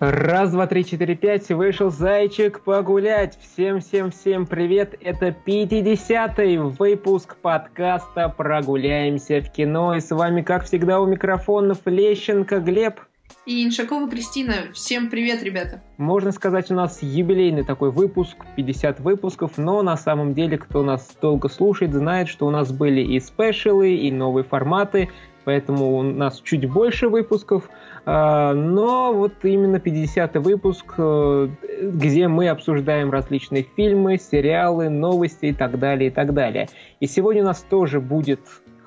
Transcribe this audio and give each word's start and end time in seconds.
Раз, 0.00 0.52
два, 0.52 0.66
три, 0.66 0.82
четыре, 0.86 1.14
пять, 1.14 1.50
вышел 1.50 1.90
зайчик 1.90 2.60
погулять. 2.60 3.38
Всем-всем-всем 3.38 4.46
привет. 4.46 4.94
Это 4.98 5.26
50-й 5.28 6.56
выпуск 6.56 7.36
подкаста 7.36 8.30
«Прогуляемся 8.30 9.42
в 9.42 9.52
кино». 9.52 9.94
И 9.94 10.00
с 10.00 10.10
вами, 10.10 10.40
как 10.40 10.64
всегда, 10.64 11.02
у 11.02 11.06
микрофонов 11.06 11.80
Лещенко 11.84 12.60
Глеб. 12.60 12.98
И 13.44 13.62
Иншакова 13.62 14.08
Кристина. 14.08 14.72
Всем 14.72 15.10
привет, 15.10 15.42
ребята. 15.42 15.82
Можно 15.98 16.32
сказать, 16.32 16.70
у 16.70 16.74
нас 16.74 17.02
юбилейный 17.02 17.64
такой 17.66 17.90
выпуск, 17.90 18.36
50 18.56 19.00
выпусков, 19.00 19.58
но 19.58 19.82
на 19.82 19.98
самом 19.98 20.32
деле, 20.32 20.56
кто 20.56 20.82
нас 20.82 21.14
долго 21.20 21.50
слушает, 21.50 21.92
знает, 21.92 22.28
что 22.28 22.46
у 22.46 22.50
нас 22.50 22.72
были 22.72 23.02
и 23.02 23.20
спешилы, 23.20 23.96
и 23.96 24.10
новые 24.10 24.44
форматы, 24.44 25.10
поэтому 25.44 25.96
у 25.96 26.02
нас 26.02 26.40
чуть 26.40 26.68
больше 26.68 27.08
выпусков. 27.08 27.68
А, 28.06 28.54
но 28.54 29.12
вот 29.12 29.32
именно 29.42 29.76
50-й 29.76 30.38
выпуск, 30.38 30.94
э, 30.98 31.48
где 31.82 32.28
мы 32.28 32.48
обсуждаем 32.48 33.10
различные 33.10 33.66
фильмы, 33.76 34.18
сериалы, 34.18 34.88
новости 34.88 35.46
и 35.46 35.52
так 35.52 35.78
далее, 35.78 36.10
и 36.10 36.12
так 36.12 36.34
далее. 36.34 36.68
И 37.00 37.06
сегодня 37.06 37.42
у 37.42 37.46
нас 37.46 37.64
тоже 37.68 38.00
будет 38.00 38.40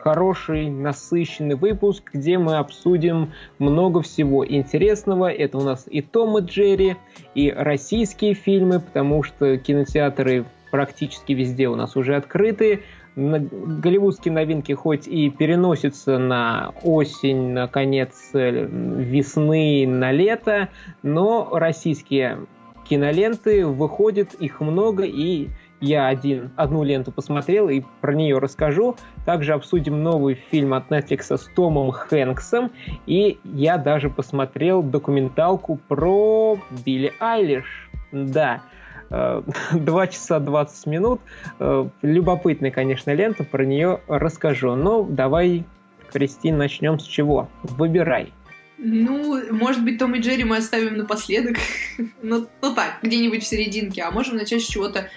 хороший, 0.03 0.69
насыщенный 0.69 1.55
выпуск, 1.55 2.09
где 2.13 2.37
мы 2.37 2.57
обсудим 2.57 3.31
много 3.57 4.01
всего 4.01 4.45
интересного. 4.45 5.31
Это 5.31 5.57
у 5.57 5.61
нас 5.61 5.85
и 5.89 6.01
Том 6.01 6.37
и 6.37 6.41
Джерри, 6.41 6.97
и 7.35 7.51
российские 7.51 8.33
фильмы, 8.33 8.81
потому 8.81 9.23
что 9.23 9.57
кинотеатры 9.57 10.45
практически 10.71 11.31
везде 11.33 11.69
у 11.69 11.75
нас 11.75 11.95
уже 11.95 12.15
открыты 12.15 12.81
голливудские 13.15 14.33
новинки 14.33 14.71
хоть 14.73 15.07
и 15.07 15.29
переносятся 15.29 16.17
на 16.17 16.73
осень, 16.83 17.51
на 17.51 17.67
конец 17.67 18.29
э, 18.33 18.65
весны, 18.65 19.85
на 19.87 20.11
лето, 20.11 20.69
но 21.03 21.49
российские 21.51 22.39
киноленты 22.87 23.65
выходят, 23.65 24.33
их 24.33 24.61
много, 24.61 25.03
и 25.03 25.49
я 25.79 26.07
один, 26.07 26.51
одну 26.55 26.83
ленту 26.83 27.11
посмотрел 27.11 27.67
и 27.67 27.81
про 27.99 28.13
нее 28.13 28.37
расскажу. 28.37 28.95
Также 29.25 29.53
обсудим 29.53 30.01
новый 30.01 30.35
фильм 30.35 30.73
от 30.73 30.89
Netflix 30.89 31.35
с 31.37 31.49
Томом 31.55 31.91
Хэнксом. 31.91 32.71
И 33.05 33.37
я 33.43 33.77
даже 33.77 34.09
посмотрел 34.09 34.81
документалку 34.81 35.77
про 35.89 36.57
Билли 36.85 37.11
Айлиш. 37.19 37.89
Да, 38.13 38.61
2 39.73 40.07
часа 40.07 40.39
20 40.39 40.87
минут. 40.87 41.21
Э, 41.59 41.87
любопытная, 42.01 42.71
конечно, 42.71 43.13
лента, 43.13 43.43
про 43.43 43.65
нее 43.65 44.01
расскажу. 44.07 44.75
Но 44.75 45.03
давай, 45.03 45.65
Кристин, 46.11 46.57
начнем 46.57 46.99
с 46.99 47.03
чего? 47.03 47.49
Выбирай. 47.61 48.33
Ну, 48.77 49.41
может 49.51 49.83
быть, 49.83 49.99
Том 49.99 50.15
и 50.15 50.19
Джерри 50.19 50.43
мы 50.43 50.57
оставим 50.57 50.97
напоследок. 50.97 51.57
ну, 52.21 52.47
ну 52.61 52.75
так, 52.75 52.99
где-нибудь 53.03 53.43
в 53.43 53.47
серединке. 53.47 54.01
А 54.01 54.11
можем 54.11 54.37
начать 54.37 54.63
с 54.63 54.67
чего-то 54.67 55.09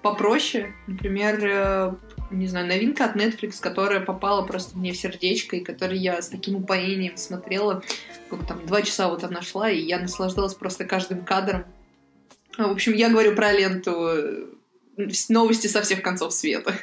попроще. 0.00 0.72
Например, 0.86 1.38
э, 1.42 1.94
не 2.30 2.46
знаю, 2.46 2.68
новинка 2.68 3.06
от 3.06 3.16
Netflix, 3.16 3.60
которая 3.60 4.00
попала 4.00 4.46
просто 4.46 4.78
мне 4.78 4.92
в 4.92 4.96
сердечко, 4.96 5.56
и 5.56 5.64
которую 5.64 6.00
я 6.00 6.22
с 6.22 6.28
таким 6.28 6.56
упоением 6.56 7.16
смотрела. 7.16 7.82
Как 8.30 8.46
там, 8.46 8.64
два 8.64 8.82
часа 8.82 9.08
вот 9.08 9.24
она 9.24 9.42
шла, 9.42 9.68
и 9.68 9.80
я 9.80 9.98
наслаждалась 9.98 10.54
просто 10.54 10.84
каждым 10.84 11.24
кадром. 11.24 11.64
В 12.68 12.72
общем, 12.72 12.92
я 12.94 13.08
говорю 13.08 13.34
про 13.34 13.52
ленту 13.52 14.08
э, 14.08 14.44
новости 15.28 15.66
со 15.66 15.82
всех 15.82 16.02
концов 16.02 16.32
света. 16.32 16.74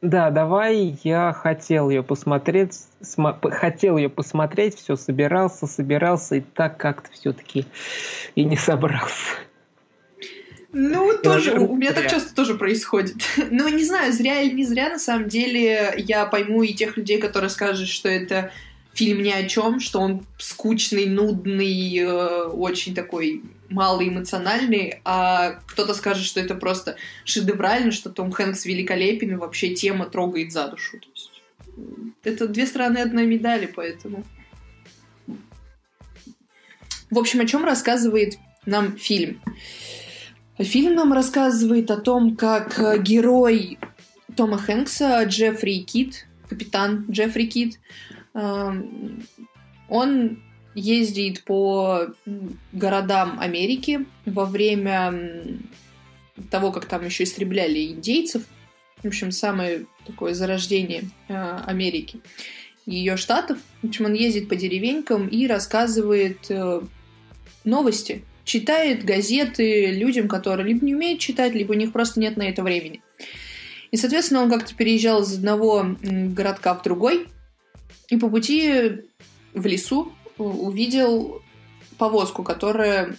Да, 0.00 0.30
давай, 0.30 0.98
я 1.02 1.32
хотел 1.32 1.88
ее 1.88 2.02
посмотреть, 2.02 2.74
см- 3.00 3.40
хотел 3.50 3.96
ее 3.96 4.10
посмотреть, 4.10 4.76
все 4.76 4.96
собирался, 4.96 5.66
собирался, 5.66 6.36
и 6.36 6.40
так 6.40 6.76
как-то 6.76 7.10
все-таки 7.10 7.64
и 8.34 8.44
не 8.44 8.56
собрался. 8.58 9.38
Ну, 10.76 11.12
и 11.12 11.22
тоже, 11.22 11.54
у 11.54 11.74
меня 11.76 11.92
зря. 11.92 12.02
так 12.02 12.10
часто 12.10 12.34
тоже 12.34 12.54
происходит. 12.56 13.14
Ну, 13.50 13.68
не 13.68 13.84
знаю, 13.84 14.12
зря 14.12 14.42
или 14.42 14.54
не 14.54 14.66
зря, 14.66 14.90
на 14.90 14.98
самом 14.98 15.28
деле, 15.28 15.94
я 15.96 16.26
пойму 16.26 16.62
и 16.62 16.74
тех 16.74 16.96
людей, 16.96 17.18
которые 17.18 17.48
скажут, 17.48 17.88
что 17.88 18.08
это 18.08 18.50
фильм 18.92 19.22
ни 19.22 19.30
о 19.30 19.48
чем, 19.48 19.80
что 19.80 20.00
он 20.00 20.26
скучный, 20.38 21.06
нудный, 21.06 21.96
э, 21.98 22.44
очень 22.44 22.94
такой 22.94 23.42
малоэмоциональный, 23.70 25.00
а 25.04 25.60
кто-то 25.66 25.94
скажет, 25.94 26.24
что 26.24 26.40
это 26.40 26.54
просто 26.54 26.96
шедеврально, 27.24 27.92
что 27.92 28.10
Том 28.10 28.30
Хэнкс 28.30 28.64
великолепен, 28.66 29.32
и 29.32 29.36
вообще 29.36 29.74
тема 29.74 30.06
трогает 30.06 30.52
за 30.52 30.68
душу. 30.68 30.98
То 31.00 31.08
есть, 31.14 31.42
это 32.22 32.48
две 32.48 32.66
стороны 32.66 32.98
одной 32.98 33.26
медали, 33.26 33.66
поэтому... 33.66 34.24
В 37.10 37.18
общем, 37.18 37.40
о 37.40 37.46
чем 37.46 37.64
рассказывает 37.64 38.38
нам 38.66 38.96
фильм? 38.96 39.40
Фильм 40.58 40.94
нам 40.94 41.12
рассказывает 41.12 41.90
о 41.90 41.96
том, 41.96 42.36
как 42.36 43.02
герой 43.02 43.78
Тома 44.36 44.58
Хэнкса, 44.58 45.24
Джеффри 45.24 45.80
Кит, 45.80 46.26
капитан 46.48 47.06
Джеффри 47.10 47.46
Кит, 47.46 47.80
эм, 48.34 49.24
он 49.88 50.42
ездит 50.74 51.44
по 51.44 52.08
городам 52.72 53.38
Америки 53.40 54.06
во 54.26 54.44
время 54.44 55.58
того, 56.50 56.72
как 56.72 56.86
там 56.86 57.04
еще 57.04 57.24
истребляли 57.24 57.92
индейцев. 57.92 58.42
В 59.02 59.06
общем, 59.06 59.30
самое 59.30 59.86
такое 60.06 60.34
зарождение 60.34 61.04
э, 61.28 61.58
Америки 61.66 62.20
ее 62.86 63.16
штатов. 63.16 63.58
В 63.82 63.88
общем, 63.88 64.06
он 64.06 64.14
ездит 64.14 64.48
по 64.48 64.56
деревенькам 64.56 65.28
и 65.28 65.46
рассказывает 65.46 66.50
э, 66.50 66.80
новости, 67.64 68.24
читает 68.44 69.04
газеты 69.04 69.92
людям, 69.92 70.28
которые 70.28 70.68
либо 70.68 70.84
не 70.84 70.94
умеют 70.94 71.20
читать, 71.20 71.54
либо 71.54 71.72
у 71.72 71.76
них 71.76 71.92
просто 71.92 72.20
нет 72.20 72.36
на 72.36 72.42
это 72.42 72.62
времени. 72.62 73.02
И, 73.90 73.96
соответственно, 73.96 74.42
он 74.42 74.50
как-то 74.50 74.74
переезжал 74.74 75.22
из 75.22 75.32
одного 75.34 75.96
городка 76.02 76.74
в 76.74 76.82
другой, 76.82 77.28
и 78.08 78.16
по 78.16 78.28
пути 78.28 79.02
в 79.54 79.66
лесу 79.66 80.12
увидел 80.38 81.42
повозку, 81.98 82.42
которая 82.42 83.16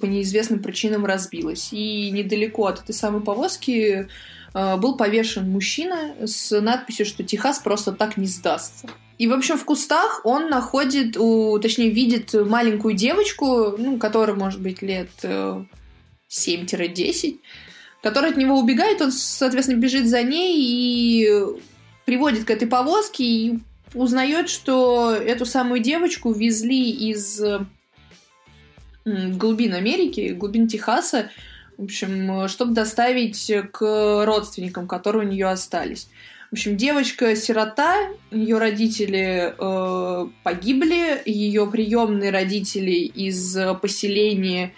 по 0.00 0.06
неизвестным 0.06 0.60
причинам 0.62 1.04
разбилась. 1.04 1.72
И 1.72 2.10
недалеко 2.10 2.66
от 2.66 2.80
этой 2.80 2.94
самой 2.94 3.22
повозки 3.22 4.08
э, 4.54 4.76
был 4.76 4.96
повешен 4.96 5.50
мужчина 5.50 6.14
с 6.24 6.58
надписью, 6.58 7.06
что 7.06 7.22
Техас 7.22 7.58
просто 7.58 7.92
так 7.92 8.16
не 8.16 8.26
сдастся. 8.26 8.88
И, 9.18 9.28
в 9.28 9.32
общем, 9.32 9.56
в 9.56 9.64
кустах 9.64 10.22
он 10.24 10.48
находит, 10.48 11.16
у, 11.16 11.58
точнее, 11.60 11.90
видит 11.90 12.34
маленькую 12.34 12.94
девочку, 12.94 13.74
ну, 13.78 13.98
которая, 13.98 14.36
может 14.36 14.60
быть, 14.60 14.82
лет 14.82 15.10
7-10, 15.22 15.68
э, 16.32 17.36
которая 18.02 18.32
от 18.32 18.36
него 18.36 18.58
убегает, 18.58 19.00
он, 19.00 19.12
соответственно, 19.12 19.78
бежит 19.78 20.08
за 20.08 20.22
ней 20.22 20.56
и 20.58 21.30
приводит 22.04 22.44
к 22.44 22.50
этой 22.50 22.66
повозке, 22.66 23.24
и 23.24 23.58
узнает, 23.94 24.48
что 24.48 25.12
эту 25.12 25.46
самую 25.46 25.80
девочку 25.80 26.32
везли 26.32 26.90
из 26.90 27.42
глубин 29.04 29.74
Америки, 29.74 30.34
глубин 30.36 30.68
Техаса, 30.68 31.30
в 31.76 31.84
общем, 31.84 32.48
чтобы 32.48 32.72
доставить 32.72 33.50
к 33.72 34.24
родственникам, 34.24 34.86
которые 34.86 35.26
у 35.26 35.30
нее 35.30 35.46
остались. 35.46 36.08
В 36.50 36.54
общем, 36.54 36.76
девочка-сирота, 36.76 38.10
ее 38.30 38.58
родители 38.58 39.54
э, 39.58 40.28
погибли, 40.44 41.20
ее 41.24 41.66
приемные 41.66 42.30
родители 42.30 42.92
из 42.92 43.58
поселения 43.82 44.72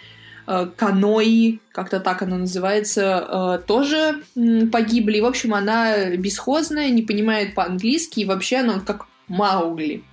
Канои, 0.77 1.59
как-то 1.73 1.99
так 1.99 2.21
оно 2.21 2.37
называется, 2.37 3.59
э, 3.59 3.67
тоже 3.67 4.23
э, 4.35 4.67
погибли. 4.67 5.19
В 5.19 5.25
общем, 5.25 5.53
она 5.53 6.15
бесхозная, 6.15 6.89
не 6.89 7.01
понимает 7.01 7.53
по-английски, 7.53 8.21
и 8.21 8.25
вообще 8.25 8.57
она 8.57 8.79
как 8.79 9.07
Маугли. 9.27 10.03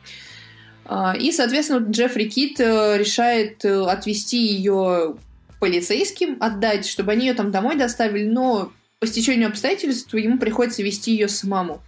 Э, 0.86 1.16
и, 1.18 1.30
соответственно, 1.30 1.86
Джеффри 1.88 2.24
Кит 2.24 2.58
э, 2.58 2.98
решает 2.98 3.64
э, 3.64 3.84
отвезти 3.84 4.38
ее 4.38 5.16
полицейским, 5.60 6.36
отдать, 6.40 6.86
чтобы 6.86 7.12
они 7.12 7.26
ее 7.26 7.34
там 7.34 7.52
домой 7.52 7.76
доставили, 7.76 8.24
но 8.24 8.72
по 8.98 9.06
стечению 9.06 9.48
обстоятельств 9.48 10.12
ему 10.14 10.38
приходится 10.38 10.82
вести 10.82 11.12
ее 11.12 11.28
самому. 11.28 11.80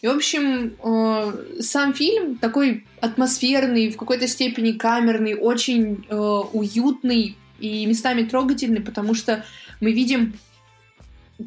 И, 0.00 0.06
в 0.06 0.10
общем, 0.10 0.76
э, 0.82 1.60
сам 1.60 1.92
фильм 1.92 2.38
такой 2.38 2.86
атмосферный, 3.00 3.90
в 3.90 3.96
какой-то 3.96 4.26
степени 4.28 4.72
камерный, 4.72 5.34
очень 5.34 6.06
э, 6.08 6.14
уютный, 6.14 7.36
и 7.60 7.86
местами 7.86 8.22
трогательный, 8.22 8.80
потому 8.80 9.14
что 9.14 9.44
мы 9.80 9.92
видим 9.92 10.34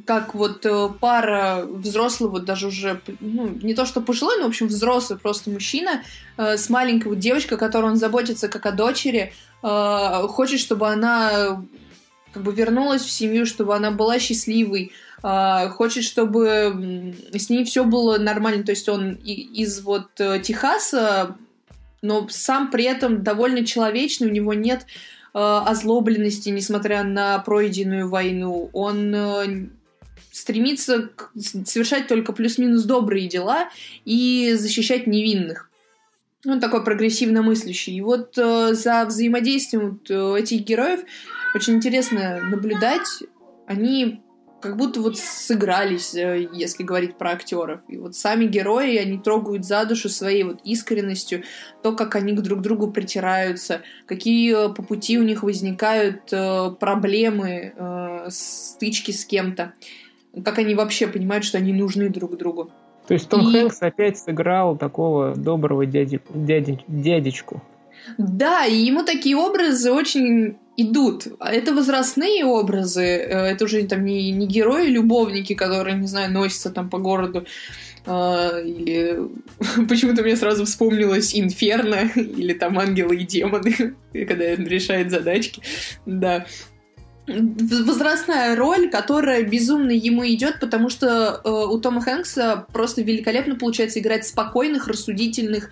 как 0.05 0.33
вот 0.33 0.65
э, 0.65 0.89
пара 0.99 1.65
взрослый, 1.65 2.29
вот 2.29 2.45
даже 2.45 2.67
уже, 2.67 3.01
ну, 3.19 3.47
не 3.61 3.73
то 3.73 3.85
что 3.85 4.01
пожилой, 4.01 4.37
но, 4.37 4.45
в 4.45 4.47
общем, 4.47 4.67
взрослый 4.67 5.19
просто 5.19 5.49
мужчина 5.49 6.03
э, 6.37 6.57
с 6.57 6.69
маленькой 6.69 7.09
вот 7.09 7.19
девочкой, 7.19 7.57
которой 7.57 7.85
он 7.85 7.97
заботится 7.97 8.47
как 8.47 8.65
о 8.65 8.71
дочери, 8.71 9.33
э, 9.61 10.27
хочет, 10.29 10.59
чтобы 10.59 10.87
она 10.87 11.63
как 12.33 12.43
бы 12.43 12.51
вернулась 12.51 13.03
в 13.03 13.11
семью, 13.11 13.45
чтобы 13.45 13.75
она 13.75 13.91
была 13.91 14.17
счастливой, 14.19 14.91
э, 15.23 15.69
хочет, 15.69 16.03
чтобы 16.03 17.13
с 17.31 17.49
ней 17.49 17.63
все 17.63 17.83
было 17.83 18.17
нормально. 18.17 18.63
То 18.63 18.71
есть 18.71 18.89
он 18.89 19.13
из 19.13 19.81
вот 19.81 20.19
э, 20.19 20.39
Техаса, 20.39 21.35
но 22.01 22.27
сам 22.29 22.71
при 22.71 22.85
этом 22.85 23.23
довольно 23.23 23.65
человечный, 23.65 24.27
у 24.27 24.31
него 24.31 24.53
нет 24.53 24.85
озлобленности, 25.33 26.49
несмотря 26.49 27.03
на 27.03 27.39
пройденную 27.39 28.07
войну. 28.07 28.69
Он 28.73 29.13
э, 29.15 29.67
стремится 30.31 31.11
совершать 31.65 32.07
только 32.07 32.33
плюс-минус 32.33 32.83
добрые 32.83 33.27
дела 33.27 33.69
и 34.03 34.53
защищать 34.55 35.05
невинных. 35.05 35.69
Он 36.45 36.59
такой 36.59 36.83
прогрессивно 36.83 37.41
мыслящий. 37.41 37.95
И 37.95 38.01
вот 38.01 38.37
э, 38.37 38.73
за 38.73 39.05
взаимодействием 39.05 39.91
вот, 39.91 40.09
э, 40.09 40.39
этих 40.41 40.61
героев 40.61 41.01
очень 41.53 41.75
интересно 41.75 42.41
наблюдать. 42.41 43.07
Они 43.67 44.22
как 44.63 44.77
будто 44.77 45.01
вот 45.01 45.17
сыгрались, 45.17 46.15
э, 46.15 46.47
если 46.53 46.83
говорить 46.83 47.17
про 47.17 47.31
актеров. 47.31 47.81
И 47.89 47.97
вот 47.97 48.15
сами 48.15 48.45
герои, 48.45 48.95
они 48.95 49.17
трогают 49.17 49.65
за 49.65 49.83
душу 49.85 50.07
своей 50.07 50.43
вот 50.43 50.61
искренностью, 50.63 51.43
то, 51.81 51.91
как 51.93 52.15
они 52.15 52.31
друг 52.31 52.59
к 52.59 52.61
другу 52.61 52.89
притираются, 52.89 53.81
какие 54.05 54.69
э, 54.69 54.73
по 54.73 54.81
пути 54.81 55.19
у 55.19 55.23
них 55.23 55.43
возникают 55.43 56.31
э, 56.31 56.71
проблемы, 56.79 57.73
стычки 58.29 59.11
с 59.11 59.25
кем-то, 59.25 59.73
как 60.45 60.59
они 60.59 60.75
вообще 60.75 61.07
понимают, 61.07 61.43
что 61.43 61.57
они 61.57 61.73
нужны 61.73 62.07
друг 62.07 62.37
другу. 62.37 62.71
То 63.07 63.15
есть 63.15 63.27
Том 63.27 63.49
и... 63.49 63.51
Хэнкс 63.51 63.81
опять 63.81 64.17
сыграл 64.17 64.77
такого 64.77 65.35
доброго 65.35 65.85
дяди, 65.85 66.21
дяди, 66.33 66.79
дядечку. 66.87 67.61
Да, 68.17 68.65
и 68.65 68.75
ему 68.75 69.03
такие 69.03 69.35
образы 69.35 69.91
очень 69.91 70.57
идут. 70.77 71.27
Это 71.39 71.73
возрастные 71.73 72.45
образы, 72.45 73.03
э, 73.03 73.51
это 73.51 73.65
уже 73.65 73.83
там 73.83 74.05
не, 74.05 74.31
не 74.31 74.47
герои-любовники, 74.47 75.53
которые, 75.53 75.97
не 75.97 76.07
знаю, 76.07 76.31
носятся 76.31 76.69
там 76.71 76.89
по 76.89 76.97
городу. 76.97 77.45
Или 78.05 79.17
почему-то 79.87 80.23
мне 80.23 80.35
сразу 80.35 80.65
вспомнилось 80.65 81.33
Инферно, 81.33 82.09
или 82.15 82.53
там 82.53 82.77
Ангелы 82.77 83.15
и 83.15 83.23
демоны, 83.23 83.95
когда 84.13 84.45
он 84.57 84.67
решает 84.67 85.09
задачки. 85.09 85.61
Да 86.05 86.45
возрастная 87.27 88.55
роль, 88.55 88.89
которая 88.89 89.43
безумно 89.43 89.91
ему 89.91 90.25
идет, 90.27 90.59
потому 90.59 90.89
что 90.89 91.41
э, 91.43 91.49
у 91.49 91.79
Тома 91.79 92.01
Хэнкса 92.01 92.65
просто 92.73 93.01
великолепно 93.01 93.55
получается 93.55 93.99
играть 93.99 94.27
спокойных, 94.27 94.87
рассудительных, 94.87 95.69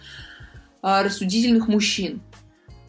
э, 0.82 1.02
рассудительных 1.04 1.68
мужчин. 1.68 2.22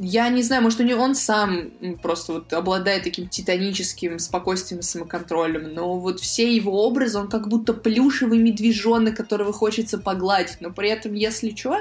Я 0.04 0.28
не 0.30 0.42
знаю, 0.42 0.64
может, 0.64 0.80
у 0.80 0.82
него 0.82 1.00
он 1.00 1.14
сам 1.14 1.70
просто 2.02 2.32
вот 2.32 2.52
обладает 2.52 3.04
таким 3.04 3.28
титаническим 3.28 4.18
спокойствием 4.18 4.80
и 4.80 4.82
самоконтролем, 4.82 5.74
но 5.74 5.96
вот 5.96 6.18
все 6.18 6.52
его 6.52 6.84
образы, 6.84 7.20
он 7.20 7.28
как 7.28 7.46
будто 7.46 7.72
плюшевый 7.72 8.40
медвежонок, 8.40 9.16
которого 9.16 9.52
хочется 9.52 9.98
погладить, 9.98 10.56
но 10.60 10.72
при 10.72 10.88
этом, 10.88 11.14
если 11.14 11.54
что, 11.54 11.76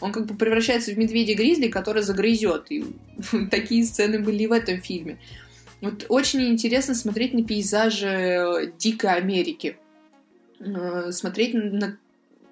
он 0.00 0.12
как 0.12 0.24
бы 0.24 0.34
превращается 0.34 0.92
в 0.92 0.98
медведя-гризли, 0.98 1.68
который 1.68 2.00
загрызет. 2.00 2.70
И 2.70 2.86
такие 3.50 3.84
сцены 3.84 4.18
были 4.18 4.44
и 4.44 4.46
в 4.46 4.52
этом 4.52 4.80
фильме. 4.80 5.18
Вот 5.82 6.06
очень 6.08 6.48
интересно 6.48 6.94
смотреть 6.94 7.34
на 7.34 7.44
пейзажи 7.44 8.06
э, 8.08 8.72
дикой 8.78 9.14
Америки, 9.14 9.76
э, 10.58 11.12
смотреть 11.12 11.52
на 11.52 11.98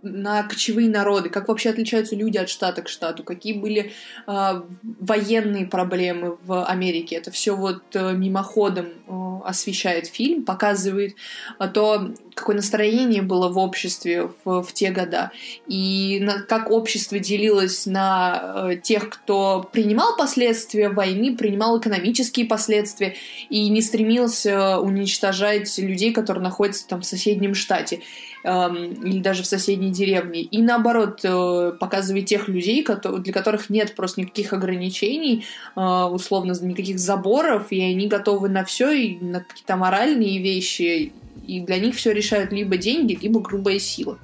на 0.07 0.43
кочевые 0.43 0.89
народы, 0.89 1.29
как 1.29 1.49
вообще 1.49 1.71
отличаются 1.71 2.17
люди 2.17 2.39
от 2.39 2.49
штата 2.49 2.83
к 2.83 2.89
штату, 2.89 3.23
какие 3.25 3.53
были 3.53 3.93
э, 4.27 4.63
военные 5.01 5.67
проблемы 5.67 6.39
в 6.45 6.65
Америке. 6.65 7.17
Это 7.17 7.31
все 7.31 7.57
вот 7.57 7.83
э, 7.95 8.13
мимоходом 8.15 8.87
э, 8.87 9.27
освещает 9.45 10.07
фильм, 10.07 10.45
показывает 10.45 11.15
э, 11.59 11.69
то, 11.69 12.13
какое 12.35 12.57
настроение 12.57 13.23
было 13.23 13.49
в 13.49 13.59
обществе 13.59 14.31
в, 14.45 14.63
в 14.63 14.73
те 14.73 14.91
года, 14.91 15.33
и 15.67 16.19
на, 16.23 16.43
как 16.43 16.71
общество 16.71 17.19
делилось 17.19 17.87
на 17.87 18.69
э, 18.71 18.77
тех, 18.77 19.09
кто 19.09 19.69
принимал 19.73 20.17
последствия 20.17 20.89
войны, 20.89 21.37
принимал 21.37 21.79
экономические 21.81 22.47
последствия 22.47 23.17
и 23.49 23.69
не 23.69 23.83
стремился 23.83 24.79
уничтожать 24.79 25.77
людей, 25.79 26.13
которые 26.13 26.43
находятся 26.43 26.87
там 26.87 27.01
в 27.01 27.07
соседнем 27.07 27.55
штате 27.55 28.01
или 28.47 29.21
даже 29.21 29.43
в 29.43 29.47
соседней 29.47 29.91
деревне. 29.91 30.43
И 30.43 30.63
наоборот, 30.63 31.21
э, 31.25 31.73
показывает 31.81 32.27
тех 32.27 32.49
людей, 32.49 32.85
для 32.85 33.33
которых 33.33 33.71
нет 33.71 33.95
просто 33.97 34.21
никаких 34.21 34.53
ограничений, 34.53 35.45
э, 35.75 35.81
условно, 35.81 36.55
никаких 36.63 36.99
заборов, 36.99 37.67
и 37.71 37.81
они 37.81 38.07
готовы 38.07 38.49
на 38.49 38.65
все, 38.65 38.93
и 38.93 39.19
на 39.19 39.41
какие-то 39.41 39.77
моральные 39.77 40.41
вещи, 40.41 41.13
и 41.47 41.61
для 41.61 41.79
них 41.79 41.97
все 41.97 42.13
решают 42.13 42.53
либо 42.53 42.77
деньги, 42.77 43.19
либо 43.21 43.41
грубая 43.41 43.79
сила. 43.79 44.19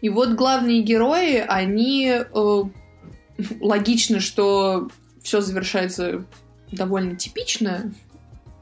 И 0.00 0.08
вот 0.08 0.30
главные 0.30 0.82
герои, 0.82 1.44
они 1.46 2.10
э, 2.10 2.62
логично, 3.60 4.20
что 4.20 4.88
все 5.22 5.40
завершается 5.40 6.24
довольно 6.72 7.16
типично, 7.16 7.92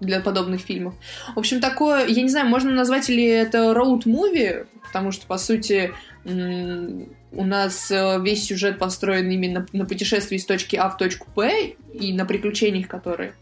для 0.04 0.20
подобных 0.20 0.60
фильмов. 0.60 0.94
В 1.34 1.38
общем, 1.38 1.60
такое, 1.60 2.06
я 2.06 2.22
не 2.22 2.28
знаю, 2.28 2.48
можно 2.48 2.70
назвать 2.70 3.08
ли 3.08 3.24
это 3.24 3.72
роуд-муви, 3.72 4.66
потому 4.86 5.12
что, 5.12 5.26
по 5.26 5.38
сути, 5.38 5.92
у 6.24 7.44
нас 7.44 7.90
э, 7.90 8.20
весь 8.22 8.46
сюжет 8.46 8.78
построен 8.78 9.28
именно 9.30 9.66
на 9.72 9.84
путешествии 9.84 10.38
с 10.38 10.46
точки 10.46 10.76
А 10.76 10.88
в 10.88 10.96
точку 10.96 11.26
Б 11.34 11.74
и 11.92 12.12
на 12.12 12.24
приключениях, 12.24 12.88
которые 12.88 13.34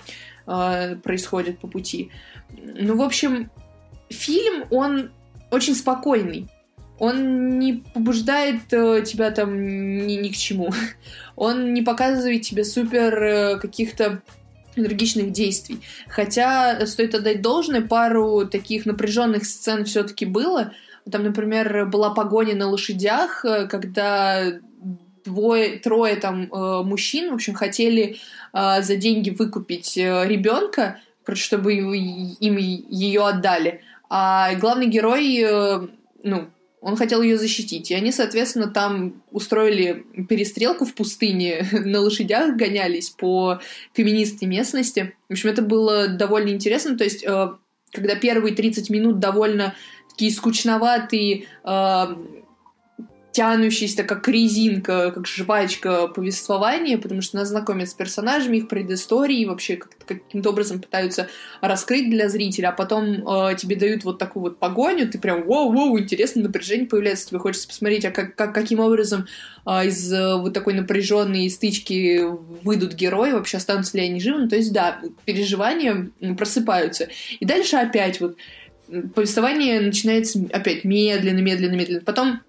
э, 0.46 0.96
происходят 0.96 1.58
по 1.58 1.68
пути. 1.68 2.10
Ну, 2.50 2.96
в 2.96 3.02
общем, 3.02 3.50
фильм, 4.08 4.64
он 4.70 5.10
очень 5.50 5.74
спокойный. 5.74 6.48
Он 6.98 7.58
не 7.58 7.84
побуждает 7.94 8.72
э, 8.72 9.02
тебя 9.04 9.30
там 9.30 10.06
ни, 10.06 10.14
ни 10.14 10.28
к 10.28 10.36
чему. 10.36 10.72
Он 11.36 11.74
не 11.74 11.82
показывает 11.82 12.42
тебе 12.42 12.64
супер 12.64 13.22
э, 13.22 13.58
каких-то 13.58 14.22
энергичных 14.76 15.32
действий. 15.32 15.80
Хотя, 16.08 16.84
стоит 16.86 17.14
отдать 17.14 17.42
должное, 17.42 17.82
пару 17.82 18.46
таких 18.46 18.86
напряженных 18.86 19.44
сцен 19.44 19.84
все-таки 19.84 20.24
было. 20.24 20.72
Там, 21.10 21.24
например, 21.24 21.86
была 21.86 22.10
погоня 22.10 22.54
на 22.54 22.69
лошадях, 22.69 23.44
э, 23.44 23.66
когда 23.66 24.44
двое, 25.24 25.78
трое 25.78 26.16
там 26.16 26.44
э, 26.44 26.82
мужчин, 26.82 27.30
в 27.30 27.34
общем, 27.34 27.54
хотели 27.54 28.16
э, 28.52 28.82
за 28.82 28.96
деньги 28.96 29.30
выкупить 29.30 29.96
ребенка, 29.96 31.00
чтобы 31.34 31.74
им 31.74 32.56
ее 32.56 33.26
отдали. 33.26 33.82
А 34.08 34.55
главный 34.56 34.88
герой, 34.88 35.88
ну, 36.22 36.50
он 36.82 36.96
хотел 36.96 37.22
ее 37.22 37.39
защитить. 37.39 37.91
И 37.91 37.94
они, 37.94 38.10
соответственно, 38.10 38.67
там 38.67 39.22
устроили 39.31 40.05
перестрелку 40.29 40.84
в 40.84 40.94
пустыне, 40.94 41.67
на 41.72 42.01
лошадях 42.01 42.56
гонялись 42.56 43.10
по 43.10 43.60
каменистой 43.94 44.48
местности. 44.48 45.15
В 45.29 45.32
общем, 45.32 45.48
это 45.51 45.62
было 45.62 46.08
довольно 46.08 46.51
интересно. 46.51 46.98
То 46.98 47.05
есть, 47.05 47.24
э, 47.24 47.53
когда 47.93 48.17
первые 48.17 48.55
30 48.55 48.91
минут 48.91 49.20
довольно 49.20 49.74
такие 50.10 50.32
скучноватые, 50.32 51.46
тянущийся 53.32 54.05
как 54.05 54.29
резинка, 54.29 55.10
как 55.10 55.27
жвачка 55.27 56.06
повествования, 56.08 56.98
потому 56.98 57.22
что 57.22 57.39
нас 57.39 57.48
знакомят 57.48 57.89
с 57.89 57.94
персонажами, 57.94 58.58
их 58.58 58.69
предысторией, 58.69 59.46
вообще 59.46 59.77
как 59.77 59.91
каким-то 60.06 60.51
образом 60.51 60.81
пытаются 60.81 61.29
раскрыть 61.60 62.10
для 62.10 62.29
зрителя, 62.29 62.69
а 62.69 62.72
потом 62.72 63.27
э, 63.27 63.56
тебе 63.56 63.77
дают 63.77 64.05
вот 64.05 64.19
такую 64.19 64.43
вот 64.43 64.58
погоню, 64.58 65.08
ты 65.08 65.19
прям 65.19 65.43
воу-воу, 65.43 65.98
интересно, 65.98 66.43
напряжение 66.43 66.86
появляется, 66.86 67.29
тебе 67.29 67.39
хочется 67.39 67.69
посмотреть, 67.69 68.05
а 68.05 68.10
как, 68.10 68.36
как, 68.36 68.55
каким 68.55 68.81
образом 68.81 69.27
э, 69.67 69.86
из 69.86 70.12
э, 70.12 70.36
вот 70.36 70.53
такой 70.53 70.74
напряженной 70.74 71.48
стычки 71.48 72.20
выйдут 72.62 72.94
герои, 72.94 73.32
вообще 73.32 73.56
останутся 73.56 73.96
ли 73.96 74.05
они 74.05 74.20
живы, 74.20 74.41
ну, 74.41 74.48
то 74.48 74.56
есть 74.56 74.72
да, 74.72 75.01
переживания 75.24 76.10
просыпаются. 76.36 77.08
И 77.41 77.46
дальше 77.46 77.77
опять 77.77 78.20
вот 78.20 78.36
повествование 79.15 79.81
начинается 79.81 80.44
опять 80.53 80.84
медленно, 80.84 81.39
медленно, 81.39 81.74
медленно. 81.74 82.01
Потом 82.03 82.41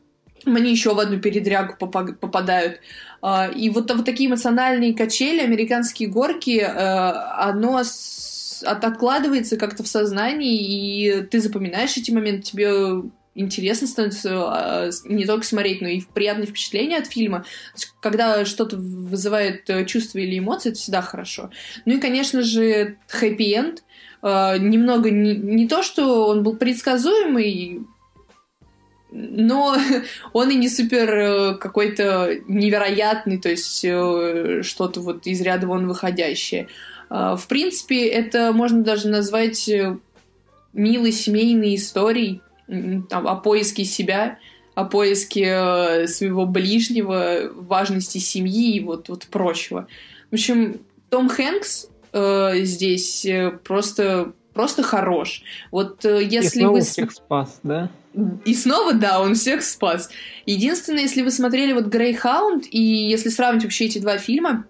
они 0.46 0.72
еще 0.72 0.94
в 0.94 1.00
одну 1.00 1.20
передрягу 1.20 1.76
попадают. 1.78 2.80
А, 3.22 3.48
и 3.48 3.70
вот, 3.70 3.90
вот 3.92 4.06
такие 4.06 4.30
эмоциональные 4.30 4.94
качели, 4.94 5.40
американские 5.40 6.10
горки, 6.10 6.60
э, 6.60 6.68
оно 6.68 7.82
откладывается 8.66 9.58
как-то 9.58 9.84
в 9.84 9.88
сознании, 9.88 10.58
и 10.58 11.22
ты 11.24 11.40
запоминаешь 11.40 11.98
эти 11.98 12.12
моменты, 12.12 12.44
тебе 12.44 13.04
интересно 13.36 13.88
становится 13.88 14.30
а, 14.34 14.90
не 15.06 15.26
только 15.26 15.46
смотреть, 15.46 15.82
но 15.82 15.88
и 15.88 16.02
приятное 16.02 16.46
впечатление 16.46 17.00
от 17.00 17.08
фильма. 17.08 17.46
Когда 18.02 18.46
что-то 18.46 18.78
вызывает 18.78 19.70
э, 19.70 19.86
чувство 19.86 20.20
или 20.20 20.40
эмоции, 20.40 20.70
это 20.70 20.80
всегда 20.80 21.02
хорошо. 21.02 21.50
Ну 21.86 21.96
и, 21.96 22.00
конечно 22.00 22.42
же, 22.44 22.98
хэппи-энд. 23.08 23.84
Э, 24.22 24.58
немного 24.60 25.10
не, 25.10 25.36
не 25.36 25.68
то, 25.68 25.82
что 25.82 26.28
он 26.28 26.44
был 26.44 26.56
предсказуемый, 26.58 27.82
но 29.14 29.78
он 30.34 30.50
и 30.50 30.56
не 30.56 30.70
супер 30.70 31.10
э, 31.10 31.56
какой-то 31.56 32.36
невероятный, 32.48 33.38
то 33.38 33.50
есть 33.50 33.86
э, 33.86 34.62
что-то 34.64 35.02
вот 35.02 35.28
из 35.28 35.42
ряда 35.42 35.68
вон 35.68 35.88
выходящее. 35.88 36.68
А, 37.10 37.36
в 37.36 37.48
принципе, 37.48 38.08
это 38.08 38.52
можно 38.54 38.84
даже 38.84 39.08
назвать 39.08 39.70
э, 39.70 39.98
милой 40.74 41.12
семейной 41.12 41.76
историей 41.76 42.42
там, 42.68 43.28
о 43.28 43.36
поиске 43.36 43.86
себя, 43.86 44.40
о 44.74 44.86
поиске 44.86 46.08
своего 46.08 46.48
ближнего, 46.48 47.52
важности 47.54 48.18
семьи 48.18 48.78
и 48.78 48.80
вот, 48.80 49.10
вот 49.10 49.28
прочего. 49.28 49.88
В 50.32 50.34
общем, 50.34 50.82
Том 51.10 51.30
Хэнкс 51.30 51.88
э, 52.14 52.64
здесь 52.64 53.28
просто 53.64 54.34
просто 54.54 54.84
хорош. 54.84 55.44
Вот 55.72 56.06
э, 56.06 56.24
если 56.24 56.60
снова 56.60 56.76
вы... 56.76 56.82
всех 56.82 57.12
спас, 57.12 57.60
да? 57.64 57.90
И 58.46 58.54
снова, 58.54 58.94
да, 58.94 59.20
он 59.20 59.36
всех 59.36 59.64
спас. 59.64 60.10
Единственное, 60.46 61.04
если 61.04 61.22
вы 61.22 61.32
смотрели 61.32 61.74
вот 61.74 61.86
Грейхаунд, 61.86 62.66
и 62.70 62.80
если 62.80 63.30
сравнить 63.30 63.64
вообще 63.64 63.86
эти 63.86 63.98
два 63.98 64.18
фильма, 64.18 64.66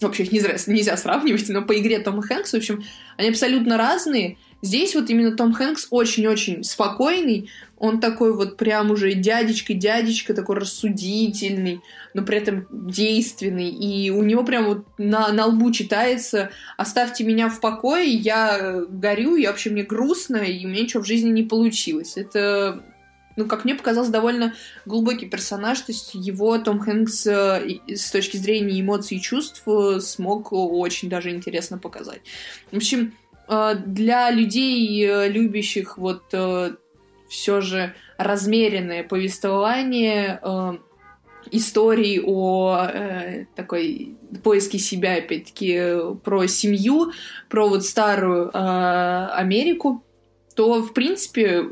вообще 0.00 0.24
их 0.24 0.32
нельзя, 0.32 0.56
нельзя 0.66 0.96
сравнивать, 0.96 1.48
но 1.48 1.62
по 1.62 1.78
игре 1.78 1.98
Тома 1.98 2.22
Хэнкса, 2.22 2.56
в 2.56 2.60
общем, 2.60 2.84
они 3.16 3.30
абсолютно 3.30 3.76
разные. 3.76 4.38
Здесь 4.62 4.94
вот 4.94 5.10
именно 5.10 5.36
Том 5.36 5.52
Хэнкс 5.52 5.88
очень-очень 5.90 6.62
спокойный, 6.62 7.50
он 7.82 7.98
такой 7.98 8.32
вот 8.32 8.56
прям 8.58 8.92
уже 8.92 9.12
дядечка-дядечка, 9.12 10.34
такой 10.34 10.54
рассудительный, 10.54 11.80
но 12.14 12.22
при 12.22 12.38
этом 12.38 12.68
действенный, 12.70 13.70
и 13.70 14.08
у 14.10 14.22
него 14.22 14.44
прям 14.44 14.66
вот 14.66 14.86
на, 14.98 15.32
на 15.32 15.46
лбу 15.46 15.72
читается 15.72 16.50
«Оставьте 16.76 17.24
меня 17.24 17.48
в 17.48 17.58
покое, 17.58 18.08
я 18.08 18.82
горю, 18.88 19.34
я 19.34 19.50
вообще 19.50 19.70
мне 19.70 19.82
грустно, 19.82 20.36
и 20.36 20.64
у 20.64 20.68
меня 20.68 20.82
ничего 20.82 21.02
в 21.02 21.06
жизни 21.08 21.30
не 21.30 21.42
получилось». 21.42 22.16
Это 22.16 22.84
ну, 23.34 23.46
как 23.46 23.64
мне 23.64 23.74
показалось, 23.74 24.10
довольно 24.10 24.54
глубокий 24.86 25.26
персонаж, 25.26 25.80
то 25.80 25.90
есть 25.90 26.14
его 26.14 26.56
Том 26.58 26.78
Хэнкс 26.78 27.26
э, 27.26 27.78
с 27.88 28.12
точки 28.12 28.36
зрения 28.36 28.80
эмоций 28.80 29.16
и 29.16 29.20
чувств 29.20 29.64
э, 29.66 29.98
смог 29.98 30.52
очень 30.52 31.08
даже 31.08 31.30
интересно 31.30 31.78
показать. 31.78 32.20
В 32.70 32.76
общем, 32.76 33.14
э, 33.48 33.74
для 33.84 34.30
людей, 34.30 35.28
любящих 35.28 35.98
вот 35.98 36.32
все 37.32 37.62
же 37.62 37.94
размеренное 38.18 39.02
повествование 39.02 40.38
истории 41.50 42.22
о 42.24 42.86
э, 42.86 43.46
такой 43.56 44.16
поиске 44.44 44.78
себя, 44.78 45.16
опять-таки, 45.16 46.14
про 46.22 46.46
семью, 46.46 47.12
про 47.48 47.68
вот 47.68 47.84
старую 47.84 48.48
э, 48.48 49.28
Америку, 49.32 50.04
то, 50.54 50.82
в 50.82 50.92
принципе, 50.92 51.70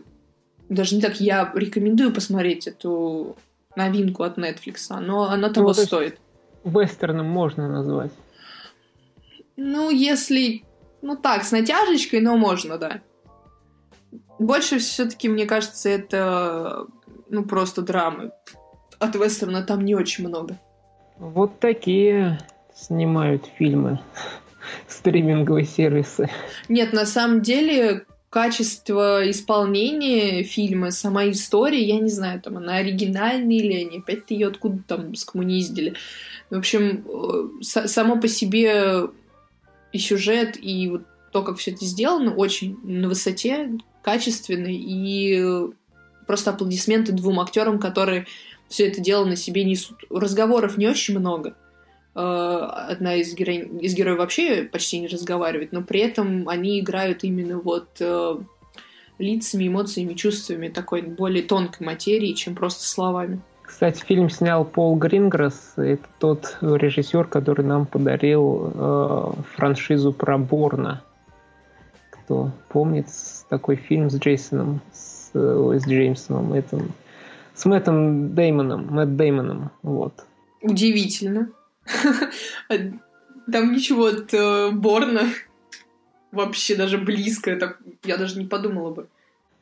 даже 0.68 0.96
не 0.96 1.02
так, 1.02 1.20
я 1.20 1.52
рекомендую 1.54 2.12
посмотреть 2.12 2.66
эту 2.66 3.36
новинку 3.76 4.24
от 4.24 4.38
Netflix, 4.38 4.88
но 4.98 5.30
она 5.30 5.50
того 5.50 5.68
ну, 5.68 5.74
то 5.74 5.82
стоит. 5.82 6.18
Вестерном 6.64 7.26
можно 7.26 7.68
назвать. 7.68 8.12
Ну, 9.56 9.90
если... 9.90 10.64
Ну 11.02 11.16
так, 11.16 11.44
с 11.44 11.52
натяжечкой, 11.52 12.20
но 12.20 12.36
можно, 12.36 12.76
да. 12.76 13.00
Больше 14.40 14.78
все-таки, 14.78 15.28
мне 15.28 15.44
кажется, 15.44 15.90
это 15.90 16.86
ну 17.28 17.44
просто 17.44 17.82
драмы. 17.82 18.32
От 18.98 19.14
вестерна 19.14 19.62
там 19.62 19.84
не 19.84 19.94
очень 19.94 20.26
много. 20.26 20.58
Вот 21.18 21.60
такие 21.60 22.40
снимают 22.74 23.44
фильмы 23.58 24.00
стриминговые 24.88 25.66
сервисы. 25.66 26.30
Нет, 26.70 26.94
на 26.94 27.04
самом 27.04 27.42
деле 27.42 28.06
качество 28.30 29.28
исполнения 29.30 30.42
фильма, 30.42 30.90
сама 30.90 31.28
история, 31.28 31.82
я 31.82 32.00
не 32.00 32.08
знаю, 32.08 32.40
там 32.40 32.56
она 32.56 32.76
оригинальная 32.76 33.56
или 33.56 33.84
они 33.84 33.98
опять 33.98 34.30
ее 34.30 34.48
откуда 34.48 34.82
там 34.88 35.14
скоммуниздили. 35.16 35.96
В 36.48 36.56
общем, 36.56 37.04
э, 37.06 37.62
само 37.62 38.18
по 38.18 38.26
себе 38.26 39.02
и 39.92 39.98
сюжет, 39.98 40.56
и 40.58 40.88
вот 40.88 41.02
то, 41.30 41.42
как 41.42 41.58
все 41.58 41.72
это 41.72 41.84
сделано, 41.84 42.34
очень 42.34 42.78
на 42.82 43.06
высоте, 43.06 43.78
качественно, 44.02 44.68
и 44.68 45.70
просто 46.26 46.50
аплодисменты 46.50 47.12
двум 47.12 47.40
актерам, 47.40 47.78
которые 47.78 48.26
все 48.68 48.86
это 48.86 49.00
дело 49.00 49.24
на 49.24 49.36
себе 49.36 49.64
несут. 49.64 49.98
Разговоров 50.10 50.78
не 50.78 50.86
очень 50.86 51.18
много. 51.18 51.54
Э, 52.14 52.68
одна 52.88 53.16
из, 53.16 53.34
героинь, 53.34 53.82
из 53.82 53.94
героев 53.94 54.18
вообще 54.18 54.62
почти 54.62 55.00
не 55.00 55.08
разговаривает, 55.08 55.72
но 55.72 55.82
при 55.82 56.00
этом 56.00 56.48
они 56.48 56.80
играют 56.80 57.24
именно 57.24 57.58
вот 57.58 57.88
э, 58.00 58.36
лицами, 59.18 59.68
эмоциями, 59.68 60.14
чувствами 60.14 60.68
такой 60.68 61.02
более 61.02 61.42
тонкой 61.42 61.84
материи, 61.84 62.32
чем 62.32 62.54
просто 62.54 62.84
словами. 62.84 63.40
Кстати, 63.62 64.04
фильм 64.04 64.28
снял 64.30 64.64
Пол 64.64 64.96
Гринграсс. 64.96 65.74
Это 65.76 66.02
тот 66.18 66.58
режиссер, 66.60 67.26
который 67.26 67.64
нам 67.64 67.86
подарил 67.86 68.72
э, 68.74 69.32
франшизу 69.54 70.12
про 70.12 70.38
Борна. 70.38 71.02
Кто 72.30 72.52
помнит 72.68 73.06
такой 73.48 73.74
фильм 73.74 74.08
с 74.08 74.16
Джейсоном, 74.16 74.80
с, 74.92 75.32
э, 75.34 75.78
с 75.80 75.84
Джеймсоном, 75.84 76.52
этим, 76.52 76.92
с 77.54 77.64
Мэттом 77.64 78.36
Деймоном, 78.36 78.86
Мэтт 78.86 79.16
Деймоном, 79.16 79.72
вот. 79.82 80.14
Удивительно. 80.62 81.50
Там 82.68 83.72
ничего 83.72 84.06
от 84.06 84.32
э, 84.32 84.70
Борна 84.70 85.22
вообще 86.30 86.76
даже 86.76 86.98
близко, 86.98 87.58
я 88.04 88.16
даже 88.16 88.38
не 88.38 88.46
подумала 88.46 88.94
бы. 88.94 89.08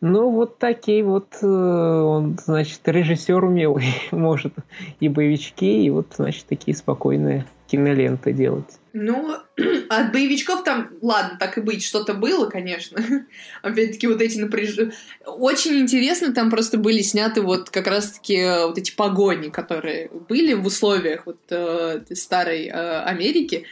Ну, 0.01 0.31
вот 0.31 0.59
такие 0.59 1.03
вот, 1.03 1.37
э, 1.43 1.47
он, 1.47 2.39
значит, 2.45 2.81
режиссер 2.85 3.45
умелый, 3.45 3.87
может 4.13 4.55
и 5.01 5.09
боевички, 5.09 5.85
и 5.85 5.91
вот, 5.91 6.15
значит, 6.17 6.47
такие 6.47 6.77
спокойные 6.77 7.47
киноленты 7.67 8.33
делать. 8.33 8.79
Ну, 8.93 9.37
от 9.89 10.13
боевичков 10.13 10.65
там, 10.65 10.91
ладно, 11.03 11.37
так 11.39 11.59
и 11.59 11.61
быть, 11.61 11.85
что-то 11.85 12.15
было, 12.15 12.49
конечно. 12.49 13.03
Опять-таки 13.63 14.07
вот 14.07 14.21
эти 14.21 14.39
напряжения. 14.39 14.93
Очень 15.27 15.81
интересно, 15.81 16.33
там 16.33 16.51
просто 16.51 16.79
были 16.79 17.03
сняты 17.03 17.43
вот 17.43 17.71
как 17.71 17.87
раз-таки 17.87 18.37
э, 18.37 18.67
вот 18.67 18.79
эти 18.79 18.95
погони, 18.95 19.51
которые 19.51 20.11
были 20.29 20.55
в 20.55 20.67
условиях 20.67 21.27
вот 21.27 21.41
э, 21.51 22.03
старой 22.15 22.67
э, 22.67 23.03
Америки. 23.03 23.67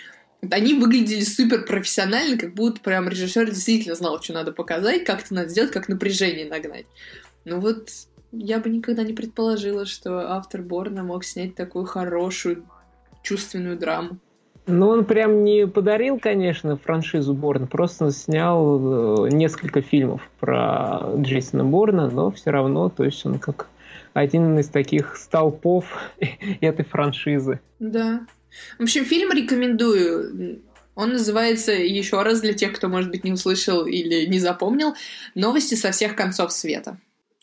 Они 0.51 0.75
выглядели 0.75 1.23
супер 1.23 1.65
профессионально, 1.65 2.39
как 2.39 2.55
будто 2.55 2.81
прям 2.81 3.09
режиссер 3.09 3.51
действительно 3.51 3.95
знал, 3.95 4.23
что 4.23 4.35
надо 4.35 4.53
показать, 4.53 5.05
как 5.05 5.25
это 5.25 5.35
надо 5.35 5.49
сделать, 5.49 5.71
как 5.71 5.89
напряжение 5.89 6.47
нагнать. 6.47 6.87
Ну 7.45 7.61
вот 7.61 7.89
я 8.33 8.59
бы 8.59 8.69
никогда 8.69 9.03
не 9.03 9.13
предположила, 9.13 9.87
что 9.87 10.33
автор 10.33 10.63
Борна 10.63 11.03
мог 11.03 11.25
снять 11.25 11.55
такую 11.55 11.87
хорошую 11.87 12.65
чувственную 13.23 13.79
драму. 13.79 14.19
Ну, 14.69 14.89
он 14.89 15.05
прям 15.05 15.45
не 15.45 15.67
подарил, 15.67 16.19
конечно, 16.19 16.77
франшизу 16.77 17.35
Борна, 17.35 17.69
просто 17.69 18.11
снял 18.11 19.27
э, 19.27 19.31
несколько 19.31 19.81
фильмов 19.81 20.29
про 20.41 21.03
Джейсона 21.19 21.65
Борна, 21.65 22.11
но 22.11 22.33
все 22.33 22.51
равно, 22.51 22.89
то 22.89 23.05
есть 23.05 23.25
он 23.25 23.39
как 23.39 23.69
один 24.13 24.59
из 24.59 24.69
таких 24.69 25.17
столпов 25.17 25.85
этой 26.61 26.85
франшизы. 26.85 27.61
Да. 27.79 28.27
В 28.79 28.83
общем, 28.83 29.05
фильм 29.05 29.33
рекомендую. 29.33 30.61
Он 30.95 31.13
называется 31.13 31.73
еще 31.73 32.23
раз 32.23 32.41
для 32.41 32.55
тех, 32.55 32.73
кто, 32.73 32.89
может 32.89 33.11
быть, 33.11 33.25
не 33.25 33.33
услышал 33.33 33.85
или 33.85 34.27
не 34.27 34.39
запомнил 34.39 34.95
«Новости 35.35 35.75
со 35.75 35.91
всех 35.91 36.17
концов 36.17 36.53
света». 36.53 36.99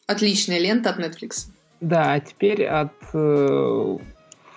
Отличная 0.07 0.59
лента 0.59 0.89
от 0.89 0.99
Netflix. 0.99 1.47
Да, 1.79 2.13
а 2.13 2.19
теперь 2.19 2.65
от 2.65 2.93
э, 3.13 3.97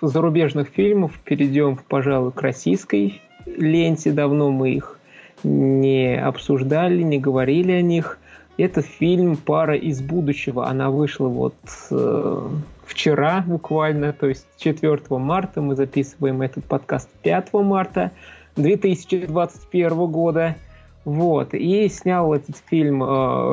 зарубежных 0.00 0.68
фильмов 0.68 1.18
перейдем, 1.24 1.78
пожалуй, 1.88 2.32
к 2.32 2.40
российской 2.40 3.20
ленте. 3.44 4.12
Давно 4.12 4.50
мы 4.50 4.74
их 4.74 4.98
не 5.42 6.18
обсуждали, 6.18 7.02
не 7.02 7.18
говорили 7.18 7.72
о 7.72 7.82
них. 7.82 8.18
Это 8.56 8.80
фильм 8.80 9.36
«Пара 9.36 9.76
из 9.76 10.00
будущего». 10.00 10.66
Она 10.66 10.90
вышла 10.90 11.28
вот 11.28 11.56
э, 11.90 12.48
вчера 12.86 13.44
буквально, 13.46 14.12
то 14.12 14.26
есть 14.28 14.46
4 14.58 15.00
марта. 15.10 15.60
Мы 15.60 15.74
записываем 15.74 16.42
этот 16.42 16.64
подкаст 16.64 17.08
5 17.22 17.52
марта 17.54 18.12
2021 18.56 20.06
года. 20.06 20.56
Вот. 21.04 21.54
И 21.54 21.88
снял 21.88 22.34
этот 22.34 22.56
фильм 22.68 23.02
э, 23.02 23.06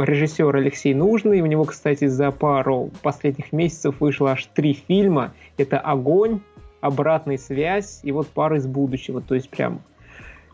режиссер 0.05 0.55
Алексей 0.55 0.93
Нужный. 0.93 1.41
У 1.41 1.45
него, 1.45 1.65
кстати, 1.65 2.07
за 2.07 2.31
пару 2.31 2.89
последних 3.01 3.51
месяцев 3.51 3.95
вышло 3.99 4.31
аж 4.31 4.47
три 4.55 4.73
фильма. 4.73 5.33
Это 5.57 5.79
«Огонь», 5.79 6.39
«Обратная 6.81 7.37
связь» 7.37 7.99
и 8.03 8.11
вот 8.11 8.27
«Пара 8.27 8.57
из 8.57 8.65
будущего». 8.65 9.21
То 9.21 9.35
есть 9.35 9.49
прям 9.49 9.81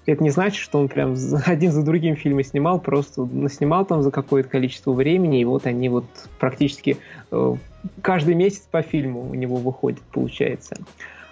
это 0.06 0.24
не 0.24 0.30
значит, 0.30 0.58
что 0.58 0.80
он 0.80 0.88
прям 0.88 1.16
один 1.46 1.72
за 1.72 1.84
другим 1.84 2.16
фильмы 2.16 2.44
снимал, 2.44 2.80
просто 2.80 3.28
снимал 3.50 3.86
там 3.86 4.02
за 4.02 4.12
какое-то 4.12 4.50
количество 4.50 4.92
времени, 4.92 5.42
и 5.42 5.46
вот 5.46 5.66
они 5.66 5.90
вот 5.90 6.06
практически 6.40 6.98
э, 7.32 7.56
каждый 8.02 8.36
месяц 8.36 8.68
по 8.72 8.82
фильму 8.82 9.30
у 9.30 9.34
него 9.34 9.58
выходит, 9.58 10.02
получается. 10.12 10.78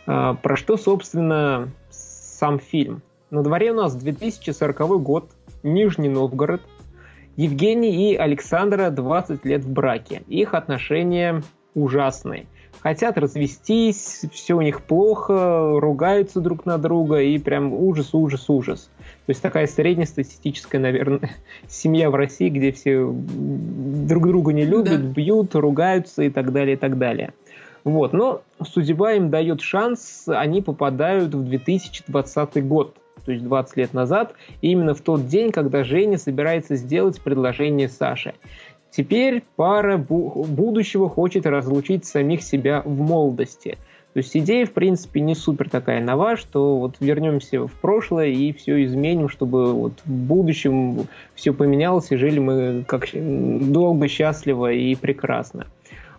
Э, 0.06 0.36
про 0.42 0.56
что, 0.56 0.78
собственно, 0.78 1.70
сам 1.90 2.60
фильм? 2.60 3.02
На 3.30 3.44
дворе 3.44 3.72
у 3.72 3.76
нас 3.76 3.96
2040 3.96 5.02
год, 5.02 5.30
Нижний 5.64 6.10
Новгород. 6.10 6.62
Евгений 7.36 8.12
и 8.12 8.16
Александра 8.16 8.90
20 8.90 9.46
лет 9.46 9.64
в 9.64 9.72
браке. 9.72 10.24
Их 10.28 10.56
отношения 10.56 11.44
ужасные. 11.76 12.48
Хотят 12.82 13.18
развестись, 13.18 14.26
все 14.32 14.54
у 14.56 14.62
них 14.62 14.82
плохо, 14.82 15.80
ругаются 15.80 16.42
друг 16.42 16.66
на 16.66 16.78
друга 16.78 17.22
и 17.22 17.38
прям 17.40 17.74
ужас, 17.74 18.14
ужас, 18.14 18.50
ужас. 18.50 18.90
То 19.26 19.32
есть 19.32 19.42
такая 19.42 19.68
среднестатистическая, 19.68 20.80
наверное, 20.80 21.32
семья 21.68 22.10
в 22.10 22.16
России, 22.16 22.50
где 22.50 22.72
все 22.72 23.10
друг 23.10 24.28
друга 24.28 24.54
не 24.54 24.66
любят, 24.66 25.02
да. 25.02 25.14
бьют, 25.14 25.56
ругаются 25.56 26.24
и 26.24 26.30
так 26.30 26.52
далее, 26.54 26.76
и 26.76 26.80
так 26.80 26.98
далее. 26.98 27.34
Вот, 27.84 28.14
но 28.14 28.42
судьба 28.64 29.14
им 29.14 29.30
дает 29.30 29.62
шанс, 29.62 30.26
они 30.28 30.62
попадают 30.62 31.34
в 31.34 31.44
2020 31.44 32.68
год 32.68 32.96
то 33.28 33.34
есть 33.34 33.44
20 33.44 33.76
лет 33.76 33.94
назад, 33.94 34.36
именно 34.62 34.96
в 34.96 35.02
тот 35.02 35.28
день, 35.28 35.52
когда 35.52 35.84
Женя 35.84 36.18
собирается 36.18 36.78
сделать 36.78 37.20
предложение 37.22 37.90
Саше. 37.90 38.36
Теперь 38.98 39.44
пара 39.56 39.96
будущего 40.00 41.08
хочет 41.08 41.46
разлучить 41.46 42.06
самих 42.06 42.42
себя 42.42 42.82
в 42.84 43.00
молодости. 43.00 43.78
То 44.14 44.18
есть 44.18 44.36
идея, 44.36 44.66
в 44.66 44.72
принципе, 44.72 45.20
не 45.20 45.36
супер 45.36 45.70
такая 45.70 46.02
нова, 46.02 46.36
что 46.36 46.80
вот 46.80 46.96
вернемся 47.00 47.68
в 47.68 47.72
прошлое 47.74 48.30
и 48.30 48.52
все 48.54 48.84
изменим, 48.86 49.30
чтобы 49.30 49.72
вот 49.72 49.94
в 50.04 50.10
будущем 50.10 51.08
все 51.36 51.54
поменялось, 51.54 52.12
и 52.12 52.16
жили 52.16 52.40
мы 52.40 52.86
как 52.88 53.08
долго, 53.14 54.08
счастливо 54.08 54.72
и 54.72 54.96
прекрасно. 54.96 55.68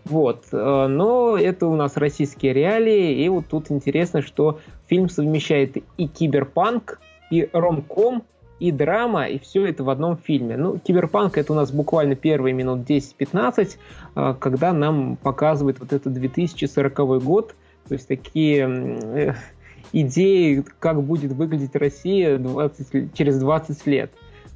Вот. 0.04 0.44
Э, 0.52 0.86
но 0.86 1.36
это 1.36 1.66
у 1.66 1.74
нас 1.74 1.96
российские 1.96 2.52
реалии, 2.52 3.24
и 3.24 3.28
вот 3.28 3.46
тут 3.48 3.72
интересно, 3.72 4.22
что 4.22 4.60
фильм 4.86 5.08
совмещает 5.08 5.78
и 5.96 6.06
киберпанк, 6.06 7.00
и 7.32 7.48
ромком, 7.52 8.22
и 8.60 8.72
драма, 8.72 9.26
и 9.26 9.38
все 9.38 9.66
это 9.66 9.84
в 9.84 9.90
одном 9.90 10.16
фильме. 10.16 10.56
Ну, 10.56 10.78
киберпанк 10.78 11.38
это 11.38 11.52
у 11.52 11.56
нас 11.56 11.70
буквально 11.70 12.14
первые 12.14 12.52
минут 12.52 12.88
10-15, 12.88 13.76
э, 14.14 14.34
когда 14.38 14.72
нам 14.72 15.16
показывает 15.16 15.80
вот 15.80 15.92
этот 15.92 16.12
2040 16.12 17.22
год, 17.22 17.54
то 17.88 17.94
есть 17.94 18.08
такие 18.08 18.68
э, 18.68 19.34
идеи, 19.92 20.64
как 20.78 21.02
будет 21.02 21.32
выглядеть 21.32 21.76
Россия 21.76 22.38
20, 22.38 23.14
через 23.14 23.38
20 23.38 23.86
лет. 23.86 24.10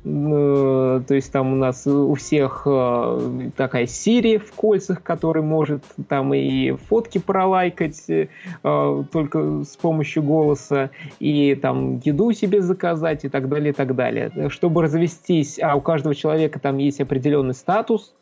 Э, 0.04 1.00
то 1.06 1.14
есть 1.14 1.30
там 1.32 1.52
у 1.52 1.56
нас 1.56 1.86
у 1.86 2.14
всех 2.14 2.62
э, 2.66 3.50
такая 3.56 3.86
Сири 3.86 4.38
в 4.38 4.52
кольцах, 4.52 5.02
который 5.02 5.42
может 5.42 5.84
там 6.08 6.34
и 6.34 6.72
фотки 6.72 7.18
пролайкать 7.18 8.02
э, 8.08 8.28
только 8.62 9.62
с 9.64 9.76
помощью 9.76 10.22
голоса, 10.24 10.90
и 11.20 11.54
там 11.54 12.00
еду 12.04 12.32
себе 12.32 12.62
заказать 12.62 13.24
и 13.24 13.28
так 13.28 13.48
далее, 13.48 13.70
и 13.70 13.74
так 13.74 13.94
далее. 13.94 14.32
Чтобы 14.48 14.82
развестись, 14.82 15.58
а 15.60 15.76
у 15.76 15.80
каждого 15.80 16.14
человека 16.14 16.58
там 16.58 16.78
есть 16.78 17.00
определенный 17.00 17.54
статус, 17.54 18.12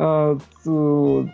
то 0.00 0.40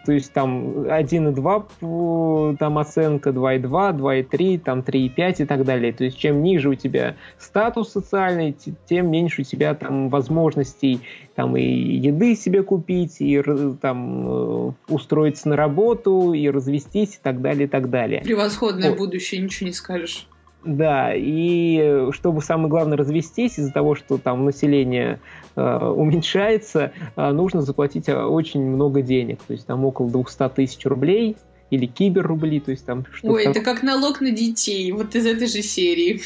есть 0.08 0.32
там 0.32 0.86
1,2 0.86 2.56
там 2.56 2.78
оценка, 2.78 3.30
2,2, 3.30 3.96
2,3, 3.96 4.58
там 4.58 4.80
3,5 4.80 5.42
и 5.42 5.44
так 5.44 5.64
далее. 5.64 5.92
То 5.92 6.02
есть 6.02 6.18
чем 6.18 6.42
ниже 6.42 6.70
у 6.70 6.74
тебя 6.74 7.14
статус 7.38 7.92
социальный, 7.92 8.56
тем 8.88 9.08
меньше 9.10 9.42
у 9.42 9.44
тебя 9.44 9.74
там 9.74 10.08
возможностей 10.08 11.00
там 11.36 11.56
и 11.56 11.62
еды 11.62 12.34
себе 12.34 12.64
купить, 12.64 13.20
и 13.20 13.40
там 13.80 14.28
э, 14.28 14.72
устроиться 14.88 15.48
на 15.48 15.56
работу, 15.56 16.32
и 16.32 16.48
развестись 16.48 17.16
и 17.16 17.18
так 17.22 17.42
далее, 17.42 17.66
и 17.66 17.68
так 17.68 17.88
далее. 17.90 18.22
Превосходное 18.22 18.90
вот. 18.90 18.98
будущее, 18.98 19.42
ничего 19.42 19.68
не 19.68 19.74
скажешь. 19.74 20.26
Да, 20.66 21.12
и 21.14 22.10
чтобы 22.10 22.42
самое 22.42 22.68
главное 22.68 22.98
развестись 22.98 23.58
из-за 23.58 23.72
того, 23.72 23.94
что 23.94 24.18
там 24.18 24.44
население 24.44 25.20
э, 25.54 25.62
уменьшается, 25.62 26.92
э, 27.14 27.30
нужно 27.30 27.62
заплатить 27.62 28.08
э, 28.08 28.20
очень 28.20 28.62
много 28.62 29.00
денег, 29.00 29.38
то 29.46 29.52
есть 29.52 29.64
там 29.64 29.84
около 29.84 30.10
200 30.10 30.48
тысяч 30.56 30.84
рублей 30.84 31.36
или 31.70 31.86
киберрубли, 31.86 32.58
то 32.58 32.72
есть 32.72 32.84
там 32.84 33.06
что-то... 33.12 33.34
Ой, 33.34 33.44
это 33.44 33.60
как 33.60 33.84
налог 33.84 34.20
на 34.20 34.32
детей, 34.32 34.90
вот 34.90 35.14
из 35.14 35.24
этой 35.24 35.46
же 35.46 35.62
серии. 35.62 36.22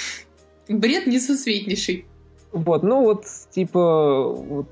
Бред 0.70 1.06
несусветнейший. 1.06 2.06
Вот, 2.52 2.82
ну 2.82 3.02
вот, 3.02 3.26
типа, 3.50 4.32
вот 4.32 4.68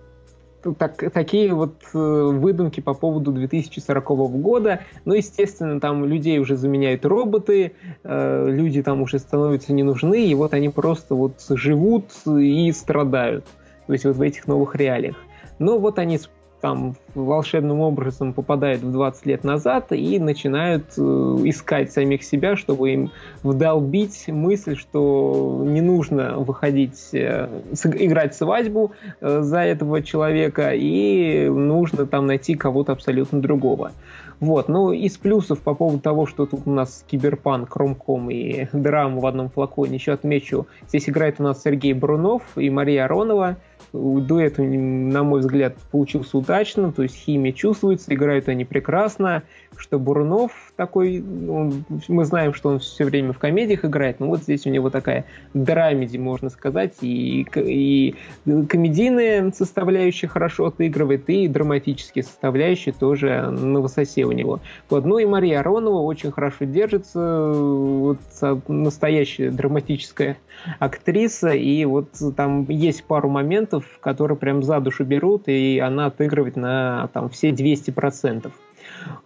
так, 0.79 1.13
такие 1.13 1.53
вот 1.55 1.75
э, 1.95 1.99
выдумки 1.99 2.81
по 2.81 2.95
поводу 2.95 3.33
2040 3.33 4.09
года. 4.41 4.81
Ну, 5.05 5.15
естественно, 5.15 5.81
там 5.81 6.05
людей 6.05 6.39
уже 6.39 6.57
заменяют 6.57 7.05
роботы, 7.05 7.73
э, 8.05 8.47
люди 8.51 8.83
там 8.83 9.03
уже 9.03 9.19
становятся 9.19 9.73
не 9.73 9.83
нужны, 9.83 10.27
и 10.27 10.35
вот 10.35 10.55
они 10.55 10.69
просто 10.69 11.15
вот 11.15 11.35
живут 11.51 12.13
и 12.27 12.73
страдают. 12.73 13.45
То 13.87 13.93
есть 13.93 14.05
вот 14.05 14.17
в 14.17 14.23
этих 14.23 14.47
новых 14.47 14.75
реалиях. 14.75 15.17
Но 15.59 15.79
вот 15.79 15.99
они 15.99 16.19
там 16.61 16.97
волшебным 17.15 17.81
образом 17.81 18.33
попадают 18.33 18.83
в 18.83 18.93
20 18.93 19.27
лет 19.27 19.45
назад 19.45 19.93
и 19.93 20.19
начинают 20.19 20.85
э, 20.97 21.01
искать 21.45 21.93
самих 21.93 22.23
себя, 22.23 22.57
чтобы 22.57 22.91
им 22.91 23.11
вдолбить 23.43 24.29
мысль, 24.29 24.77
что 24.77 25.63
не 25.67 25.81
нужно 25.81 26.39
выходить, 26.39 27.11
э, 27.13 27.49
играть 27.85 28.35
свадьбу 28.35 28.93
э, 29.21 29.41
за 29.43 29.61
этого 29.61 30.03
человека, 30.03 30.73
и 30.75 31.49
нужно 31.49 32.07
там 32.07 32.27
найти 32.27 32.55
кого-то 32.55 32.93
абсолютно 32.93 33.41
другого. 33.41 33.93
Вот, 34.41 34.69
ну, 34.69 34.93
из 34.93 35.17
плюсов 35.17 35.61
по 35.61 35.75
поводу 35.75 35.99
того, 35.99 36.27
что 36.27 36.47
тут 36.47 36.61
у 36.67 36.71
нас 36.71 37.05
киберпанк, 37.11 37.75
ромком 37.75 38.31
и 38.31 38.69
драма 38.73 39.21
в 39.21 39.27
одном 39.27 39.49
флаконе, 39.51 39.97
еще 39.97 40.13
отмечу, 40.13 40.69
здесь 40.89 41.09
играет 41.09 41.37
у 41.41 41.43
нас 41.43 41.63
Сергей 41.63 41.93
Брунов 41.93 42.43
и 42.57 42.71
Мария 42.71 43.07
Аронова, 43.07 43.57
дуэт, 43.93 44.59
на 44.59 45.23
мой 45.23 45.41
взгляд, 45.41 45.77
получился 45.91 46.39
удачно, 46.39 46.93
то 46.93 47.03
есть 47.03 47.17
химия 47.17 47.53
чувствуется, 47.53 48.13
играют 48.15 48.49
они 48.49 48.65
прекрасно, 48.65 49.43
что 49.77 49.99
Бурунов 49.99 50.68
такой, 50.79 51.25
он, 51.49 51.85
мы 52.07 52.25
знаем, 52.25 52.55
что 52.55 52.69
он 52.69 52.79
все 52.79 53.05
время 53.05 53.33
в 53.33 53.39
комедиях 53.39 53.85
играет, 53.85 54.21
но 54.21 54.29
вот 54.29 54.43
здесь 54.43 54.65
у 54.65 54.71
него 54.71 54.91
такая 54.91 55.25
драмеди, 55.53 56.19
можно 56.19 56.51
сказать, 56.51 56.95
и, 57.01 57.45
и 57.57 58.15
комедийная 58.47 59.51
составляющая 59.51 60.29
хорошо 60.29 60.67
отыгрывает, 60.67 61.29
и 61.29 61.49
драматические 61.49 62.23
составляющие 62.23 62.95
тоже 62.95 63.51
на 63.51 63.81
высоте 63.81 64.25
у 64.25 64.31
него. 64.31 64.61
Вот. 64.89 65.05
Ну 65.05 65.19
и 65.19 65.27
Мария 65.27 65.61
Аронова 65.61 66.01
очень 66.03 66.31
хорошо 66.31 66.65
держится, 66.65 67.51
вот, 67.53 68.21
настоящая 68.69 69.51
драматическая 69.51 70.37
актриса, 70.79 71.51
и 71.51 71.85
вот 71.87 72.11
там 72.37 72.67
есть 72.69 73.03
пару 73.03 73.29
моментов, 73.29 73.85
которые 74.01 74.39
прям 74.39 74.63
за 74.63 74.79
душу 74.79 75.05
берут, 75.05 75.49
и 75.49 75.81
она 75.81 76.07
отыгрывает 76.07 76.55
на 76.55 77.09
там 77.13 77.31
все 77.31 77.51
200%. 77.51 78.53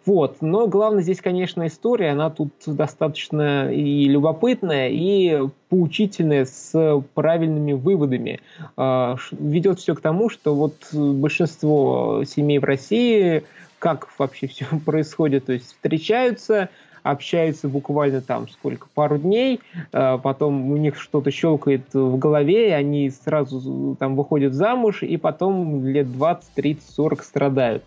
Вот. 0.04 0.38
Но 0.40 0.66
главное 0.66 1.02
здесь, 1.02 1.20
конечно, 1.20 1.66
история. 1.66 2.10
Она 2.10 2.30
тут 2.30 2.52
достаточно 2.66 3.72
и 3.72 4.04
любопытная, 4.06 4.88
и 4.90 5.48
поучительная 5.68 6.44
с 6.44 7.02
правильными 7.14 7.72
выводами. 7.72 8.40
А, 8.76 9.16
ведет 9.32 9.78
все 9.78 9.94
к 9.94 10.00
тому, 10.00 10.28
что 10.28 10.54
вот 10.54 10.74
большинство 10.92 12.24
семей 12.26 12.58
в 12.58 12.64
России, 12.64 13.44
как 13.78 14.08
вообще 14.18 14.46
все 14.46 14.66
происходит, 14.84 15.46
то 15.46 15.52
есть 15.52 15.66
встречаются, 15.66 16.68
общаются 17.02 17.68
буквально 17.68 18.20
там 18.20 18.48
сколько, 18.48 18.86
пару 18.94 19.18
дней, 19.18 19.60
а 19.92 20.18
потом 20.18 20.70
у 20.70 20.76
них 20.76 21.00
что-то 21.00 21.30
щелкает 21.30 21.92
в 21.92 22.16
голове, 22.16 22.68
и 22.68 22.72
они 22.72 23.10
сразу 23.10 23.96
там 23.98 24.16
выходят 24.16 24.54
замуж, 24.54 25.02
и 25.02 25.16
потом 25.16 25.84
лет 25.86 26.12
20, 26.12 26.54
30, 26.54 26.90
40 26.90 27.22
страдают 27.24 27.84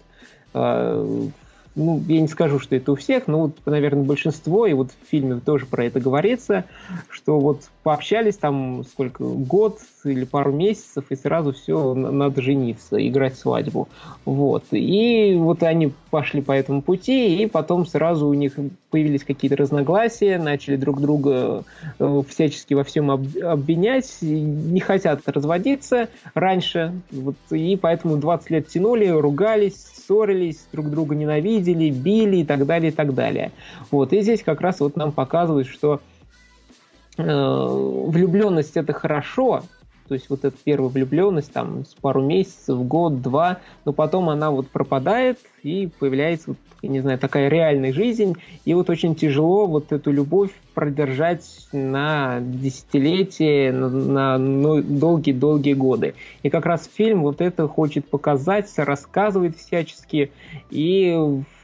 а, 0.54 1.28
ну, 1.76 2.02
я 2.08 2.22
не 2.22 2.28
скажу, 2.28 2.60
что 2.60 2.76
это 2.76 2.94
у 2.94 2.96
всех, 2.96 3.28
но 3.28 3.42
вот, 3.42 3.58
наверное, 3.66 4.04
большинство, 4.04 4.66
и 4.66 4.74
вот 4.74 4.92
в 4.92 5.10
фильме 5.10 5.40
тоже 5.40 5.66
про 5.66 5.86
это 5.86 6.00
говорится, 6.00 6.66
что 7.10 7.40
вот 7.40 7.64
пообщались 7.84 8.38
там 8.38 8.84
сколько, 8.84 9.24
год 9.24 9.80
или 10.06 10.24
пару 10.24 10.52
месяцев, 10.52 11.06
и 11.10 11.16
сразу 11.16 11.52
все, 11.52 11.94
надо 11.94 12.42
жениться, 12.42 12.96
играть 13.06 13.38
свадьбу. 13.38 13.90
Вот. 14.24 14.66
И 14.72 15.36
вот 15.38 15.64
они 15.64 15.92
пошли 16.10 16.42
по 16.42 16.54
этому 16.54 16.82
пути, 16.82 17.44
и 17.44 17.48
потом 17.48 17.86
сразу 17.86 18.28
у 18.28 18.34
них 18.34 18.54
появились 18.90 19.24
какие-то 19.24 19.58
разногласия, 19.58 20.38
начали 20.38 20.78
друг 20.78 21.02
друга 21.02 21.66
э, 22.00 22.22
всячески 22.30 22.74
во 22.74 22.84
всем 22.84 23.12
обвинять, 23.12 24.18
не 24.22 24.80
хотят 24.80 25.22
разводиться 25.26 26.08
раньше, 26.34 26.94
вот, 27.12 27.36
и 27.52 27.76
поэтому 27.76 28.18
20 28.18 28.50
лет 28.52 28.68
тянули, 28.68 29.08
ругались, 29.08 29.76
ссорились, 30.06 30.68
друг 30.72 30.90
друга 30.90 31.16
ненавидели, 31.16 31.65
били 31.74 32.38
и 32.38 32.46
так 32.46 32.66
далее, 32.66 32.92
и 32.92 32.96
так 32.96 33.14
далее. 33.14 33.52
Вот, 33.92 34.14
и 34.14 34.22
здесь 34.22 34.44
как 34.44 34.62
раз 34.62 34.80
вот 34.80 34.96
нам 34.96 35.12
показывают, 35.12 35.68
что 35.68 36.02
э, 37.18 37.24
влюбленность 37.24 38.78
это 38.78 38.94
хорошо, 38.94 39.64
то 40.08 40.14
есть 40.14 40.30
вот 40.30 40.46
эта 40.46 40.56
первая 40.64 40.90
влюбленность 40.90 41.52
там 41.52 41.86
с 41.86 41.96
пару 41.96 42.22
месяцев, 42.22 42.78
год, 42.86 43.22
два, 43.22 43.60
но 43.86 43.94
потом 43.94 44.30
она 44.30 44.52
вот 44.52 44.70
пропадает 44.70 45.40
и 45.64 45.90
появляется 46.00 46.50
вот 46.50 46.58
я 46.86 46.90
не 46.92 47.00
знаю, 47.00 47.18
такая 47.18 47.50
реальная 47.50 47.92
жизнь, 47.92 48.36
и 48.64 48.74
вот 48.76 48.90
очень 48.92 49.16
тяжело 49.16 49.66
вот 49.66 49.92
эту 49.92 50.12
любовь 50.12 50.52
продержать 50.76 51.68
на 51.72 52.40
десятилетия, 52.42 53.72
на 53.72 54.38
долгие-долгие 54.38 55.74
годы. 55.74 56.14
И 56.44 56.50
как 56.50 56.66
раз 56.66 56.90
фильм 56.94 57.24
вот 57.24 57.42
это 57.42 57.68
хочет 57.68 58.08
показать, 58.08 58.72
рассказывает 58.78 59.58
всячески, 59.58 60.32
и 60.70 61.18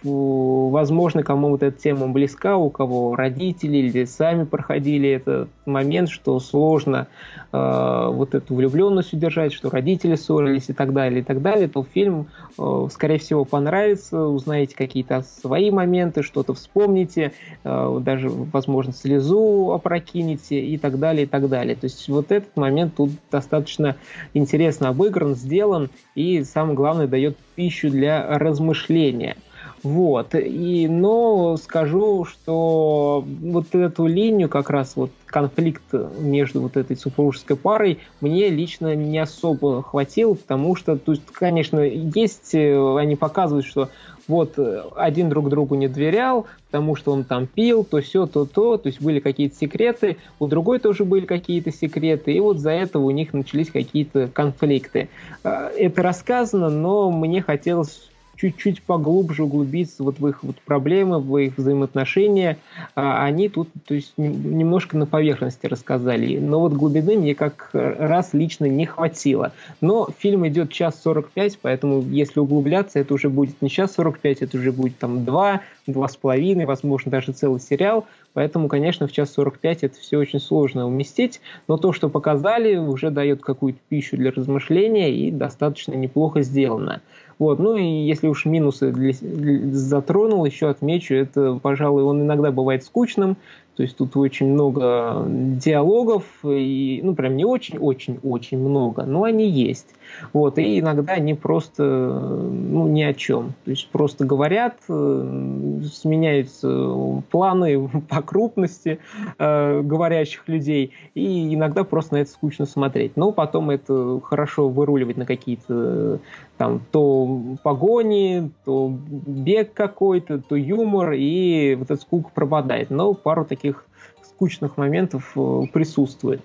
возможно, 0.03 1.23
кому 1.23 1.49
вот 1.49 1.63
эта 1.63 1.77
тема 1.77 2.07
близка, 2.07 2.57
у 2.57 2.69
кого 2.69 3.15
родители 3.15 3.77
или 3.77 4.05
сами 4.05 4.45
проходили 4.45 5.09
этот 5.09 5.49
момент, 5.65 6.09
что 6.09 6.39
сложно 6.39 7.07
э, 7.51 8.07
вот 8.11 8.33
эту 8.33 8.55
влюбленность 8.55 9.13
удержать, 9.13 9.53
что 9.53 9.69
родители 9.69 10.15
ссорились 10.15 10.69
и 10.69 10.73
так 10.73 10.93
далее, 10.93 11.21
и 11.21 11.23
так 11.23 11.41
далее, 11.41 11.67
то 11.67 11.83
фильм, 11.83 12.27
э, 12.57 12.87
скорее 12.91 13.19
всего, 13.19 13.45
понравится, 13.45 14.25
узнаете 14.25 14.75
какие-то 14.75 15.21
свои 15.21 15.69
моменты, 15.69 16.23
что-то 16.23 16.53
вспомните, 16.53 17.33
э, 17.63 17.99
даже, 18.01 18.29
возможно, 18.29 18.93
слезу 19.01 19.71
опрокинете 19.71 20.59
и 20.59 20.77
так 20.77 20.99
далее, 20.99 21.23
и 21.23 21.27
так 21.27 21.49
далее. 21.49 21.75
То 21.75 21.85
есть 21.85 22.07
вот 22.09 22.31
этот 22.31 22.55
момент 22.55 22.95
тут 22.95 23.11
достаточно 23.31 23.95
интересно 24.33 24.89
обыгран, 24.89 25.35
сделан 25.35 25.89
и, 26.15 26.43
самое 26.43 26.75
главное, 26.75 27.07
дает 27.07 27.37
пищу 27.55 27.89
для 27.89 28.37
размышления– 28.37 29.37
вот. 29.83 30.35
И, 30.35 30.87
но 30.87 31.57
скажу, 31.57 32.25
что 32.25 33.25
вот 33.25 33.73
эту 33.73 34.05
линию, 34.05 34.47
как 34.47 34.69
раз 34.69 34.95
вот 34.95 35.11
конфликт 35.25 35.83
между 36.19 36.61
вот 36.61 36.77
этой 36.77 36.95
супружеской 36.95 37.55
парой, 37.55 37.99
мне 38.19 38.49
лично 38.49 38.95
не 38.95 39.17
особо 39.17 39.81
хватило, 39.81 40.35
потому 40.35 40.75
что, 40.75 40.97
то 40.97 41.13
есть, 41.13 41.25
конечно, 41.25 41.79
есть, 41.79 42.53
э, 42.53 42.97
они 42.97 43.15
показывают, 43.15 43.65
что 43.65 43.89
вот 44.27 44.53
э, 44.57 44.83
один 44.95 45.29
друг 45.29 45.49
другу 45.49 45.73
не 45.75 45.87
доверял, 45.87 46.45
потому 46.69 46.95
что 46.95 47.11
он 47.11 47.23
там 47.23 47.47
пил, 47.47 47.83
то 47.83 48.01
все, 48.01 48.27
то 48.27 48.45
то, 48.45 48.77
то 48.77 48.87
есть 48.87 49.01
были 49.01 49.19
какие-то 49.19 49.55
секреты, 49.55 50.17
у 50.39 50.45
другой 50.45 50.77
тоже 50.79 51.05
были 51.05 51.25
какие-то 51.25 51.71
секреты, 51.71 52.33
и 52.33 52.39
вот 52.39 52.59
за 52.59 52.71
этого 52.71 53.05
у 53.05 53.11
них 53.11 53.33
начались 53.33 53.71
какие-то 53.71 54.27
конфликты. 54.27 55.09
Э, 55.43 55.69
это 55.75 56.03
рассказано, 56.03 56.69
но 56.69 57.09
мне 57.09 57.41
хотелось 57.41 58.10
чуть-чуть 58.41 58.81
поглубже 58.81 59.43
углубиться 59.43 60.03
вот 60.03 60.19
в 60.19 60.27
их 60.27 60.43
вот 60.43 60.55
проблемы, 60.61 61.19
в 61.19 61.37
их 61.37 61.57
взаимоотношения, 61.57 62.57
а 62.95 63.23
они 63.23 63.49
тут 63.49 63.69
то 63.85 63.93
есть, 63.93 64.13
немножко 64.17 64.97
на 64.97 65.05
поверхности 65.05 65.67
рассказали. 65.67 66.39
Но 66.39 66.59
вот 66.59 66.73
глубины 66.73 67.17
мне 67.17 67.35
как 67.35 67.69
раз 67.73 68.33
лично 68.33 68.65
не 68.65 68.87
хватило. 68.87 69.53
Но 69.79 70.09
фильм 70.17 70.47
идет 70.47 70.71
час 70.71 70.99
45, 71.03 71.59
поэтому 71.61 72.01
если 72.01 72.39
углубляться, 72.39 72.97
это 72.97 73.13
уже 73.13 73.29
будет 73.29 73.61
не 73.61 73.69
час 73.69 73.93
45, 73.93 74.41
это 74.41 74.57
уже 74.57 74.71
будет 74.71 74.97
там 74.97 75.23
два, 75.23 75.61
два 75.87 76.07
с 76.07 76.15
половиной, 76.15 76.65
возможно, 76.65 77.11
даже 77.11 77.31
целый 77.31 77.59
сериал. 77.59 78.05
Поэтому, 78.33 78.67
конечно, 78.67 79.07
в 79.07 79.11
час 79.11 79.31
45 79.33 79.83
это 79.83 79.99
все 79.99 80.17
очень 80.17 80.39
сложно 80.39 80.87
уместить, 80.87 81.41
но 81.67 81.77
то, 81.77 81.91
что 81.91 82.09
показали, 82.09 82.77
уже 82.77 83.09
дает 83.09 83.41
какую-то 83.41 83.79
пищу 83.89 84.17
для 84.17 84.31
размышления 84.31 85.13
и 85.13 85.31
достаточно 85.31 85.93
неплохо 85.93 86.41
сделано. 86.41 87.01
Вот. 87.39 87.57
Ну 87.59 87.75
и 87.75 87.83
если 87.83 88.27
уж 88.27 88.45
минусы 88.45 88.91
для, 88.91 89.13
для, 89.19 89.73
затронул, 89.73 90.45
еще 90.45 90.69
отмечу, 90.69 91.15
это, 91.15 91.59
пожалуй, 91.61 92.03
он 92.03 92.21
иногда 92.21 92.51
бывает 92.51 92.83
скучным, 92.83 93.35
то 93.75 93.83
есть 93.83 93.97
тут 93.97 94.15
очень 94.15 94.47
много 94.53 95.25
диалогов, 95.27 96.23
и, 96.43 96.99
ну, 97.03 97.15
прям 97.15 97.35
не 97.35 97.45
очень-очень-очень 97.45 98.59
много, 98.59 99.05
но 99.05 99.23
они 99.23 99.49
есть. 99.49 99.87
Вот, 100.33 100.57
и 100.57 100.79
иногда 100.79 101.13
они 101.13 101.33
просто, 101.33 101.83
ну, 101.83 102.87
ни 102.87 103.01
о 103.01 103.13
чем. 103.13 103.53
То 103.65 103.71
есть 103.71 103.89
просто 103.89 104.25
говорят, 104.25 104.77
э, 104.89 105.81
сменяются 105.91 107.21
планы 107.29 107.89
по 108.09 108.21
крупности 108.21 108.99
э, 109.37 109.81
говорящих 109.81 110.47
людей, 110.47 110.91
и 111.13 111.53
иногда 111.53 111.83
просто 111.83 112.15
на 112.15 112.17
это 112.19 112.31
скучно 112.31 112.65
смотреть. 112.65 113.17
Но 113.17 113.31
потом 113.31 113.69
это 113.69 114.19
хорошо 114.23 114.69
выруливать 114.69 115.17
на 115.17 115.25
какие-то 115.25 116.19
там 116.57 116.81
то 116.91 117.41
погони, 117.63 118.51
то 118.65 118.91
бег 118.91 119.73
какой-то, 119.73 120.39
то 120.39 120.55
юмор, 120.55 121.13
и 121.13 121.75
вот 121.75 121.89
эта 121.89 122.01
скука 122.01 122.29
пропадает. 122.33 122.89
Но 122.89 123.13
пару 123.13 123.45
таких 123.45 123.85
скучных 124.23 124.77
моментов 124.77 125.31
э, 125.35 125.61
присутствует. 125.71 126.41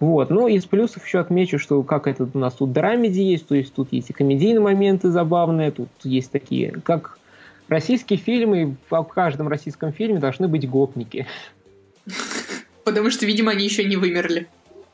Вот. 0.00 0.30
Ну, 0.30 0.48
из 0.48 0.64
плюсов 0.64 1.04
еще 1.06 1.20
отмечу, 1.20 1.58
что 1.58 1.82
как 1.82 2.06
это 2.06 2.26
у 2.32 2.38
нас 2.38 2.54
тут 2.54 2.72
драмеди 2.72 3.20
есть, 3.20 3.46
то 3.46 3.54
есть 3.54 3.74
тут 3.74 3.92
есть 3.92 4.08
и 4.08 4.12
комедийные 4.14 4.60
моменты 4.60 5.10
забавные, 5.10 5.70
тут 5.70 5.90
есть 6.02 6.32
такие, 6.32 6.72
как 6.82 7.18
российские 7.68 8.18
фильмы, 8.18 8.76
в 8.88 9.04
каждом 9.04 9.48
российском 9.48 9.92
фильме 9.92 10.18
должны 10.18 10.48
быть 10.48 10.68
гопники. 10.68 11.26
Потому 12.84 13.10
что, 13.10 13.26
видимо, 13.26 13.52
они 13.52 13.64
еще 13.64 13.84
не 13.84 13.96
вымерли. 13.96 14.48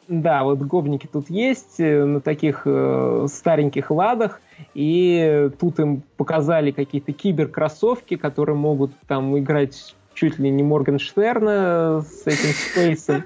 Да, 0.09 0.45
вот 0.45 0.59
гопники 0.59 1.09
тут 1.11 1.31
есть 1.31 1.79
э, 1.79 2.05
на 2.05 2.21
таких 2.21 2.63
э, 2.65 3.27
стареньких 3.29 3.91
ладах, 3.91 4.41
и 4.75 5.51
тут 5.59 5.81
им 5.81 6.03
показали 6.17 6.71
какие-то 6.71 7.13
киберкроссовки, 7.13 8.17
которые 8.17 8.57
могут 8.57 8.93
там 9.09 9.37
играть 9.39 9.97
чуть 10.17 10.39
ли 10.39 10.51
не 10.51 10.63
Моргенштерна 10.63 12.03
с 12.03 12.27
этим 12.27 12.51
спейсом. 12.51 13.25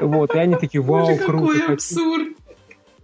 Вот, 0.00 0.34
и 0.34 0.38
они 0.38 0.56
такие, 0.56 0.82
вау, 0.82 1.06
Боже, 1.06 1.18
круто. 1.18 1.58
Какой 1.58 1.74
абсурд. 1.74 2.28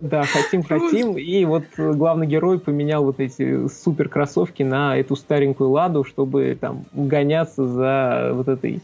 Да, 0.00 0.22
хотим, 0.22 0.62
хотим. 0.62 1.18
И 1.18 1.44
вот 1.44 1.64
главный 1.76 2.26
герой 2.26 2.58
поменял 2.58 3.04
вот 3.04 3.20
эти 3.20 3.68
супер 3.68 4.08
кроссовки 4.08 4.62
на 4.62 4.96
эту 4.96 5.16
старенькую 5.16 5.70
ладу, 5.70 6.04
чтобы 6.04 6.56
там 6.60 6.84
гоняться 6.92 7.66
за 7.66 8.30
вот 8.34 8.48
этой 8.48 8.80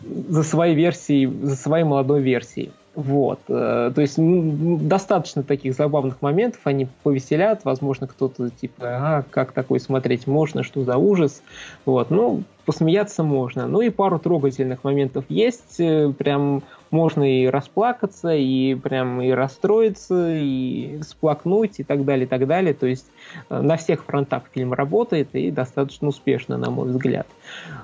за 0.00 0.42
своей 0.42 0.74
версией, 0.74 1.26
за 1.26 1.56
своей 1.56 1.84
молодой 1.84 2.20
версией. 2.20 2.72
Вот. 2.94 3.40
Э, 3.48 3.90
то 3.94 4.00
есть 4.00 4.18
ну, 4.18 4.78
достаточно 4.80 5.42
таких 5.42 5.74
забавных 5.74 6.22
моментов, 6.22 6.60
они 6.64 6.88
повеселят, 7.02 7.64
возможно, 7.64 8.06
кто-то 8.06 8.50
типа, 8.50 8.96
ага, 8.96 9.24
как 9.30 9.52
такой 9.52 9.80
смотреть 9.80 10.26
можно, 10.26 10.62
что 10.62 10.84
за 10.84 10.96
ужас. 10.96 11.42
Вот. 11.84 12.10
Ну, 12.10 12.44
посмеяться 12.64 13.22
можно. 13.22 13.66
Ну 13.66 13.80
и 13.80 13.90
пару 13.90 14.18
трогательных 14.18 14.84
моментов 14.84 15.24
есть, 15.28 15.80
э, 15.80 16.12
прям 16.16 16.62
можно 16.94 17.24
и 17.24 17.46
расплакаться, 17.46 18.32
и 18.34 18.74
прям 18.76 19.20
и 19.20 19.30
расстроиться, 19.30 20.32
и 20.32 21.00
сплакнуть, 21.02 21.80
и 21.80 21.82
так 21.82 22.04
далее, 22.04 22.24
и 22.24 22.28
так 22.28 22.46
далее. 22.46 22.72
То 22.72 22.86
есть 22.86 23.06
э, 23.50 23.60
на 23.60 23.76
всех 23.76 24.04
фронтах 24.04 24.44
фильм 24.54 24.72
работает 24.72 25.28
и 25.32 25.50
достаточно 25.50 26.08
успешно, 26.08 26.56
на 26.56 26.70
мой 26.70 26.88
взгляд. 26.88 27.26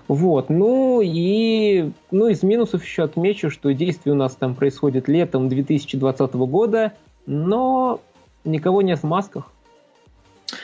Вот, 0.06 0.48
ну 0.48 1.00
и 1.02 1.90
ну, 2.10 2.28
из 2.28 2.42
минусов 2.42 2.84
еще 2.84 3.02
отмечу, 3.02 3.50
что 3.50 3.74
действие 3.74 4.14
у 4.14 4.16
нас 4.16 4.36
там 4.36 4.54
происходит 4.54 5.08
летом 5.08 5.48
2020 5.48 6.34
года, 6.34 6.92
но 7.26 8.00
никого 8.44 8.80
нет 8.80 9.00
в 9.00 9.04
масках. 9.04 9.50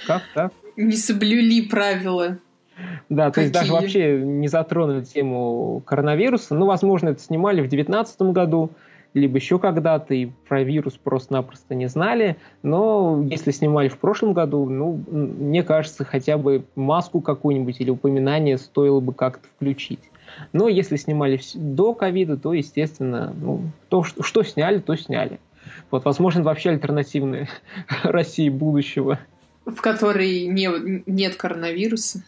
Как 0.07 0.23
так? 0.35 0.53
Не 0.77 0.97
соблюли 0.97 1.63
правила. 1.63 2.39
Да, 3.09 3.31
то 3.31 3.41
есть 3.41 3.53
даже 3.53 3.73
вообще 3.73 4.19
не 4.19 4.49
затронули 4.49 5.03
тему 5.03 5.83
коронавируса. 5.87 6.55
Ну, 6.55 6.67
возможно, 6.67 7.11
это 7.11 7.21
снимали 7.21 7.61
в 7.61 7.69
2019 7.69 8.21
году, 8.33 8.71
либо 9.15 9.37
еще 9.37 9.59
когда-то, 9.59 10.15
и 10.15 10.27
про 10.49 10.63
вирус 10.63 10.95
просто-напросто 10.95 11.75
не 11.75 11.87
знали. 11.87 12.37
Но 12.63 13.25
если 13.25 13.51
снимали 13.51 13.89
в 13.89 13.99
прошлом 13.99 14.35
году, 14.35 14.69
ну, 14.69 15.03
мне 15.11 15.63
кажется, 15.63 16.05
хотя 16.05 16.37
бы 16.37 16.65
маску 16.75 17.21
какую-нибудь 17.21 17.81
или 17.81 17.91
упоминание 17.91 18.59
стоило 18.59 19.01
бы 19.01 19.15
как-то 19.15 19.49
включить. 19.57 20.01
Но 20.53 20.69
если 20.69 20.97
снимали 20.97 21.41
до 21.55 21.95
ковида, 21.95 22.37
то, 22.37 22.53
естественно, 22.53 23.35
ну, 23.41 23.63
то, 23.89 24.03
что, 24.03 24.23
что 24.23 24.43
сняли, 24.43 24.81
то 24.81 24.97
сняли. 24.97 25.41
Вот, 25.91 26.05
возможно, 26.05 26.43
вообще 26.43 26.71
альтернативная 26.71 27.49
России 28.03 28.49
будущего. 28.49 29.19
В 29.65 29.81
которой 29.81 30.47
не, 30.47 30.69
нет 31.07 31.37
коронавируса. 31.37 32.23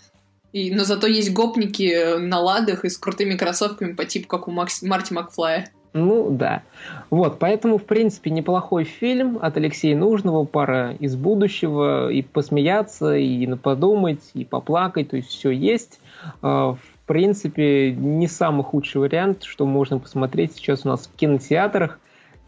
И, 0.52 0.74
но 0.74 0.84
зато 0.84 1.06
есть 1.06 1.32
гопники 1.32 2.18
на 2.18 2.40
ладах 2.40 2.84
и 2.84 2.88
с 2.88 2.96
крутыми 2.96 3.36
кроссовками 3.36 3.92
по 3.92 4.04
типу 4.04 4.28
как 4.28 4.48
у 4.48 4.50
Макс, 4.50 4.82
Марти 4.82 5.12
Макфлая. 5.12 5.70
Ну 5.92 6.30
да. 6.30 6.62
Вот, 7.10 7.38
поэтому, 7.38 7.78
в 7.78 7.84
принципе, 7.84 8.30
неплохой 8.30 8.84
фильм 8.84 9.38
от 9.40 9.56
Алексея 9.56 9.96
Нужного, 9.96 10.44
пара 10.44 10.94
из 10.98 11.16
будущего, 11.16 12.10
и 12.10 12.22
посмеяться, 12.22 13.16
и 13.16 13.46
подумать, 13.56 14.30
и 14.34 14.44
поплакать, 14.44 15.10
то 15.10 15.16
есть 15.16 15.28
все 15.28 15.50
есть. 15.50 16.00
А, 16.42 16.72
в 16.72 17.06
принципе, 17.06 17.92
не 17.92 18.28
самый 18.28 18.64
худший 18.64 19.00
вариант, 19.00 19.44
что 19.44 19.66
можно 19.66 19.98
посмотреть 19.98 20.54
сейчас 20.54 20.84
у 20.84 20.88
нас 20.88 21.06
в 21.06 21.16
кинотеатрах. 21.16 21.98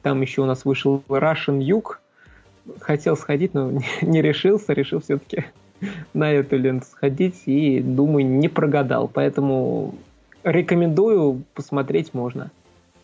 Там 0.02 0.20
еще 0.20 0.42
у 0.42 0.46
нас 0.46 0.64
вышел 0.64 1.02
Russian 1.08 1.62
Юг. 1.62 2.00
Хотел 2.80 3.16
сходить, 3.16 3.54
но 3.54 3.72
не 4.02 4.22
решился, 4.22 4.74
решил 4.74 5.00
все-таки 5.00 5.46
на 6.14 6.32
эту 6.32 6.56
ленту 6.56 6.86
сходить 6.86 7.42
и, 7.46 7.80
думаю, 7.80 8.26
не 8.26 8.48
прогадал. 8.48 9.08
Поэтому 9.08 9.94
рекомендую, 10.44 11.42
посмотреть 11.54 12.14
можно. 12.14 12.50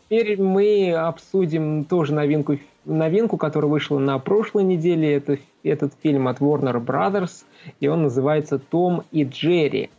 Теперь 0.09 0.41
мы 0.41 0.93
обсудим 0.93 1.85
тоже 1.85 2.15
новинку, 2.15 2.59
новинку, 2.85 3.37
которая 3.37 3.71
вышла 3.71 3.99
на 3.99 4.19
прошлой 4.19 4.62
неделе. 4.62 5.15
Это 5.15 5.39
этот 5.65 5.95
фильм 6.01 6.29
от 6.29 6.39
Warner 6.39 6.85
Brothers, 6.85 7.45
и 7.81 7.89
он 7.89 8.03
называется 8.03 8.59
«Том 8.59 9.03
и 9.11 9.25
Джерри». 9.25 9.91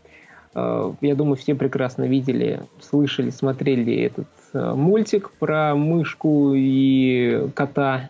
Э, 0.55 0.93
я 1.01 1.15
думаю, 1.15 1.35
все 1.35 1.55
прекрасно 1.55 2.05
видели, 2.05 2.61
слышали, 2.79 3.29
смотрели 3.29 3.95
этот 3.95 4.27
э, 4.53 4.73
мультик 4.73 5.31
про 5.39 5.75
мышку 5.75 6.53
и 6.55 7.49
кота. 7.53 8.09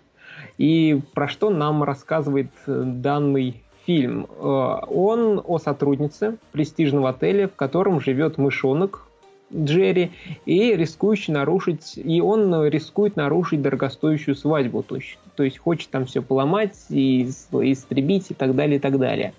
И 0.58 1.00
про 1.14 1.28
что 1.28 1.50
нам 1.50 1.84
рассказывает 1.84 2.52
э, 2.68 2.84
данный 2.86 3.64
фильм. 3.88 4.28
Он 4.39 5.41
о 5.43 5.58
сотруднице 5.58 6.38
престижного 6.52 7.10
отеля, 7.10 7.47
в 7.47 7.56
котором 7.56 8.02
живет 8.02 8.38
мышонок, 8.38 9.08
Джерри, 9.54 10.12
и 10.45 10.76
рискующий 10.76 11.34
нарушить, 11.34 11.93
и 11.95 12.19
он 12.19 12.65
рискует 12.65 13.15
нарушить 13.15 13.62
дорогостоящую 13.62 14.36
свадьбу, 14.36 14.84
то 14.84 14.95
есть, 14.95 15.17
то 15.36 15.43
есть 15.43 15.58
хочет 15.58 15.89
там 15.89 16.06
все 16.06 16.21
поломать 16.21 16.76
и 16.89 17.23
истребить 17.23 18.32
и 18.32 18.34
так 18.34 18.56
далее, 18.56 18.76
и 18.76 18.80
так 18.80 19.00
далее. 19.00 19.34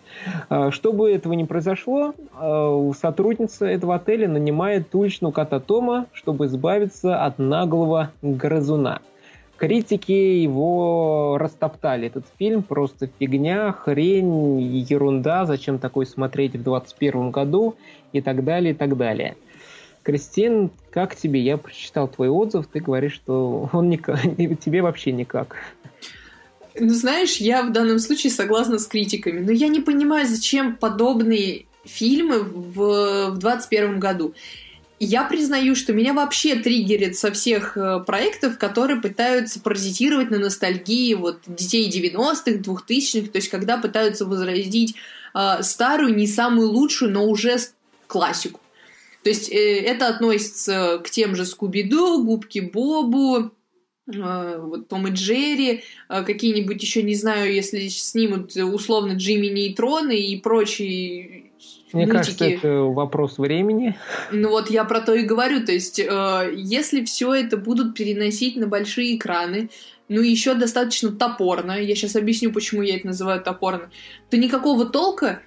А, 0.48 0.70
чтобы 0.70 1.12
этого 1.12 1.34
не 1.34 1.44
произошло, 1.44 2.14
а, 2.34 2.90
сотрудница 2.98 3.66
этого 3.66 3.96
отеля 3.96 4.28
нанимает 4.28 4.94
уличного 4.94 5.32
кота 5.32 5.60
Тома, 5.60 6.06
чтобы 6.14 6.46
избавиться 6.46 7.22
от 7.22 7.38
наглого 7.38 8.10
грызуна. 8.22 9.02
Критики 9.58 10.12
его 10.12 11.36
растоптали. 11.38 12.06
Этот 12.06 12.26
фильм 12.38 12.62
просто 12.62 13.10
фигня, 13.18 13.72
хрень, 13.72 14.60
ерунда. 14.60 15.46
Зачем 15.46 15.80
такой 15.80 16.06
смотреть 16.06 16.52
в 16.52 16.62
2021 16.62 17.32
году? 17.32 17.74
И 18.12 18.20
так 18.20 18.44
далее, 18.44 18.72
и 18.72 18.76
так 18.76 18.96
далее. 18.96 19.36
Кристин, 20.04 20.70
как 20.90 21.16
тебе? 21.16 21.40
Я 21.40 21.56
прочитал 21.58 22.06
твой 22.06 22.28
отзыв, 22.28 22.68
ты 22.68 22.78
говоришь, 22.80 23.14
что 23.14 23.68
он 23.72 23.90
никак, 23.90 24.20
тебе 24.64 24.80
вообще 24.80 25.10
никак. 25.12 25.56
Ну, 26.78 26.90
знаешь, 26.90 27.38
я 27.38 27.62
в 27.62 27.72
данном 27.72 27.98
случае 27.98 28.30
согласна 28.30 28.78
с 28.78 28.86
критиками, 28.86 29.40
но 29.40 29.50
я 29.50 29.66
не 29.66 29.80
понимаю, 29.80 30.26
зачем 30.26 30.76
подобные 30.76 31.66
фильмы 31.84 32.42
в, 32.42 33.32
в 33.32 33.38
2021 33.38 33.98
году. 33.98 34.34
Я 35.00 35.24
признаю, 35.24 35.76
что 35.76 35.92
меня 35.92 36.12
вообще 36.12 36.56
триггерит 36.56 37.16
со 37.16 37.30
всех 37.30 37.76
э, 37.76 38.00
проектов, 38.04 38.58
которые 38.58 39.00
пытаются 39.00 39.60
паразитировать 39.60 40.30
на 40.30 40.38
ностальгии 40.38 41.14
вот 41.14 41.40
детей 41.46 41.88
90-х, 41.88 42.58
2000-х, 42.58 43.30
то 43.30 43.38
есть 43.38 43.48
когда 43.48 43.78
пытаются 43.78 44.26
возродить 44.26 44.96
э, 45.34 45.62
старую, 45.62 46.16
не 46.16 46.26
самую 46.26 46.70
лучшую, 46.70 47.12
но 47.12 47.26
уже 47.26 47.58
классику. 48.08 48.60
То 49.22 49.30
есть 49.30 49.52
э, 49.52 49.80
это 49.82 50.08
относится 50.08 51.00
к 51.04 51.10
тем 51.10 51.36
же 51.36 51.44
Скуби-Ду, 51.44 52.24
Губки 52.24 52.58
Бобу, 52.58 53.52
э, 54.12 54.58
вот 54.60 54.88
Том 54.88 55.06
и 55.06 55.12
Джерри, 55.12 55.84
э, 56.08 56.24
какие-нибудь 56.24 56.82
еще, 56.82 57.04
не 57.04 57.14
знаю, 57.14 57.54
если 57.54 57.86
снимут 57.86 58.56
условно 58.56 59.12
Джимми 59.12 59.46
Нейтроны 59.46 60.18
и 60.18 60.40
прочие 60.40 61.47
мне 61.92 62.06
мультики. 62.06 62.38
кажется, 62.38 62.44
это 62.44 62.68
вопрос 62.82 63.38
времени. 63.38 63.96
Ну 64.30 64.50
вот 64.50 64.70
я 64.70 64.84
про 64.84 65.00
то 65.00 65.14
и 65.14 65.22
говорю. 65.22 65.64
То 65.64 65.72
есть, 65.72 65.98
э, 65.98 66.52
если 66.54 67.04
все 67.04 67.34
это 67.34 67.56
будут 67.56 67.94
переносить 67.94 68.56
на 68.56 68.66
большие 68.66 69.16
экраны, 69.16 69.70
ну 70.08 70.20
еще 70.20 70.54
достаточно 70.54 71.10
топорно, 71.10 71.72
я 71.80 71.94
сейчас 71.94 72.16
объясню, 72.16 72.52
почему 72.52 72.82
я 72.82 72.96
это 72.96 73.08
называю 73.08 73.42
топорно, 73.42 73.90
то 74.30 74.36
никакого 74.36 74.86
толка 74.86 75.40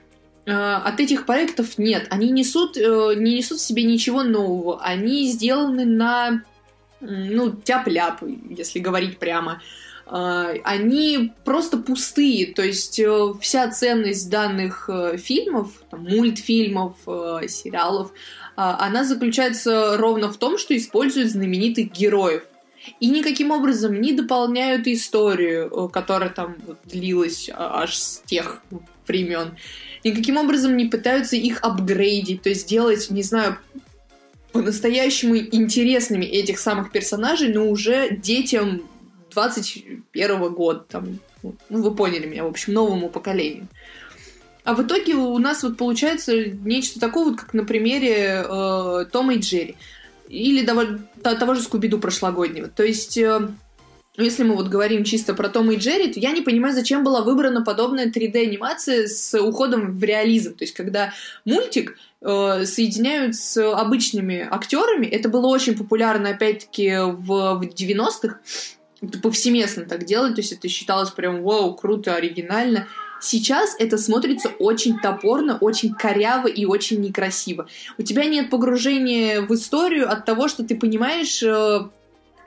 э, 0.45 0.51
от 0.51 0.99
этих 0.99 1.25
проектов 1.25 1.77
нет. 1.77 2.07
Они 2.09 2.29
несут, 2.29 2.77
э, 2.77 3.13
не 3.15 3.37
несут 3.37 3.59
в 3.59 3.63
себе 3.63 3.83
ничего 3.83 4.23
нового. 4.23 4.81
Они 4.81 5.27
сделаны 5.27 5.85
на, 5.85 6.43
ну, 6.99 7.51
тяп-ляп, 7.51 8.23
если 8.49 8.79
говорить 8.79 9.17
прямо. 9.17 9.53
Э, 9.53 9.90
они 10.05 11.33
просто 11.45 11.77
пустые. 11.77 12.53
То 12.53 12.63
есть 12.63 12.99
э, 12.99 13.33
вся 13.39 13.69
ценность 13.69 14.29
данных 14.29 14.89
э, 14.89 15.17
фильмов, 15.17 15.71
там, 15.89 16.03
мультфильмов, 16.03 16.95
э, 17.07 17.47
сериалов, 17.47 18.11
а, 18.55 18.85
она 18.85 19.03
заключается 19.03 19.97
ровно 19.97 20.31
в 20.31 20.37
том, 20.37 20.57
что 20.57 20.75
используют 20.75 21.31
знаменитых 21.31 21.91
героев. 21.91 22.43
И 22.99 23.09
никаким 23.09 23.51
образом 23.51 24.01
не 24.01 24.11
дополняют 24.11 24.87
историю, 24.87 25.89
которая 25.89 26.29
там 26.29 26.55
длилась 26.85 27.49
а, 27.53 27.83
аж 27.83 27.95
с 27.95 28.21
тех 28.25 28.61
времен. 29.07 29.55
Никаким 30.03 30.37
образом 30.37 30.75
не 30.77 30.85
пытаются 30.85 31.35
их 31.35 31.59
апгрейдить, 31.61 32.41
то 32.41 32.49
есть 32.49 32.61
сделать, 32.61 33.09
не 33.11 33.23
знаю, 33.23 33.57
по-настоящему 34.51 35.37
интересными 35.37 36.25
этих 36.25 36.59
самых 36.59 36.91
персонажей, 36.91 37.53
но 37.53 37.69
уже 37.69 38.09
детям 38.15 38.83
21 39.31 40.53
года, 40.53 40.85
там, 40.87 41.19
ну, 41.43 41.55
вы 41.69 41.95
поняли 41.95 42.27
меня, 42.27 42.43
в 42.43 42.47
общем, 42.47 42.73
новому 42.73 43.09
поколению. 43.09 43.67
А 44.63 44.75
в 44.75 44.83
итоге 44.83 45.15
у 45.15 45.37
нас 45.39 45.63
вот 45.63 45.77
получается 45.77 46.45
нечто 46.45 46.99
такое, 46.99 47.25
вот, 47.25 47.39
как 47.39 47.53
на 47.53 47.65
примере 47.65 48.45
э, 48.47 49.05
Тома 49.11 49.33
и 49.33 49.39
Джерри. 49.39 49.75
Или 50.29 50.65
того, 50.65 50.83
того 51.23 51.55
же 51.55 51.61
Скуби-Ду 51.61 51.97
прошлогоднего. 51.97 52.67
То 52.67 52.83
есть, 52.83 53.17
э, 53.17 53.49
если 54.17 54.43
мы 54.43 54.55
вот 54.55 54.67
говорим 54.67 55.03
чисто 55.03 55.33
про 55.33 55.49
Тома 55.49 55.73
и 55.73 55.77
Джерри, 55.77 56.13
то 56.13 56.19
я 56.19 56.31
не 56.31 56.41
понимаю, 56.41 56.75
зачем 56.75 57.03
была 57.03 57.21
выбрана 57.21 57.63
подобная 57.63 58.11
3D-анимация 58.11 59.07
с 59.07 59.37
уходом 59.39 59.97
в 59.97 60.03
реализм. 60.03 60.55
То 60.55 60.63
есть, 60.63 60.75
когда 60.75 61.11
мультик 61.43 61.97
э, 62.21 62.65
соединяют 62.65 63.35
с 63.35 63.57
обычными 63.57 64.47
актерами, 64.49 65.07
это 65.07 65.27
было 65.27 65.47
очень 65.47 65.75
популярно, 65.75 66.29
опять-таки, 66.29 66.97
в, 66.99 67.55
в 67.55 67.63
90-х, 67.63 68.39
повсеместно 69.21 69.85
так 69.85 70.05
делать, 70.05 70.35
то 70.35 70.41
есть 70.41 70.53
это 70.53 70.67
считалось 70.67 71.09
прям 71.11 71.43
вау, 71.43 71.73
круто, 71.75 72.15
оригинально. 72.15 72.87
Сейчас 73.19 73.75
это 73.77 73.97
смотрится 73.97 74.49
очень 74.59 74.99
топорно, 74.99 75.57
очень 75.59 75.93
коряво 75.93 76.47
и 76.47 76.65
очень 76.65 77.01
некрасиво. 77.01 77.67
У 77.97 78.03
тебя 78.03 78.25
нет 78.25 78.49
погружения 78.49 79.41
в 79.41 79.53
историю 79.53 80.11
от 80.11 80.25
того, 80.25 80.47
что 80.47 80.63
ты 80.63 80.75
понимаешь, 80.75 81.41
э, 81.43 81.81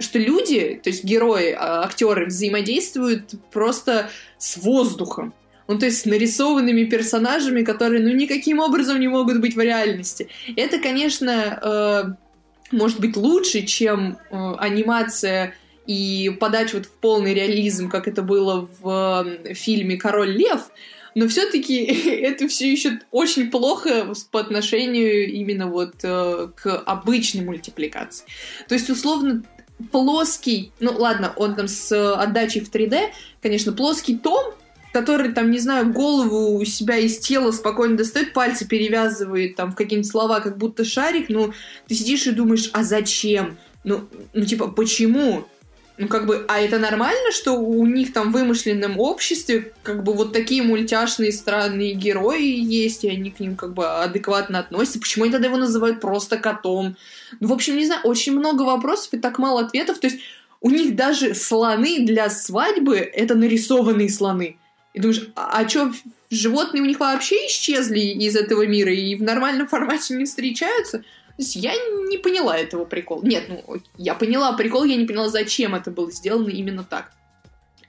что 0.00 0.18
люди, 0.18 0.80
то 0.82 0.90
есть 0.90 1.04
герои, 1.04 1.52
а, 1.52 1.84
актеры 1.84 2.26
взаимодействуют 2.26 3.34
просто 3.52 4.10
с 4.38 4.56
воздухом. 4.56 5.32
Ну, 5.66 5.78
то 5.78 5.86
есть 5.86 6.00
с 6.00 6.04
нарисованными 6.04 6.84
персонажами, 6.84 7.62
которые, 7.62 8.02
ну, 8.02 8.12
никаким 8.12 8.58
образом 8.58 9.00
не 9.00 9.08
могут 9.08 9.40
быть 9.40 9.56
в 9.56 9.60
реальности. 9.60 10.28
Это, 10.56 10.78
конечно, 10.78 11.30
э, 11.62 12.74
может 12.74 13.00
быть 13.00 13.16
лучше, 13.16 13.62
чем 13.62 14.18
э, 14.30 14.54
анимация 14.58 15.54
и 15.86 16.34
подать 16.40 16.72
вот 16.74 16.86
в 16.86 16.90
полный 16.90 17.34
реализм, 17.34 17.90
как 17.90 18.08
это 18.08 18.22
было 18.22 18.68
в 18.80 19.26
фильме 19.54 19.96
«Король 19.96 20.30
лев», 20.30 20.70
но 21.14 21.28
все-таки 21.28 21.84
это 22.22 22.48
все 22.48 22.70
еще 22.70 23.00
очень 23.10 23.50
плохо 23.50 24.12
по 24.30 24.40
отношению 24.40 25.30
именно 25.32 25.68
вот 25.68 25.94
э, 26.02 26.48
к 26.54 26.76
обычной 26.86 27.44
мультипликации. 27.44 28.26
То 28.68 28.74
есть, 28.74 28.90
условно, 28.90 29.42
плоский, 29.90 30.72
ну 30.80 30.92
ладно, 30.96 31.32
он 31.36 31.54
там 31.54 31.68
с 31.68 32.14
отдачей 32.14 32.60
в 32.60 32.70
3D, 32.70 33.10
конечно, 33.42 33.72
плоский 33.72 34.16
том, 34.16 34.54
который 34.92 35.32
там, 35.32 35.50
не 35.50 35.58
знаю, 35.58 35.92
голову 35.92 36.56
у 36.56 36.64
себя 36.64 36.96
из 36.96 37.18
тела 37.18 37.50
спокойно 37.50 37.96
достает, 37.96 38.32
пальцы 38.32 38.66
перевязывает 38.66 39.56
там 39.56 39.72
в 39.72 39.74
какие-нибудь 39.74 40.10
слова, 40.10 40.38
как 40.40 40.56
будто 40.56 40.84
шарик, 40.84 41.28
ну, 41.28 41.52
ты 41.88 41.94
сидишь 41.96 42.28
и 42.28 42.30
думаешь, 42.30 42.70
а 42.72 42.84
зачем? 42.84 43.56
Ну, 43.82 44.08
ну 44.32 44.44
типа, 44.44 44.68
почему? 44.68 45.46
Ну, 45.96 46.08
как 46.08 46.26
бы, 46.26 46.44
а 46.48 46.60
это 46.60 46.80
нормально, 46.80 47.30
что 47.30 47.52
у 47.52 47.86
них 47.86 48.12
там 48.12 48.30
в 48.30 48.32
вымышленном 48.32 48.98
обществе 48.98 49.72
как 49.84 50.02
бы 50.02 50.12
вот 50.12 50.32
такие 50.32 50.60
мультяшные 50.60 51.30
странные 51.30 51.92
герои 51.92 52.42
есть, 52.42 53.04
и 53.04 53.08
они 53.08 53.30
к 53.30 53.38
ним 53.38 53.54
как 53.54 53.74
бы 53.74 53.86
адекватно 53.86 54.58
относятся? 54.58 54.98
Почему 54.98 55.24
они 55.24 55.32
тогда 55.32 55.46
его 55.46 55.56
называют 55.56 56.00
просто 56.00 56.36
котом? 56.36 56.96
Ну, 57.38 57.48
в 57.48 57.52
общем, 57.52 57.76
не 57.76 57.86
знаю, 57.86 58.00
очень 58.02 58.36
много 58.36 58.62
вопросов 58.62 59.14
и 59.14 59.18
так 59.18 59.38
мало 59.38 59.60
ответов. 59.60 60.00
То 60.00 60.08
есть 60.08 60.20
у 60.60 60.70
них 60.70 60.96
даже 60.96 61.32
слоны 61.34 62.04
для 62.04 62.28
свадьбы— 62.28 62.96
это 63.14 63.36
нарисованные 63.36 64.10
слоны. 64.10 64.56
И 64.94 65.00
думаешь, 65.00 65.28
а, 65.36 65.60
а 65.60 65.68
что, 65.68 65.92
животные 66.30 66.82
у 66.82 66.86
них 66.86 66.98
вообще 66.98 67.46
исчезли 67.46 68.00
из 68.00 68.34
этого 68.34 68.66
мира 68.66 68.92
и 68.92 69.14
в 69.14 69.22
нормальном 69.22 69.68
формате 69.68 70.14
не 70.14 70.24
встречаются? 70.24 71.04
То 71.36 71.42
есть 71.42 71.56
я 71.56 71.72
не 71.74 72.18
поняла 72.18 72.56
этого 72.56 72.84
прикола. 72.84 73.22
Нет, 73.24 73.46
ну, 73.48 73.76
я 73.96 74.14
поняла 74.14 74.52
прикол, 74.52 74.84
я 74.84 74.96
не 74.96 75.04
поняла, 75.04 75.28
зачем 75.28 75.74
это 75.74 75.90
было 75.90 76.10
сделано 76.12 76.48
именно 76.48 76.84
так. 76.84 77.10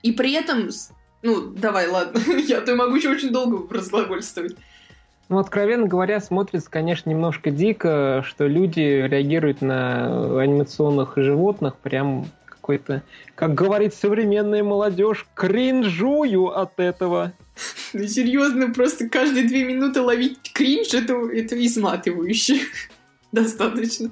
И 0.02 0.10
при 0.12 0.32
этом, 0.32 0.70
ну, 1.22 1.50
давай, 1.50 1.88
ладно, 1.88 2.20
я-то 2.48 2.74
могу 2.74 2.96
еще 2.96 3.10
очень 3.10 3.30
долго 3.30 3.72
разглагольствовать. 3.72 4.56
Ну, 5.28 5.38
откровенно 5.38 5.86
говоря, 5.86 6.20
смотрится, 6.20 6.70
конечно, 6.70 7.10
немножко 7.10 7.50
дико, 7.50 8.24
что 8.26 8.46
люди 8.46 8.80
реагируют 8.80 9.60
на 9.60 10.40
анимационных 10.40 11.14
животных 11.16 11.76
прям 11.76 12.26
какой-то, 12.46 13.02
как 13.36 13.54
говорит 13.54 13.94
современная 13.94 14.64
молодежь, 14.64 15.26
кринжую 15.34 16.46
от 16.48 16.80
этого. 16.80 17.32
Ну, 17.92 18.06
серьезно, 18.06 18.74
просто 18.74 19.08
каждые 19.08 19.48
две 19.48 19.64
минуты 19.64 20.02
ловить 20.02 20.52
кринж, 20.52 20.92
это, 20.92 21.14
это 21.14 21.64
изматывающе 21.64 22.60
достаточно. 23.32 24.10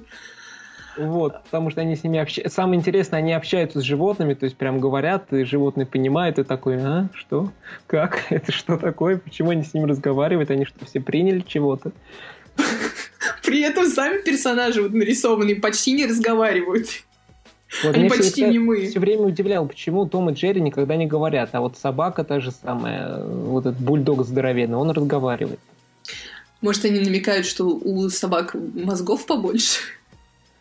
Вот, 0.97 1.43
потому 1.43 1.69
что 1.71 1.81
они 1.81 1.95
с 1.95 2.03
ними 2.03 2.19
общаются. 2.19 2.55
Самое 2.55 2.79
интересное, 2.79 3.19
они 3.19 3.33
общаются 3.33 3.79
с 3.81 3.83
животными, 3.83 4.33
то 4.33 4.45
есть 4.45 4.55
прям 4.55 4.79
говорят, 4.79 5.31
и 5.33 5.43
животные 5.43 5.85
понимают, 5.85 6.39
и 6.39 6.43
такой, 6.43 6.77
а, 6.77 7.09
что? 7.13 7.51
Как? 7.87 8.23
Это 8.29 8.51
что 8.51 8.77
такое? 8.77 9.17
Почему 9.17 9.49
они 9.49 9.63
с 9.63 9.73
ним 9.73 9.85
разговаривают? 9.85 10.51
Они 10.51 10.65
что, 10.65 10.85
все 10.85 11.01
приняли 11.01 11.41
чего-то? 11.41 11.91
При 13.43 13.61
этом 13.61 13.87
сами 13.87 14.21
персонажи 14.21 14.81
вот 14.81 14.93
нарисованные 14.93 15.57
почти 15.57 15.91
не 15.91 16.05
разговаривают. 16.05 16.87
Вот 17.83 17.95
Они 17.95 18.07
почти 18.07 18.45
не 18.45 18.59
мы. 18.59 18.87
Все 18.87 18.99
время 18.99 19.23
удивлял, 19.23 19.67
почему 19.67 20.05
Том 20.05 20.29
и 20.29 20.33
Джерри 20.33 20.61
никогда 20.61 20.95
не 20.95 21.07
говорят, 21.07 21.49
а 21.53 21.61
вот 21.61 21.77
собака 21.77 22.23
та 22.23 22.39
же 22.39 22.51
самая, 22.51 23.23
вот 23.25 23.65
этот 23.65 23.81
бульдог 23.81 24.25
здоровенный, 24.25 24.77
он 24.77 24.91
разговаривает. 24.91 25.59
Может, 26.65 26.85
они 26.85 26.99
намекают, 26.99 27.45
что 27.45 27.65
у 27.67 28.09
собак 28.09 28.55
мозгов 28.55 29.27
побольше? 29.27 29.81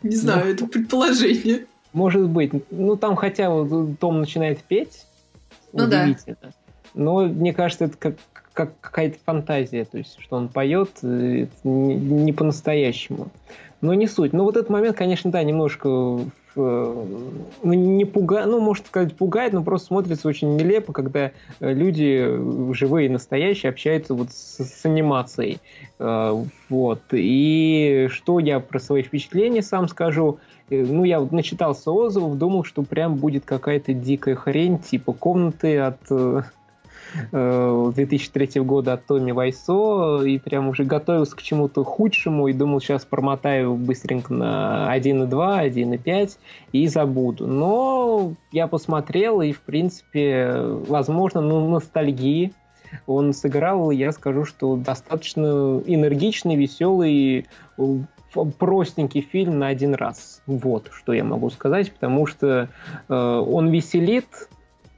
Не 0.03 0.17
знаю, 0.17 0.45
ну, 0.45 0.53
это 0.53 0.67
предположение. 0.67 1.65
Может 1.95 2.29
быть. 2.29 2.53
Ну, 2.71 2.97
там 2.97 3.17
хотя 3.17 3.49
вот 3.49 3.99
Том 4.01 4.21
начинает 4.21 4.59
петь. 4.59 5.07
Ну 5.73 5.87
да. 5.87 6.15
Но 6.93 7.23
мне 7.23 7.55
кажется, 7.55 7.87
это 7.87 7.97
как, 7.97 8.17
как 8.53 8.79
какая-то 8.83 9.17
фантазия. 9.25 9.87
То 9.87 9.97
есть, 9.97 10.19
что 10.21 10.37
он 10.37 10.51
поет 10.51 10.91
э, 11.01 11.47
не, 11.65 11.95
не 11.95 12.35
по-настоящему. 12.35 13.29
Но 13.81 13.95
не 13.95 14.07
суть. 14.07 14.35
Но 14.35 14.45
вот 14.45 14.59
этот 14.59 14.69
момент, 14.69 14.99
конечно, 14.99 15.31
да, 15.31 15.43
немножко 15.43 15.89
ну, 15.89 16.31
не 16.57 18.05
пугает, 18.05 18.47
ну, 18.47 18.61
может 18.61 18.87
сказать, 18.87 19.17
пугает, 19.17 19.53
но 19.53 19.63
просто 19.63 19.89
смотрится 19.89 20.29
очень 20.29 20.57
нелепо, 20.57 20.93
когда 20.93 21.33
э, 21.61 21.73
люди 21.73 22.73
живые 22.73 23.07
и 23.07 23.11
настоящие 23.11 23.71
общаются 23.71 24.15
вот 24.15 24.31
с, 24.31 24.65
с 24.65 24.85
анимацией. 24.85 25.59
Э, 25.99 26.33
вот. 26.69 27.03
И 27.13 28.09
что 28.11 28.39
я 28.39 28.61
про 28.61 28.79
свои 28.79 29.03
впечатления 29.03 29.63
сам 29.63 29.89
скажу. 29.89 30.39
Ну, 30.71 31.05
я 31.05 31.21
вот 31.21 31.31
начитался 31.31 31.91
отзывов, 31.91 32.39
думал, 32.39 32.65
что 32.65 32.83
прям 32.83 33.17
будет 33.17 33.45
какая-то 33.45 33.93
дикая 33.93 34.35
хрень, 34.35 34.79
типа 34.79 35.13
комнаты 35.13 35.79
от 35.79 36.01
2003 37.33 38.51
э, 38.55 38.61
года 38.61 38.95
от 38.95 39.07
Томми 39.07 39.33
Вайсо 39.33 40.23
и 40.23 40.39
прям 40.39 40.69
уже 40.69 40.85
готовился 40.85 41.37
к 41.37 41.43
чему-то 41.43 41.85
худшему 41.85 42.49
и 42.49 42.53
думал, 42.53 42.81
сейчас 42.81 43.05
промотаю 43.05 43.75
быстренько 43.75 44.33
на 44.33 44.97
1.2, 44.97 45.29
1.5 45.29 46.39
и 46.73 46.87
забуду. 46.89 47.47
Но 47.47 48.35
я 48.53 48.67
посмотрел 48.67 49.41
и, 49.41 49.53
в 49.53 49.61
принципе, 49.61 50.55
возможно, 50.89 51.41
ну, 51.41 51.69
ностальгии 51.69 52.53
он 53.07 53.33
сыграл, 53.33 53.91
я 53.91 54.13
скажу, 54.13 54.45
что 54.45 54.77
достаточно 54.77 55.83
энергичный, 55.85 56.55
веселый, 56.55 57.47
простенький 58.59 59.21
фильм 59.21 59.59
на 59.59 59.69
один 59.69 59.95
раз. 59.95 60.43
Вот, 60.47 60.91
что 60.93 61.13
я 61.13 61.25
могу 61.25 61.51
сказать, 61.51 61.93
потому 61.93 62.27
что 62.27 62.69
э, 63.09 63.15
он 63.15 63.69
веселит, 63.69 64.27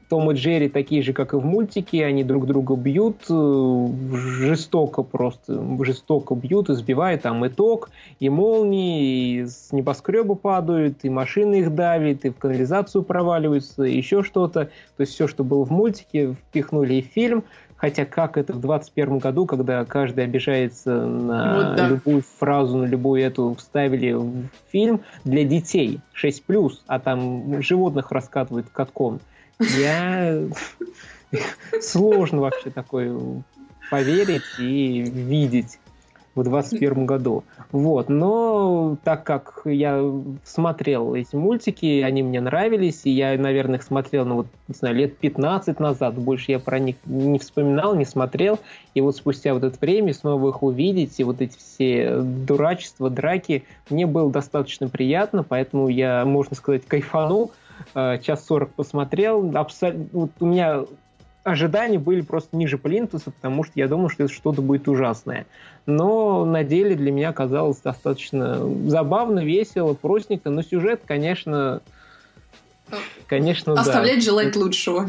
том 0.09 0.31
и 0.31 0.35
Джерри 0.35 0.69
такие 0.69 1.03
же, 1.03 1.12
как 1.12 1.35
и 1.35 1.37
в 1.37 1.45
мультике, 1.45 2.05
они 2.05 2.23
друг 2.23 2.47
друга 2.47 2.77
бьют, 2.77 3.25
э, 3.29 3.87
жестоко 4.12 5.03
просто, 5.03 5.61
жестоко 5.85 6.35
бьют, 6.35 6.71
избивают, 6.71 7.23
там 7.23 7.45
и 7.45 7.49
ток, 7.49 7.90
и 8.21 8.29
молнии, 8.29 9.40
и 9.40 9.47
с 9.47 9.73
небоскреба 9.73 10.35
падают, 10.35 10.99
и 11.03 11.11
машины 11.11 11.57
их 11.57 11.75
давят, 11.75 12.25
и 12.25 12.31
в 12.31 12.37
канализацию 12.37 13.03
проваливаются, 13.03 13.85
и 13.85 13.97
еще 13.97 14.23
что-то. 14.23 14.66
То 14.97 15.01
есть 15.01 15.14
все, 15.14 15.27
что 15.27 15.45
было 15.45 15.64
в 15.64 15.71
мультике, 15.71 16.35
впихнули 16.35 16.95
и 16.95 17.03
в 17.03 17.07
фильм, 17.07 17.45
хотя 17.77 18.05
как 18.05 18.38
это 18.38 18.53
в 18.53 18.61
21 18.61 19.19
году, 19.19 19.47
когда 19.47 19.85
каждый 19.85 20.25
обижается 20.25 21.07
на 21.07 21.55
вот, 21.55 21.77
да. 21.77 21.88
любую 21.88 22.23
фразу, 22.38 22.79
на 22.79 22.85
любую 22.85 23.23
эту, 23.23 23.55
вставили 23.55 24.12
в 24.12 24.49
фильм 24.71 25.01
для 25.25 25.45
детей 25.45 26.01
6+, 26.14 26.71
а 26.87 26.99
там 26.99 27.61
животных 27.62 28.12
раскатывают 28.12 28.69
катком. 28.73 29.21
Я... 29.59 30.42
Сложно 31.81 32.42
вообще 32.42 32.71
такое 32.71 33.42
поверить 33.90 34.42
и 34.59 35.01
видеть 35.01 35.79
в 36.37 36.45
21 36.45 37.07
году. 37.07 37.45
Вот, 37.73 38.09
но 38.09 38.97
так 39.03 39.25
как 39.25 39.62
я 39.64 40.03
смотрел 40.45 41.14
эти 41.14 41.35
мультики, 41.35 42.03
они 42.03 42.23
мне 42.23 42.40
нравились, 42.40 43.03
и 43.05 43.11
я, 43.11 43.37
наверное, 43.38 43.79
их 43.79 43.83
смотрел, 43.83 44.27
ну 44.27 44.35
вот, 44.37 44.47
не 44.69 44.75
знаю, 44.75 44.95
лет 44.97 45.16
15 45.16 45.81
назад, 45.81 46.14
больше 46.14 46.53
я 46.53 46.59
про 46.59 46.79
них 46.79 46.97
не 47.07 47.38
вспоминал, 47.38 47.95
не 47.97 48.05
смотрел, 48.05 48.59
и 48.95 49.01
вот 49.01 49.16
спустя 49.16 49.55
вот 49.55 49.64
это 49.64 49.79
время 49.81 50.12
снова 50.12 50.51
их 50.51 50.62
увидеть, 50.62 51.19
и 51.19 51.25
вот 51.25 51.40
эти 51.40 51.57
все 51.57 52.21
дурачества, 52.21 53.09
драки, 53.09 53.64
мне 53.88 54.07
было 54.07 54.31
достаточно 54.31 54.88
приятно, 54.88 55.42
поэтому 55.42 55.88
я, 55.88 56.25
можно 56.27 56.55
сказать, 56.55 56.87
кайфанул, 56.87 57.53
Э, 57.95 58.19
час 58.23 58.45
сорок 58.45 58.73
посмотрел. 58.75 59.57
Абсолютно, 59.57 60.07
вот 60.12 60.31
у 60.41 60.47
меня 60.47 60.85
ожидания 61.45 61.99
были 61.99 62.23
просто 62.23 62.57
ниже 62.57 62.77
плинтуса, 62.77 63.31
потому 63.31 63.62
что 63.65 63.73
я 63.77 63.87
думал, 63.89 64.09
что 64.09 64.25
это 64.25 64.33
что-то 64.33 64.62
будет 64.62 64.89
ужасное. 64.89 65.47
Но 65.87 66.45
на 66.45 66.65
деле 66.65 66.97
для 66.97 67.12
меня 67.12 67.33
казалось 67.33 67.79
достаточно 67.79 68.61
забавно, 68.89 69.45
весело, 69.45 69.95
простенько, 69.95 70.51
но 70.51 70.62
сюжет, 70.62 71.03
конечно, 71.07 71.83
конечно, 73.29 73.75
Оставлять 73.75 74.17
да. 74.17 74.21
желать 74.23 74.57
лучшего. 74.57 75.09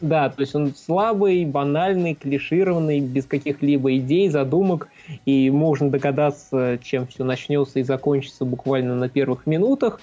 Да, 0.00 0.28
то 0.28 0.42
есть 0.42 0.54
он 0.54 0.74
слабый, 0.76 1.44
банальный, 1.44 2.14
клишированный, 2.14 3.00
без 3.00 3.24
каких-либо 3.26 3.96
идей, 3.96 4.28
задумок, 4.28 4.88
и 5.26 5.50
можно 5.50 5.90
догадаться, 5.90 6.78
чем 6.80 7.08
все 7.08 7.24
начнется 7.24 7.80
и 7.80 7.82
закончится 7.82 8.44
буквально 8.44 8.94
на 8.94 9.08
первых 9.08 9.46
минутах. 9.46 10.00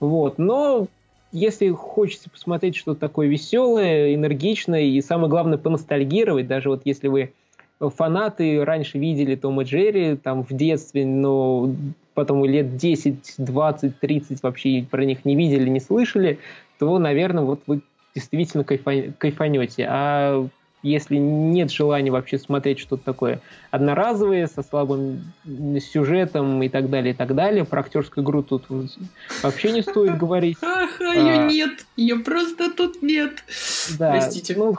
Вот. 0.00 0.36
Но 0.36 0.86
если 1.32 1.70
хочется 1.70 2.30
посмотреть 2.30 2.76
что-то 2.76 3.00
такое 3.00 3.26
веселое, 3.28 4.14
энергичное 4.14 4.82
и 4.82 5.00
самое 5.00 5.28
главное 5.28 5.58
поностальгировать, 5.58 6.46
даже 6.46 6.70
вот 6.70 6.82
если 6.84 7.08
вы 7.08 7.32
фанаты 7.80 8.64
раньше 8.64 8.98
видели 8.98 9.36
Тома 9.36 9.62
Джерри 9.62 10.16
там 10.16 10.42
в 10.44 10.52
детстве, 10.52 11.06
но 11.06 11.70
потом 12.14 12.44
лет 12.44 12.76
10, 12.76 13.34
20, 13.38 14.00
30 14.00 14.42
вообще 14.42 14.84
про 14.90 15.04
них 15.04 15.24
не 15.24 15.36
видели, 15.36 15.68
не 15.68 15.80
слышали, 15.80 16.38
то, 16.78 16.98
наверное, 16.98 17.44
вот 17.44 17.60
вы 17.66 17.80
действительно 18.14 18.64
кайфанете. 18.64 19.86
А 19.88 20.48
если 20.82 21.16
нет 21.16 21.70
желания 21.70 22.10
вообще 22.10 22.38
смотреть 22.38 22.78
что-то 22.78 23.04
такое 23.04 23.40
одноразовое, 23.70 24.46
со 24.46 24.62
слабым 24.62 25.32
сюжетом 25.80 26.62
и 26.62 26.68
так 26.68 26.88
далее, 26.88 27.12
и 27.12 27.16
так 27.16 27.34
далее, 27.34 27.64
про 27.64 27.80
актерскую 27.80 28.24
игру 28.24 28.42
тут 28.42 28.64
вообще 29.42 29.72
не 29.72 29.82
стоит 29.82 30.16
говорить. 30.18 30.58
Ах, 30.62 31.00
ее 31.00 31.40
а, 31.40 31.46
нет, 31.46 31.86
ее 31.96 32.16
просто 32.16 32.70
тут 32.70 33.02
нет. 33.02 33.44
Да, 33.98 34.12
Простите. 34.12 34.54
Ну, 34.56 34.74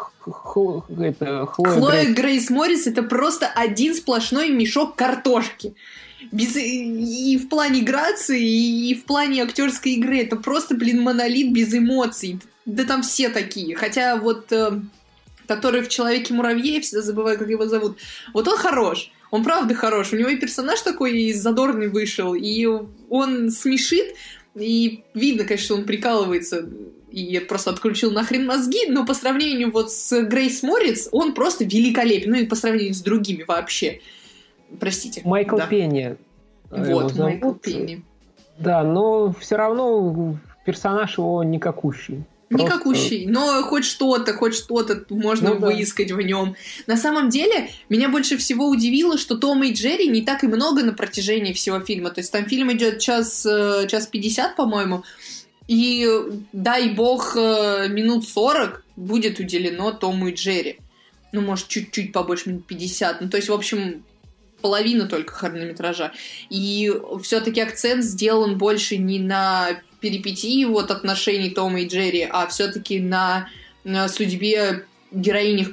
это, 0.98 1.46
Хлоя, 1.46 1.72
Хлоя 1.72 2.04
Грейс... 2.04 2.16
Грейс 2.16 2.50
Моррис 2.50 2.88
это 2.88 3.04
просто 3.04 3.48
один 3.48 3.94
сплошной 3.94 4.50
мешок 4.50 4.96
картошки. 4.96 5.76
Без, 6.32 6.56
и 6.56 7.38
в 7.38 7.50
плане 7.50 7.82
грации, 7.82 8.90
и 8.90 8.94
в 8.94 9.06
плане 9.06 9.44
актерской 9.44 9.94
игры. 9.94 10.20
Это 10.20 10.36
просто, 10.36 10.76
блин, 10.76 11.02
монолит 11.02 11.52
без 11.54 11.74
эмоций. 11.74 12.40
Да 12.66 12.84
там 12.84 13.02
все 13.02 13.30
такие. 13.30 13.76
Хотя 13.76 14.18
вот 14.18 14.52
э, 14.52 14.82
который 15.50 15.82
в 15.82 15.90
«Человеке-муравье», 15.90 16.76
я 16.76 16.82
всегда 16.82 17.02
забываю, 17.02 17.40
как 17.40 17.50
его 17.50 17.66
зовут. 17.66 17.98
Вот 18.34 18.48
он 18.48 18.56
хорош. 18.56 19.12
Он 19.32 19.44
правда 19.44 19.74
хорош. 19.74 20.14
У 20.14 20.16
него 20.16 20.30
и 20.30 20.38
персонаж 20.38 20.80
такой 20.82 21.34
задорный 21.34 21.88
вышел, 21.88 22.36
и 22.36 22.68
он 23.10 23.50
смешит, 23.50 24.14
и 24.54 25.04
видно, 25.16 25.46
конечно, 25.46 25.66
что 25.66 25.76
он 25.76 25.86
прикалывается 25.86 26.70
и 27.12 27.40
просто 27.40 27.72
отключил 27.72 28.12
нахрен 28.12 28.46
мозги, 28.46 28.86
но 28.90 29.08
по 29.08 29.16
сравнению 29.16 29.72
вот 29.72 29.92
с 29.92 30.22
Грейс 30.22 30.62
Морриц, 30.62 31.10
он 31.12 31.34
просто 31.34 31.64
великолепен, 31.64 32.30
ну 32.30 32.38
и 32.38 32.46
по 32.46 32.56
сравнению 32.56 32.94
с 32.94 33.02
другими 33.02 33.44
вообще. 33.48 34.02
Простите. 34.80 35.24
Майкл 35.26 35.58
да. 35.58 35.66
Пенни. 35.66 36.16
Вот, 36.70 37.16
Майкл 37.16 37.54
Пенни. 37.54 38.04
Да, 38.60 38.84
но 38.84 39.34
все 39.40 39.56
равно 39.56 40.38
персонаж 40.64 41.18
его 41.18 41.44
никакущий. 41.44 42.24
Просто... 42.50 42.66
Никакущий, 42.66 43.26
но 43.28 43.62
хоть 43.62 43.86
что-то, 43.86 44.34
хоть 44.34 44.56
что-то 44.56 45.06
можно 45.10 45.54
ну, 45.54 45.60
выискать 45.60 46.08
да. 46.08 46.16
в 46.16 46.22
нем. 46.22 46.56
На 46.88 46.98
самом 46.98 47.30
деле, 47.30 47.70
меня 47.90 48.10
больше 48.10 48.38
всего 48.38 48.68
удивило, 48.68 49.20
что 49.20 49.38
Тома 49.38 49.68
и 49.68 49.74
Джерри 49.74 50.08
не 50.08 50.24
так 50.24 50.44
и 50.44 50.48
много 50.48 50.84
на 50.84 50.94
протяжении 50.94 51.54
всего 51.54 51.80
фильма. 51.80 52.10
То 52.10 52.22
есть 52.22 52.32
там 52.32 52.48
фильм 52.48 52.72
идет 52.74 52.98
час, 53.00 53.46
э, 53.46 53.86
час 53.88 54.08
50, 54.08 54.56
по-моему, 54.56 55.04
и 55.68 56.08
дай 56.52 56.90
бог 56.90 57.38
э, 57.38 57.88
минут 57.90 58.28
40 58.28 58.84
будет 58.96 59.40
уделено 59.40 59.92
Тому 59.92 60.30
и 60.30 60.34
Джерри. 60.34 60.80
Ну, 61.32 61.42
может, 61.42 61.68
чуть-чуть 61.68 62.12
побольше, 62.12 62.50
минут 62.50 62.66
50. 62.66 63.22
Ну, 63.22 63.30
то 63.30 63.38
есть, 63.38 63.50
в 63.50 63.54
общем, 63.54 64.04
половина 64.62 65.08
только 65.08 65.34
хронометража. 65.34 66.14
И 66.50 66.92
все-таки 67.22 67.62
акцент 67.62 68.04
сделан 68.04 68.58
больше 68.58 68.98
не 68.98 69.20
на 69.20 69.80
перипетии 70.00 70.66
вот 70.66 70.92
отношений 70.92 71.50
Тома 71.50 71.82
и 71.82 71.88
Джерри, 71.88 72.28
а 72.30 72.48
все-таки 72.48 73.00
на, 73.00 73.50
на 73.84 74.08
судьбе 74.08 74.86
героини 75.12 75.68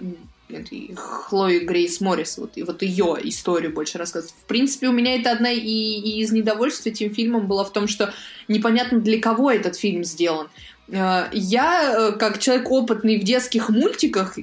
Хлои 0.94 1.61
Грейс 1.61 2.01
Моррис, 2.01 2.38
вот, 2.38 2.53
и 2.57 2.62
вот 2.62 2.82
ее 2.82 3.18
историю 3.24 3.72
больше 3.72 3.98
рассказывать. 3.98 4.34
В 4.40 4.44
принципе, 4.44 4.88
у 4.88 4.92
меня 4.92 5.16
это 5.16 5.32
одна 5.32 5.51
и, 5.51 5.61
и 5.61 6.20
из 6.20 6.30
недовольств 6.30 6.86
этим 6.86 7.12
фильмом 7.12 7.48
было 7.48 7.64
в 7.64 7.72
том, 7.72 7.88
что 7.88 8.14
непонятно 8.46 9.01
для 9.01 9.20
кого 9.20 9.51
этот 9.51 9.76
фильм 9.76 10.05
сделан. 10.05 10.48
Э, 10.88 11.28
я, 11.32 11.92
э, 11.92 12.12
как 12.12 12.38
человек 12.38 12.70
опытный 12.70 13.18
в 13.18 13.24
детских 13.24 13.70
мультиках, 13.70 14.38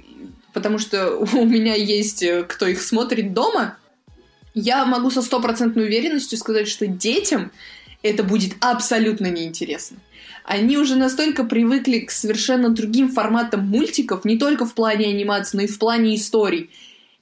потому 0.53 0.77
что 0.77 1.15
у 1.33 1.45
меня 1.45 1.75
есть 1.75 2.21
э, 2.21 2.43
кто 2.43 2.67
их 2.67 2.81
смотрит 2.81 3.33
дома, 3.33 3.77
я 4.53 4.85
могу 4.85 5.09
со 5.09 5.21
стопроцентной 5.21 5.85
уверенностью 5.85 6.37
сказать, 6.37 6.67
что 6.67 6.85
детям 6.85 7.51
это 8.03 8.23
будет 8.23 8.53
абсолютно 8.59 9.31
неинтересно. 9.31 9.97
Они 10.43 10.77
уже 10.77 10.95
настолько 10.97 11.45
привыкли 11.45 11.99
к 11.99 12.11
совершенно 12.11 12.69
другим 12.69 13.09
форматам 13.09 13.65
мультиков, 13.65 14.25
не 14.25 14.37
только 14.37 14.65
в 14.65 14.73
плане 14.73 15.07
анимации, 15.07 15.57
но 15.57 15.63
и 15.63 15.67
в 15.67 15.79
плане 15.79 16.15
историй. 16.15 16.69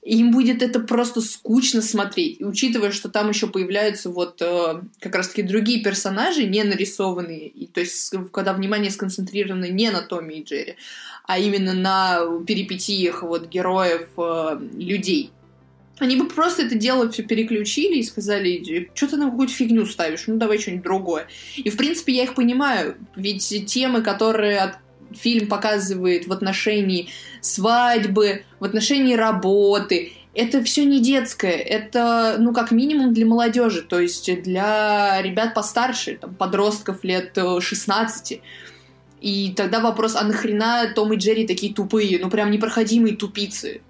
им 0.02 0.32
будет 0.32 0.62
это 0.62 0.80
просто 0.80 1.20
скучно 1.20 1.80
смотреть. 1.80 2.40
И 2.40 2.44
учитывая, 2.44 2.90
что 2.90 3.08
там 3.08 3.28
еще 3.28 3.46
появляются 3.46 4.10
вот 4.10 4.42
э, 4.42 4.82
как 4.98 5.14
раз-таки 5.14 5.42
другие 5.42 5.84
персонажи, 5.84 6.42
не 6.44 6.64
нарисованные, 6.64 7.46
и, 7.46 7.68
то 7.68 7.78
есть 7.78 8.12
когда 8.32 8.52
внимание 8.52 8.90
сконцентрировано 8.90 9.70
не 9.70 9.90
на 9.90 10.02
Томе 10.02 10.40
и 10.40 10.42
Джерри, 10.42 10.74
а 11.24 11.38
именно 11.38 11.72
на 11.72 12.18
перипетиях 12.44 13.22
вот 13.22 13.48
героев 13.48 14.08
э, 14.16 14.58
людей. 14.74 15.30
Они 15.98 16.16
бы 16.16 16.26
просто 16.26 16.62
это 16.62 16.74
дело 16.74 17.10
все 17.10 17.22
переключили 17.22 17.98
и 17.98 18.02
сказали, 18.02 18.90
что 18.94 19.08
ты 19.08 19.16
нам 19.16 19.30
какую-то 19.30 19.52
фигню 19.52 19.86
ставишь, 19.86 20.24
ну 20.26 20.36
давай 20.36 20.58
что-нибудь 20.58 20.84
другое. 20.84 21.28
И 21.56 21.70
в 21.70 21.76
принципе 21.76 22.12
я 22.14 22.24
их 22.24 22.34
понимаю, 22.34 22.96
ведь 23.14 23.66
темы, 23.66 24.02
которые 24.02 24.58
от 24.58 24.78
фильм 25.14 25.48
показывает 25.48 26.26
в 26.26 26.32
отношении 26.32 27.08
свадьбы, 27.40 28.44
в 28.60 28.64
отношении 28.64 29.14
работы. 29.14 30.12
Это 30.34 30.64
все 30.64 30.86
не 30.86 31.00
детское, 31.00 31.56
это, 31.56 32.36
ну, 32.38 32.54
как 32.54 32.70
минимум 32.70 33.12
для 33.12 33.26
молодежи, 33.26 33.82
то 33.82 34.00
есть 34.00 34.42
для 34.42 35.20
ребят 35.20 35.52
постарше, 35.52 36.16
там, 36.16 36.34
подростков 36.34 37.04
лет 37.04 37.36
16. 37.60 38.32
Э, 38.32 38.40
и 39.20 39.52
тогда 39.54 39.80
вопрос, 39.80 40.16
а 40.16 40.24
нахрена 40.24 40.90
Том 40.94 41.12
и 41.12 41.16
Джерри 41.16 41.46
такие 41.46 41.74
тупые, 41.74 42.18
ну, 42.18 42.30
прям 42.30 42.50
непроходимые 42.50 43.14
тупицы? 43.14 43.82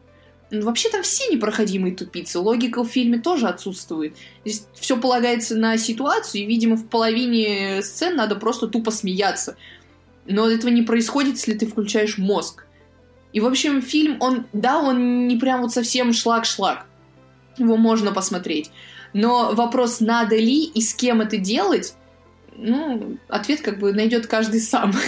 Ну, 0.54 0.66
вообще 0.66 0.90
там 0.90 1.02
все 1.02 1.32
непроходимые 1.32 1.96
тупицы, 1.96 2.38
логика 2.38 2.84
в 2.84 2.86
фильме 2.86 3.18
тоже 3.18 3.48
отсутствует. 3.48 4.14
Здесь 4.44 4.66
все 4.74 4.98
полагается 4.98 5.56
на 5.56 5.78
ситуацию, 5.78 6.42
и, 6.42 6.46
видимо, 6.46 6.76
в 6.76 6.86
половине 6.88 7.80
сцен 7.80 8.16
надо 8.16 8.36
просто 8.36 8.66
тупо 8.66 8.90
смеяться. 8.90 9.56
Но 10.26 10.50
этого 10.50 10.70
не 10.70 10.82
происходит, 10.82 11.36
если 11.36 11.54
ты 11.54 11.66
включаешь 11.66 12.18
мозг. 12.18 12.66
И, 13.32 13.40
в 13.40 13.46
общем, 13.46 13.80
фильм, 13.80 14.18
он, 14.20 14.44
да, 14.52 14.78
он 14.78 15.26
не 15.26 15.38
прям 15.38 15.62
вот 15.62 15.72
совсем 15.72 16.12
шлак-шлак. 16.12 16.84
Его 17.56 17.78
можно 17.78 18.12
посмотреть. 18.12 18.70
Но 19.14 19.54
вопрос, 19.54 20.00
надо 20.00 20.36
ли 20.36 20.64
и 20.64 20.82
с 20.82 20.92
кем 20.92 21.22
это 21.22 21.38
делать, 21.38 21.94
ну, 22.54 23.16
ответ 23.28 23.62
как 23.62 23.78
бы 23.78 23.94
найдет 23.94 24.26
каждый 24.26 24.60
сам. 24.60 24.92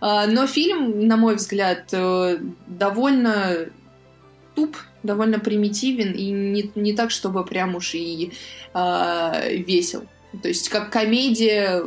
А, 0.00 0.28
но 0.28 0.46
фильм, 0.46 1.08
на 1.08 1.16
мой 1.16 1.34
взгляд, 1.34 1.88
э, 1.90 2.38
довольно 2.68 3.66
туп, 4.58 4.76
довольно 5.02 5.38
примитивен 5.38 6.12
и 6.12 6.30
не, 6.30 6.70
не 6.74 6.92
так, 6.92 7.10
чтобы 7.10 7.44
прям 7.44 7.76
уж 7.76 7.94
и 7.94 8.32
э, 8.74 9.56
весел. 9.56 10.02
То 10.42 10.48
есть 10.48 10.68
как 10.68 10.90
комедия 10.90 11.84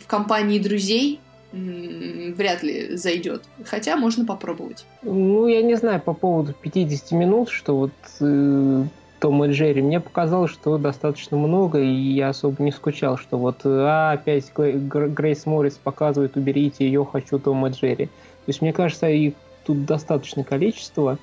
в 0.00 0.06
компании 0.06 0.58
друзей 0.58 1.20
вряд 1.52 2.62
ли 2.62 2.96
зайдет. 2.96 3.44
Хотя 3.64 3.96
можно 3.96 4.24
попробовать. 4.24 4.84
Ну, 5.02 5.46
я 5.46 5.62
не 5.62 5.76
знаю 5.76 6.00
по 6.00 6.12
поводу 6.12 6.52
50 6.52 7.12
минут, 7.12 7.48
что 7.48 7.76
вот 7.76 7.92
э, 8.20 8.84
Том 9.20 9.44
и 9.44 9.52
Джерри. 9.52 9.80
Мне 9.80 10.00
показалось, 10.00 10.50
что 10.50 10.76
достаточно 10.78 11.36
много, 11.36 11.80
и 11.80 11.86
я 11.86 12.30
особо 12.30 12.60
не 12.62 12.72
скучал, 12.72 13.16
что 13.16 13.38
вот 13.38 13.60
а, 13.64 14.12
опять 14.12 14.52
Грейс 14.52 15.46
Моррис 15.46 15.74
показывает, 15.74 16.36
уберите 16.36 16.84
ее, 16.86 17.06
хочу 17.10 17.38
Тома 17.38 17.68
и 17.68 17.72
Джерри. 17.72 18.06
То 18.06 18.48
есть, 18.48 18.60
мне 18.60 18.72
кажется, 18.72 19.08
их 19.08 19.34
тут 19.64 19.84
достаточное 19.84 20.44
количество. 20.44 21.18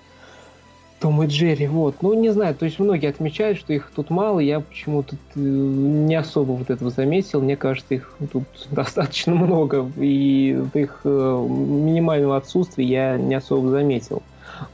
Том 1.02 1.24
и 1.24 1.26
Джерри, 1.26 1.66
вот. 1.66 2.04
Ну, 2.04 2.14
не 2.14 2.30
знаю, 2.30 2.54
то 2.54 2.66
есть 2.66 2.78
многие 2.78 3.10
отмечают, 3.10 3.58
что 3.58 3.74
их 3.74 3.92
тут 3.96 4.12
мало, 4.12 4.40
я 4.40 4.60
почему-то 4.60 5.16
э, 5.36 5.40
не 5.40 6.14
особо 6.14 6.52
вот 6.52 6.70
этого 6.70 6.92
заметил. 6.92 7.42
Мне 7.42 7.58
кажется, 7.58 7.96
их 7.96 8.16
тут 8.32 8.44
достаточно 8.72 9.34
много, 9.34 9.90
и 9.98 10.64
их 10.76 11.02
э, 11.04 11.48
минимального 11.50 12.38
отсутствия 12.38 12.86
я 12.86 13.18
не 13.18 13.34
особо 13.34 13.70
заметил. 13.70 14.22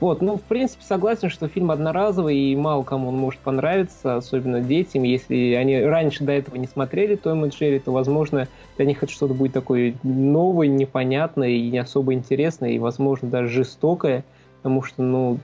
Вот, 0.01 0.21
ну, 0.21 0.35
в 0.35 0.41
принципе, 0.41 0.83
согласен, 0.83 1.29
что 1.29 1.47
фильм 1.47 1.71
одноразовый, 1.71 2.35
и 2.37 2.55
мало 2.57 2.83
кому 2.83 3.07
он 3.07 3.15
может 3.15 3.39
понравиться, 3.39 4.17
особенно 4.17 4.59
детям. 4.59 5.03
Если 5.03 5.53
они 5.53 5.79
раньше 5.79 6.25
до 6.25 6.33
этого 6.33 6.57
не 6.57 6.67
смотрели 6.67 7.15
Том 7.15 7.45
и 7.45 7.49
Джерри, 7.49 7.79
то, 7.79 7.93
возможно, 7.93 8.49
для 8.75 8.85
них 8.85 9.01
это 9.01 9.09
что-то 9.13 9.33
будет 9.33 9.53
такое 9.53 9.93
новое, 10.03 10.67
непонятное 10.67 11.51
и 11.51 11.69
не 11.69 11.77
особо 11.77 12.13
интересное, 12.13 12.71
и, 12.71 12.79
возможно, 12.79 13.29
даже 13.29 13.47
жестокое, 13.47 14.25
потому 14.57 14.83
что, 14.83 15.01
ну, 15.01 15.39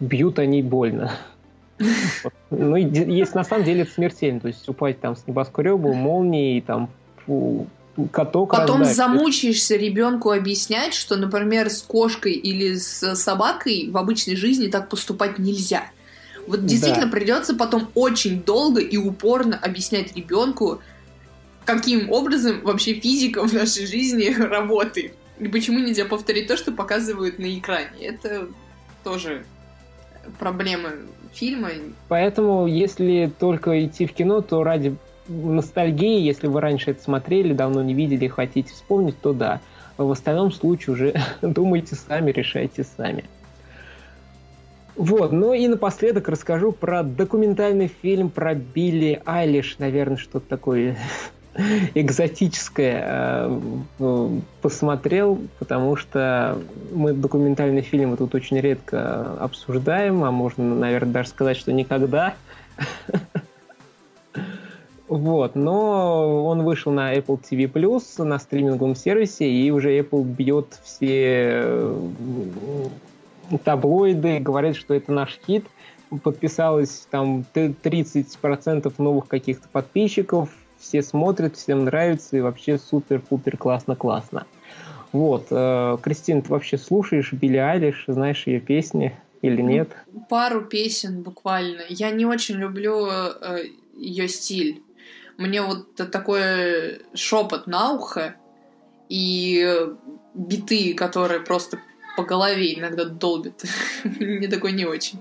бьют 0.00 0.38
они 0.38 0.62
больно. 0.62 1.12
Ну, 2.50 2.74
есть 2.74 3.36
на 3.36 3.44
самом 3.44 3.64
деле 3.64 3.82
это 3.82 3.92
смертельно. 3.92 4.40
То 4.40 4.48
есть 4.48 4.68
упасть 4.68 4.98
там 5.00 5.14
с 5.14 5.24
небоскреба, 5.28 5.92
молнии, 5.94 6.60
там 6.60 6.90
каток 8.10 8.50
Потом 8.50 8.80
раздать. 8.80 8.96
замучаешься 8.96 9.76
ребенку 9.76 10.30
объяснять, 10.30 10.94
что, 10.94 11.16
например, 11.16 11.70
с 11.70 11.82
кошкой 11.82 12.32
или 12.32 12.74
с 12.74 13.14
собакой 13.14 13.88
в 13.90 13.96
обычной 13.96 14.36
жизни 14.36 14.66
так 14.66 14.88
поступать 14.88 15.38
нельзя. 15.38 15.84
Вот 16.46 16.66
действительно 16.66 17.06
да. 17.06 17.12
придется 17.12 17.54
потом 17.54 17.88
очень 17.94 18.42
долго 18.42 18.80
и 18.80 18.96
упорно 18.96 19.56
объяснять 19.56 20.16
ребенку, 20.16 20.80
каким 21.64 22.10
образом 22.10 22.62
вообще 22.62 22.94
физика 22.94 23.46
в 23.46 23.52
нашей 23.52 23.86
жизни 23.86 24.34
работает. 24.38 25.14
И 25.38 25.48
почему 25.48 25.78
нельзя 25.78 26.04
повторить 26.04 26.48
то, 26.48 26.56
что 26.56 26.72
показывают 26.72 27.38
на 27.38 27.56
экране. 27.56 27.90
Это 28.00 28.48
тоже 29.04 29.44
проблемы 30.38 30.90
фильма. 31.32 31.68
Поэтому, 32.08 32.66
если 32.66 33.32
только 33.38 33.84
идти 33.84 34.06
в 34.06 34.12
кино, 34.12 34.40
то 34.40 34.62
ради 34.62 34.96
ностальгии, 35.28 36.20
если 36.20 36.46
вы 36.46 36.60
раньше 36.60 36.90
это 36.90 37.02
смотрели, 37.02 37.52
давно 37.52 37.82
не 37.82 37.94
видели, 37.94 38.26
хотите 38.26 38.72
вспомнить, 38.72 39.20
то 39.20 39.32
да. 39.32 39.60
В 39.96 40.10
остальном 40.10 40.50
случае 40.50 40.94
уже 40.94 41.14
думайте 41.42 41.94
сами, 41.94 42.30
решайте 42.30 42.84
сами. 42.84 43.24
Вот, 44.96 45.32
ну 45.32 45.54
и 45.54 45.66
напоследок 45.68 46.28
расскажу 46.28 46.72
про 46.72 47.02
документальный 47.02 47.90
фильм 48.02 48.28
про 48.28 48.54
Билли 48.54 49.22
Айлиш, 49.24 49.78
наверное, 49.78 50.16
что-то 50.16 50.46
такое 50.46 50.98
экзотическое 51.94 53.04
э, 53.98 54.38
посмотрел, 54.62 55.40
потому 55.58 55.96
что 55.96 56.58
мы 56.92 57.12
документальные 57.12 57.82
фильмы 57.82 58.16
тут 58.16 58.34
очень 58.34 58.60
редко 58.60 59.34
обсуждаем, 59.40 60.22
а 60.24 60.30
можно, 60.30 60.74
наверное, 60.74 61.12
даже 61.12 61.28
сказать, 61.30 61.56
что 61.56 61.72
никогда. 61.72 62.34
Вот, 65.08 65.56
но 65.56 66.46
он 66.46 66.62
вышел 66.62 66.92
на 66.92 67.12
Apple 67.16 67.40
TV 67.42 67.64
Plus, 67.64 68.22
на 68.22 68.38
стриминговом 68.38 68.94
сервисе, 68.94 69.50
и 69.50 69.68
уже 69.72 69.98
Apple 69.98 70.22
бьет 70.22 70.78
все 70.84 71.62
э, 71.64 72.08
таблоиды, 73.64 74.38
говорит, 74.38 74.76
что 74.76 74.94
это 74.94 75.10
наш 75.10 75.36
хит. 75.44 75.66
Подписалось 76.22 77.08
там 77.10 77.44
30% 77.54 78.94
новых 78.98 79.26
каких-то 79.26 79.68
подписчиков, 79.68 80.48
все 80.80 81.02
смотрят, 81.02 81.56
всем 81.56 81.84
нравится, 81.84 82.36
и 82.36 82.40
вообще 82.40 82.78
супер-пупер 82.78 83.56
классно-классно. 83.56 84.46
Вот, 85.12 85.48
э, 85.50 85.98
Кристин, 86.02 86.42
ты 86.42 86.50
вообще 86.50 86.78
слушаешь 86.78 87.32
Билли 87.32 87.58
Айлиш, 87.58 88.04
знаешь 88.06 88.46
ее 88.46 88.60
песни 88.60 89.16
или 89.42 89.60
нет? 89.60 89.90
Пару 90.28 90.62
песен 90.62 91.22
буквально. 91.22 91.82
Я 91.88 92.10
не 92.10 92.26
очень 92.26 92.56
люблю 92.56 93.06
э, 93.06 93.64
ее 93.96 94.28
стиль. 94.28 94.82
Мне 95.36 95.62
вот 95.62 95.94
такой 95.94 97.02
шепот 97.14 97.66
на 97.66 97.92
ухо 97.92 98.36
и 99.08 99.88
биты, 100.34 100.94
которые 100.94 101.40
просто 101.40 101.78
по 102.16 102.22
голове 102.22 102.78
иногда 102.78 103.04
долбят. 103.04 103.64
Мне 104.04 104.48
такой 104.48 104.72
не 104.72 104.84
очень. 104.84 105.18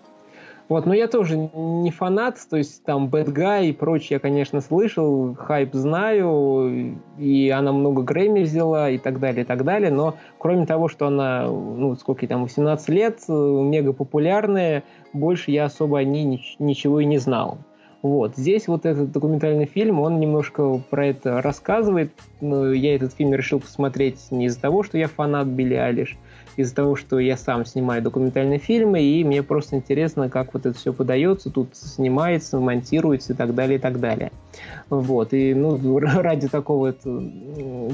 Вот, 0.69 0.85
но 0.85 0.93
я 0.93 1.07
тоже 1.07 1.35
не 1.35 1.89
фанат, 1.89 2.37
то 2.47 2.55
есть 2.55 2.83
там 2.83 3.07
Bad 3.07 3.33
Guy 3.33 3.69
и 3.69 3.73
прочее 3.73 4.07
я, 4.11 4.19
конечно, 4.19 4.61
слышал, 4.61 5.33
хайп 5.33 5.73
знаю, 5.73 6.95
и 7.17 7.49
она 7.49 7.71
много 7.71 8.03
Грэмми 8.03 8.41
взяла 8.41 8.91
и 8.91 8.99
так 8.99 9.19
далее, 9.19 9.41
и 9.41 9.45
так 9.45 9.63
далее, 9.63 9.89
но 9.89 10.15
кроме 10.37 10.67
того, 10.67 10.87
что 10.87 11.07
она, 11.07 11.47
ну, 11.47 11.95
сколько 11.95 12.27
там, 12.27 12.43
18 12.43 12.87
лет, 12.89 13.19
мега 13.27 13.93
популярная, 13.93 14.83
больше 15.11 15.49
я 15.49 15.65
особо 15.65 15.97
о 15.97 16.03
ней 16.03 16.39
ничего 16.59 16.99
и 16.99 17.05
не 17.05 17.17
знал. 17.17 17.57
Вот. 18.01 18.37
Здесь 18.37 18.67
вот 18.67 18.85
этот 18.85 19.11
документальный 19.11 19.65
фильм, 19.65 19.99
он 19.99 20.19
немножко 20.19 20.81
про 20.89 21.07
это 21.07 21.41
рассказывает. 21.41 22.13
Но 22.39 22.71
я 22.71 22.95
этот 22.95 23.13
фильм 23.13 23.33
решил 23.33 23.59
посмотреть 23.59 24.31
не 24.31 24.45
из-за 24.45 24.61
того, 24.61 24.83
что 24.83 24.97
я 24.97 25.07
фанат 25.07 25.47
Билли 25.47 25.73
Алиш, 25.73 26.17
из-за 26.59 26.75
того, 26.75 26.97
что 26.97 27.19
я 27.19 27.37
сам 27.37 27.65
снимаю 27.65 28.01
документальные 28.01 28.59
фильмы, 28.59 29.01
и 29.01 29.23
мне 29.23 29.41
просто 29.43 29.77
интересно, 29.77 30.29
как 30.29 30.53
вот 30.53 30.65
это 30.65 30.77
все 30.77 30.91
подается, 30.91 31.49
тут 31.49 31.69
снимается, 31.73 32.59
монтируется 32.59 33.31
и 33.31 33.35
так 33.35 33.55
далее, 33.55 33.77
и 33.77 33.81
так 33.81 34.01
далее. 34.01 34.33
Вот, 34.89 35.33
и 35.33 35.53
ну, 35.53 35.99
ради 35.99 36.49
такого 36.49 36.93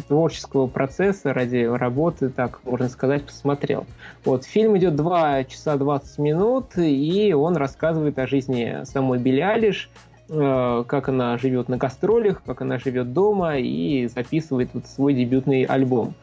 творческого 0.08 0.66
процесса, 0.66 1.32
ради 1.32 1.58
работы, 1.58 2.30
так 2.30 2.60
можно 2.64 2.90
сказать, 2.90 3.24
посмотрел. 3.26 3.86
Вот, 4.24 4.46
фильм 4.46 4.76
идет 4.78 4.96
2 4.96 5.44
часа 5.44 5.78
20 5.78 6.18
минут, 6.18 6.78
и 6.78 7.34
он 7.34 7.58
рассказывает 7.58 8.18
о 8.18 8.26
жизни 8.26 8.80
самой 8.86 9.20
Билли 9.20 9.42
Алиш, 9.42 9.92
э, 10.28 10.84
как 10.88 11.08
она 11.10 11.38
живет 11.38 11.70
на 11.70 11.78
гастролях, 11.78 12.42
как 12.44 12.62
она 12.62 12.80
живет 12.80 13.14
дома 13.14 13.58
и 13.58 14.08
записывает 14.08 14.72
вот 14.74 14.88
свой 14.88 15.14
дебютный 15.14 15.66
альбом. 15.66 16.16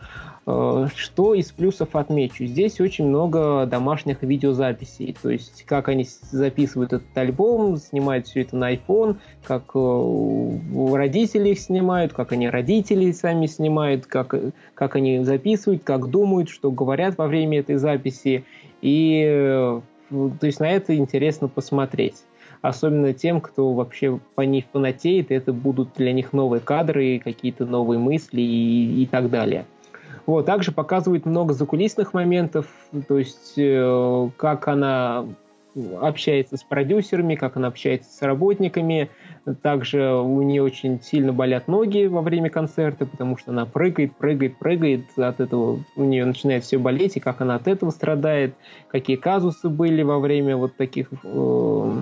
Э, 0.45 0.88
что 0.95 1.34
из 1.34 1.53
плюсов 1.53 1.95
отмечу? 1.95 2.45
Здесь 2.47 2.80
очень 2.80 3.07
много 3.07 3.66
домашних 3.66 4.22
видеозаписей, 4.22 5.16
то 5.20 5.30
есть 5.30 5.64
как 5.66 5.88
они 5.88 6.07
записывают 6.30 6.93
этот 6.93 7.16
альбом, 7.16 7.76
снимают 7.76 8.26
все 8.26 8.43
это 8.43 8.57
на 8.57 8.74
iPhone, 8.74 9.16
как 9.45 9.70
э, 9.74 10.95
родители 10.97 11.51
их 11.51 11.61
снимают, 11.61 12.12
как 12.12 12.32
они 12.32 12.49
родители 12.49 13.12
сами 13.12 13.47
снимают, 13.47 14.07
как, 14.07 14.34
как 14.74 14.97
они 14.97 15.24
записывают, 15.24 15.84
как 15.84 16.09
думают, 16.09 16.49
что 16.49 16.70
говорят 16.72 17.18
во 17.18 17.28
время 17.28 17.61
этой 17.61 17.76
записи. 17.76 18.45
И 18.80 19.24
э, 19.24 19.80
то 20.11 20.47
есть 20.47 20.61
на 20.61 20.70
это 20.70 20.97
интересно 20.97 21.49
посмотреть 21.49 22.24
особенно 22.62 23.12
тем, 23.12 23.40
кто 23.40 23.72
вообще 23.72 24.20
по 24.36 24.43
ней 24.43 24.64
фанатеет, 24.72 25.32
это 25.32 25.53
будут 25.53 25.95
для 25.97 26.12
них 26.12 26.32
новые 26.32 26.61
кадры, 26.61 27.20
какие-то 27.22 27.66
новые 27.66 27.99
мысли 27.99 28.40
и, 28.40 29.03
и 29.03 29.07
так 29.07 29.30
далее. 29.30 29.66
Вот, 30.27 30.47
также 30.47 30.73
показывает 30.73 31.27
много 31.27 31.53
закулисных 31.53 32.14
моментов, 32.14 32.66
то 33.09 33.18
есть 33.18 33.55
э, 33.57 34.31
как 34.37 34.68
она 34.68 35.27
общается 36.01 36.57
с 36.57 36.62
продюсерами, 36.62 37.35
как 37.35 37.57
она 37.57 37.68
общается 37.68 38.11
с 38.12 38.23
работниками. 38.23 39.11
Также 39.62 40.14
у 40.14 40.43
нее 40.43 40.62
очень 40.62 41.01
сильно 41.01 41.33
болят 41.33 41.66
ноги 41.66 42.07
во 42.07 42.20
время 42.20 42.51
концерта, 42.51 43.07
потому 43.07 43.37
что 43.37 43.53
она 43.53 43.66
прыгает, 43.66 44.14
прыгает, 44.16 44.59
прыгает. 44.59 45.07
От 45.16 45.41
этого 45.41 45.81
у 45.97 46.05
нее 46.05 46.25
начинает 46.25 46.64
все 46.64 46.79
болеть, 46.79 47.16
и 47.16 47.20
как 47.20 47.41
она 47.41 47.57
от 47.57 47.68
этого 47.68 47.91
страдает, 47.91 48.55
какие 48.89 49.16
казусы 49.16 49.68
были 49.68 50.03
во 50.03 50.18
время 50.18 50.57
вот 50.57 50.77
таких 50.77 51.09
э, 51.25 51.93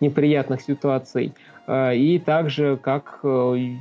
неприятных 0.00 0.62
ситуаций. 0.62 1.34
Э, 1.66 1.94
и 1.94 2.18
также 2.18 2.78
как 2.78 3.20
э, 3.22 3.76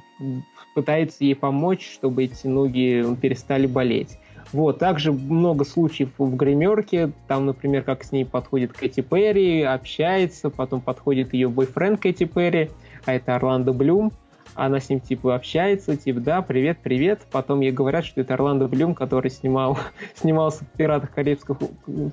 пытается 0.74 1.24
ей 1.24 1.36
помочь, 1.36 1.92
чтобы 1.94 2.24
эти 2.24 2.48
ноги 2.48 3.06
перестали 3.22 3.68
болеть. 3.68 4.18
Вот, 4.54 4.80
также 4.80 5.14
много 5.14 5.64
случаев 5.64 6.10
в 6.18 6.36
гримерке, 6.36 7.12
там, 7.28 7.46
например, 7.46 7.84
как 7.84 8.04
с 8.04 8.12
ней 8.12 8.26
подходит 8.26 8.74
Кэти 8.74 9.02
Перри, 9.02 9.62
общается, 9.62 10.50
потом 10.50 10.82
подходит 10.82 11.34
ее 11.34 11.48
бойфренд 11.48 12.02
Кэти 12.02 12.26
Перри, 12.26 12.70
а 13.06 13.14
это 13.14 13.36
Орландо 13.36 13.72
Блюм, 13.72 14.12
она 14.56 14.80
с 14.80 14.90
ним 14.90 15.00
типа 15.00 15.36
общается, 15.36 15.96
типа, 15.96 16.20
да, 16.20 16.42
привет, 16.42 16.80
привет. 16.84 17.22
Потом 17.32 17.62
ей 17.62 17.72
говорят, 17.72 18.06
что 18.06 18.22
это 18.22 18.34
Орландо 18.34 18.68
Блюм, 18.68 18.94
который 18.94 19.32
снимал, 19.32 19.78
снимался 20.16 20.66
в 20.66 20.78
пиратах 20.78 21.12
Карибского, 21.14 21.58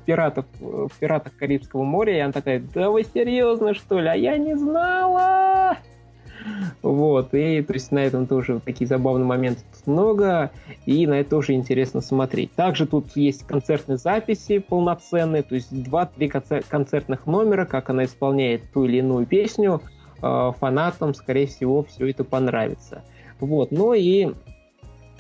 пиратов, 0.07 0.47
в 0.61 0.91
пиратах 0.99 1.37
Карибского 1.37 1.83
моря, 1.83 2.17
и 2.17 2.21
она 2.21 2.33
такая, 2.33 2.61
да 2.61 2.91
вы 2.91 3.05
серьезно, 3.05 3.75
что 3.75 3.99
ли? 3.99 4.09
А 4.09 4.15
я 4.15 4.39
не 4.39 4.57
знала! 4.57 5.77
Вот, 6.83 7.35
и 7.35 7.63
то 7.63 7.73
есть 7.73 7.93
на 7.93 8.01
этом 8.01 8.27
тоже 8.27 8.61
такие 8.65 8.87
забавные 8.87 9.27
моменты 9.27 9.63
тут 9.73 9.87
много, 9.87 10.51
и 10.87 11.07
на 11.07 11.21
это 11.21 11.31
тоже 11.31 11.53
интересно 11.53 12.01
смотреть. 12.01 12.53
Также 12.53 12.87
тут 12.87 13.17
есть 13.17 13.47
концертные 13.47 13.99
записи 13.99 14.59
полноценные, 14.59 15.43
то 15.43 15.55
есть 15.55 15.71
два-три 15.71 16.29
концертных 16.29 17.27
номера, 17.27 17.65
как 17.65 17.91
она 17.91 18.05
исполняет 18.05 18.63
ту 18.73 18.85
или 18.85 18.99
иную 18.99 19.27
песню, 19.27 19.83
э, 20.23 20.53
фанатам, 20.59 21.15
скорее 21.15 21.47
всего, 21.47 21.83
все 21.85 22.09
это 22.09 22.25
понравится. 22.25 23.03
Вот, 23.41 23.71
ну 23.71 23.93
и 23.93 24.33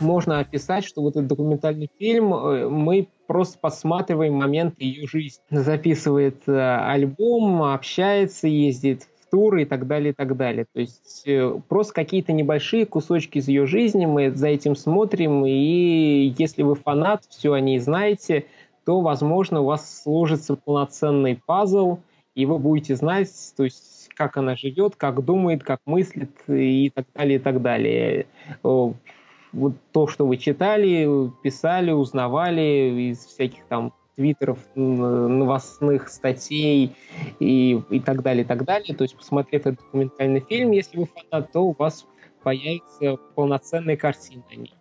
можно 0.00 0.38
описать, 0.38 0.84
что 0.84 1.02
вот 1.02 1.16
этот 1.16 1.26
документальный 1.26 1.90
фильм 1.98 2.32
э, 2.34 2.68
мы 2.68 3.08
просто 3.26 3.58
посматриваем 3.58 4.34
момент 4.34 4.74
ее 4.78 5.06
жизни. 5.06 5.42
Записывает 5.50 6.42
э, 6.46 6.52
альбом, 6.52 7.62
общается, 7.62 8.48
ездит 8.48 9.08
туры 9.30 9.62
и 9.62 9.64
так 9.64 9.86
далее, 9.86 10.10
и 10.10 10.14
так 10.14 10.36
далее. 10.36 10.66
То 10.72 10.80
есть 10.80 11.22
э, 11.26 11.58
просто 11.68 11.94
какие-то 11.94 12.32
небольшие 12.32 12.86
кусочки 12.86 13.38
из 13.38 13.48
ее 13.48 13.66
жизни, 13.66 14.06
мы 14.06 14.30
за 14.30 14.48
этим 14.48 14.76
смотрим, 14.76 15.44
и 15.46 16.34
если 16.38 16.62
вы 16.62 16.74
фанат, 16.74 17.24
все 17.28 17.52
о 17.52 17.60
ней 17.60 17.78
знаете, 17.78 18.46
то, 18.84 19.00
возможно, 19.00 19.60
у 19.60 19.66
вас 19.66 20.02
сложится 20.02 20.56
полноценный 20.56 21.40
пазл, 21.44 21.98
и 22.34 22.46
вы 22.46 22.58
будете 22.58 22.96
знать, 22.96 23.30
то 23.56 23.64
есть 23.64 24.08
как 24.14 24.36
она 24.36 24.56
живет, 24.56 24.96
как 24.96 25.24
думает, 25.24 25.62
как 25.62 25.80
мыслит 25.86 26.30
и 26.48 26.90
так 26.94 27.06
далее, 27.14 27.36
и 27.36 27.38
так 27.38 27.62
далее. 27.62 28.26
Вот 28.62 29.74
то, 29.92 30.06
что 30.08 30.26
вы 30.26 30.36
читали, 30.36 31.30
писали, 31.42 31.90
узнавали 31.90 33.10
из 33.10 33.24
всяких 33.24 33.64
там 33.68 33.92
твиттеров, 34.18 34.58
новостных 34.74 36.08
статей 36.08 36.96
и, 37.38 37.80
и 37.88 38.00
так 38.00 38.22
далее, 38.22 38.42
и 38.42 38.46
так 38.46 38.64
далее. 38.64 38.96
То 38.96 39.02
есть, 39.02 39.16
посмотрев 39.16 39.64
этот 39.64 39.78
документальный 39.78 40.40
фильм, 40.40 40.72
если 40.72 40.98
вы 40.98 41.06
фанат, 41.06 41.52
то 41.52 41.60
у 41.60 41.72
вас 41.78 42.04
появится 42.42 43.16
полноценная 43.36 43.96
картина 43.96 44.42
о 44.50 44.56
ней. 44.56 44.74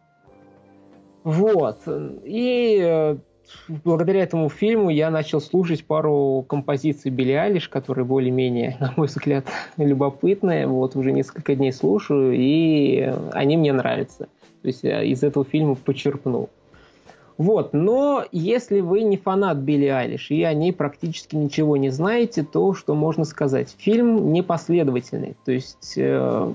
Вот. 1.24 1.82
И 2.24 2.80
э, 2.82 3.18
благодаря 3.86 4.24
этому 4.24 4.50
фильму 4.50 4.90
я 4.90 5.12
начал 5.12 5.40
слушать 5.40 5.86
пару 5.86 6.44
композиций 6.50 7.12
Билли 7.12 7.34
Алиш, 7.34 7.70
которые 7.70 8.06
более-менее, 8.06 8.78
на 8.80 8.92
мой 8.98 9.06
взгляд, 9.06 9.46
любопытные. 9.78 10.66
Вот 10.66 10.96
уже 10.96 11.12
несколько 11.12 11.54
дней 11.54 11.74
слушаю, 11.74 12.34
и 12.34 13.14
они 13.34 13.56
мне 13.56 13.72
нравятся. 13.72 14.30
То 14.64 14.68
есть 14.68 14.82
я 14.82 15.04
из 15.04 15.22
этого 15.22 15.46
фильма 15.46 15.76
почерпнул. 15.76 16.50
Вот, 17.38 17.74
но 17.74 18.26
если 18.32 18.80
вы 18.80 19.04
не 19.04 19.16
фанат 19.16 19.58
Билли 19.58 19.86
Айлиш 19.86 20.32
и 20.32 20.42
о 20.42 20.54
ней 20.54 20.74
практически 20.74 21.36
ничего 21.36 21.78
не 21.78 21.90
знаете, 21.90 22.44
то 22.44 22.74
что 22.74 22.96
можно 22.96 23.26
сказать? 23.26 23.76
Фильм 23.78 24.34
непоследовательный, 24.34 25.36
то 25.46 25.52
есть 25.52 25.94
э, 25.98 26.52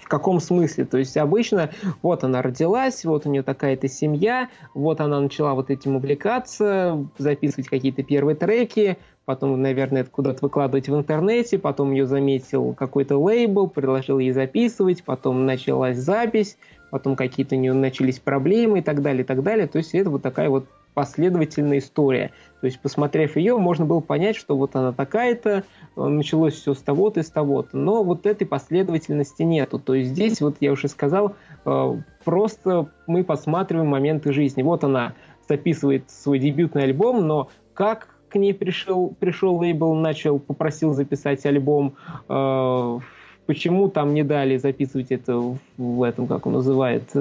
в 0.00 0.08
каком 0.08 0.38
смысле? 0.38 0.84
То 0.84 0.98
есть 0.98 1.16
обычно 1.16 1.70
вот 2.02 2.24
она 2.24 2.42
родилась, 2.42 3.02
вот 3.06 3.24
у 3.24 3.30
нее 3.30 3.42
такая-то 3.42 3.88
семья, 3.88 4.50
вот 4.74 5.00
она 5.00 5.18
начала 5.18 5.54
вот 5.54 5.70
этим 5.70 5.96
увлекаться, 5.96 7.02
записывать 7.16 7.68
какие-то 7.68 8.02
первые 8.02 8.36
треки, 8.36 8.98
потом, 9.24 9.62
наверное, 9.62 10.02
это 10.02 10.10
куда-то 10.10 10.40
выкладывать 10.42 10.90
в 10.90 10.94
интернете, 10.94 11.58
потом 11.58 11.92
ее 11.92 12.04
заметил 12.04 12.74
какой-то 12.74 13.16
лейбл, 13.16 13.68
предложил 13.68 14.18
ей 14.18 14.32
записывать, 14.32 15.04
потом 15.04 15.46
началась 15.46 15.96
запись, 15.96 16.58
потом 16.90 17.16
какие-то 17.16 17.56
у 17.56 17.58
нее 17.58 17.72
начались 17.72 18.18
проблемы 18.18 18.80
и 18.80 18.82
так 18.82 19.02
далее, 19.02 19.22
и 19.22 19.26
так 19.26 19.42
далее. 19.42 19.66
То 19.66 19.78
есть 19.78 19.94
это 19.94 20.10
вот 20.10 20.22
такая 20.22 20.48
вот 20.50 20.66
последовательная 20.94 21.78
история. 21.78 22.32
То 22.60 22.66
есть, 22.66 22.80
посмотрев 22.80 23.36
ее, 23.36 23.56
можно 23.56 23.86
было 23.86 24.00
понять, 24.00 24.36
что 24.36 24.56
вот 24.56 24.76
она 24.76 24.92
такая-то, 24.92 25.64
э, 25.96 26.04
началось 26.04 26.54
все 26.54 26.74
с 26.74 26.82
того-то 26.82 27.20
и 27.20 27.22
с 27.22 27.30
того-то. 27.30 27.76
Но 27.76 28.02
вот 28.02 28.26
этой 28.26 28.46
последовательности 28.46 29.42
нету. 29.42 29.78
То 29.78 29.94
есть 29.94 30.10
здесь, 30.10 30.40
вот 30.40 30.56
я 30.60 30.72
уже 30.72 30.88
сказал, 30.88 31.36
э, 31.64 31.96
просто 32.24 32.90
мы 33.06 33.24
посматриваем 33.24 33.88
моменты 33.88 34.32
жизни. 34.32 34.62
Вот 34.62 34.84
она 34.84 35.14
записывает 35.48 36.10
свой 36.10 36.38
дебютный 36.38 36.84
альбом, 36.84 37.26
но 37.26 37.50
как 37.74 38.08
к 38.28 38.36
ней 38.36 38.54
пришел, 38.54 39.14
пришел 39.18 39.56
лейбл, 39.56 39.94
начал, 39.94 40.38
попросил 40.38 40.92
записать 40.92 41.44
альбом, 41.46 41.94
э, 42.28 42.98
почему 43.50 43.88
там 43.88 44.14
не 44.14 44.22
дали 44.22 44.58
записывать 44.58 45.10
это 45.10 45.56
в 45.76 46.02
этом, 46.04 46.28
как 46.28 46.46
он 46.46 46.52
называет, 46.52 47.02
э, 47.14 47.18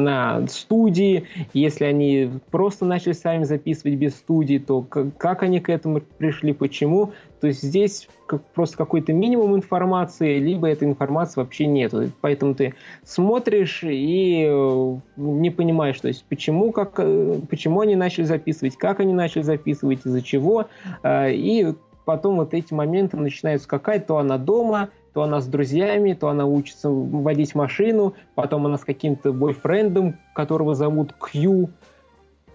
на 0.00 0.48
студии. 0.48 1.24
Если 1.52 1.84
они 1.84 2.30
просто 2.50 2.86
начали 2.86 3.12
сами 3.12 3.44
записывать 3.44 3.98
без 3.98 4.14
студии, 4.14 4.56
то 4.56 4.80
как 4.80 5.42
они 5.42 5.60
к 5.60 5.68
этому 5.68 6.00
пришли, 6.16 6.54
почему? 6.54 7.12
То 7.42 7.48
есть 7.48 7.62
здесь 7.62 8.08
просто 8.54 8.78
какой-то 8.78 9.12
минимум 9.12 9.54
информации, 9.54 10.38
либо 10.38 10.66
этой 10.66 10.88
информации 10.88 11.38
вообще 11.38 11.66
нет. 11.66 11.92
Поэтому 12.22 12.54
ты 12.54 12.72
смотришь 13.04 13.84
и 13.84 14.46
э, 14.48 14.96
не 15.16 15.50
понимаешь, 15.50 16.00
то 16.00 16.08
есть 16.08 16.24
почему, 16.26 16.72
как, 16.72 16.94
э, 16.96 17.38
почему 17.50 17.80
они 17.80 17.96
начали 17.96 18.24
записывать, 18.24 18.78
как 18.78 19.00
они 19.00 19.12
начали 19.12 19.42
записывать, 19.42 20.06
из-за 20.06 20.22
чего. 20.22 20.68
И 21.04 21.74
потом 22.04 22.36
вот 22.36 22.54
эти 22.54 22.72
моменты 22.72 23.16
начинают 23.16 23.62
скакать, 23.62 24.06
то 24.06 24.18
она 24.18 24.38
дома, 24.38 24.88
то 25.12 25.22
она 25.22 25.40
с 25.40 25.46
друзьями, 25.46 26.14
то 26.14 26.28
она 26.28 26.46
учится 26.46 26.88
водить 26.90 27.54
машину, 27.54 28.14
потом 28.34 28.66
она 28.66 28.78
с 28.78 28.84
каким-то 28.84 29.32
бойфрендом, 29.32 30.16
которого 30.34 30.74
зовут 30.74 31.14
Кью, 31.14 31.70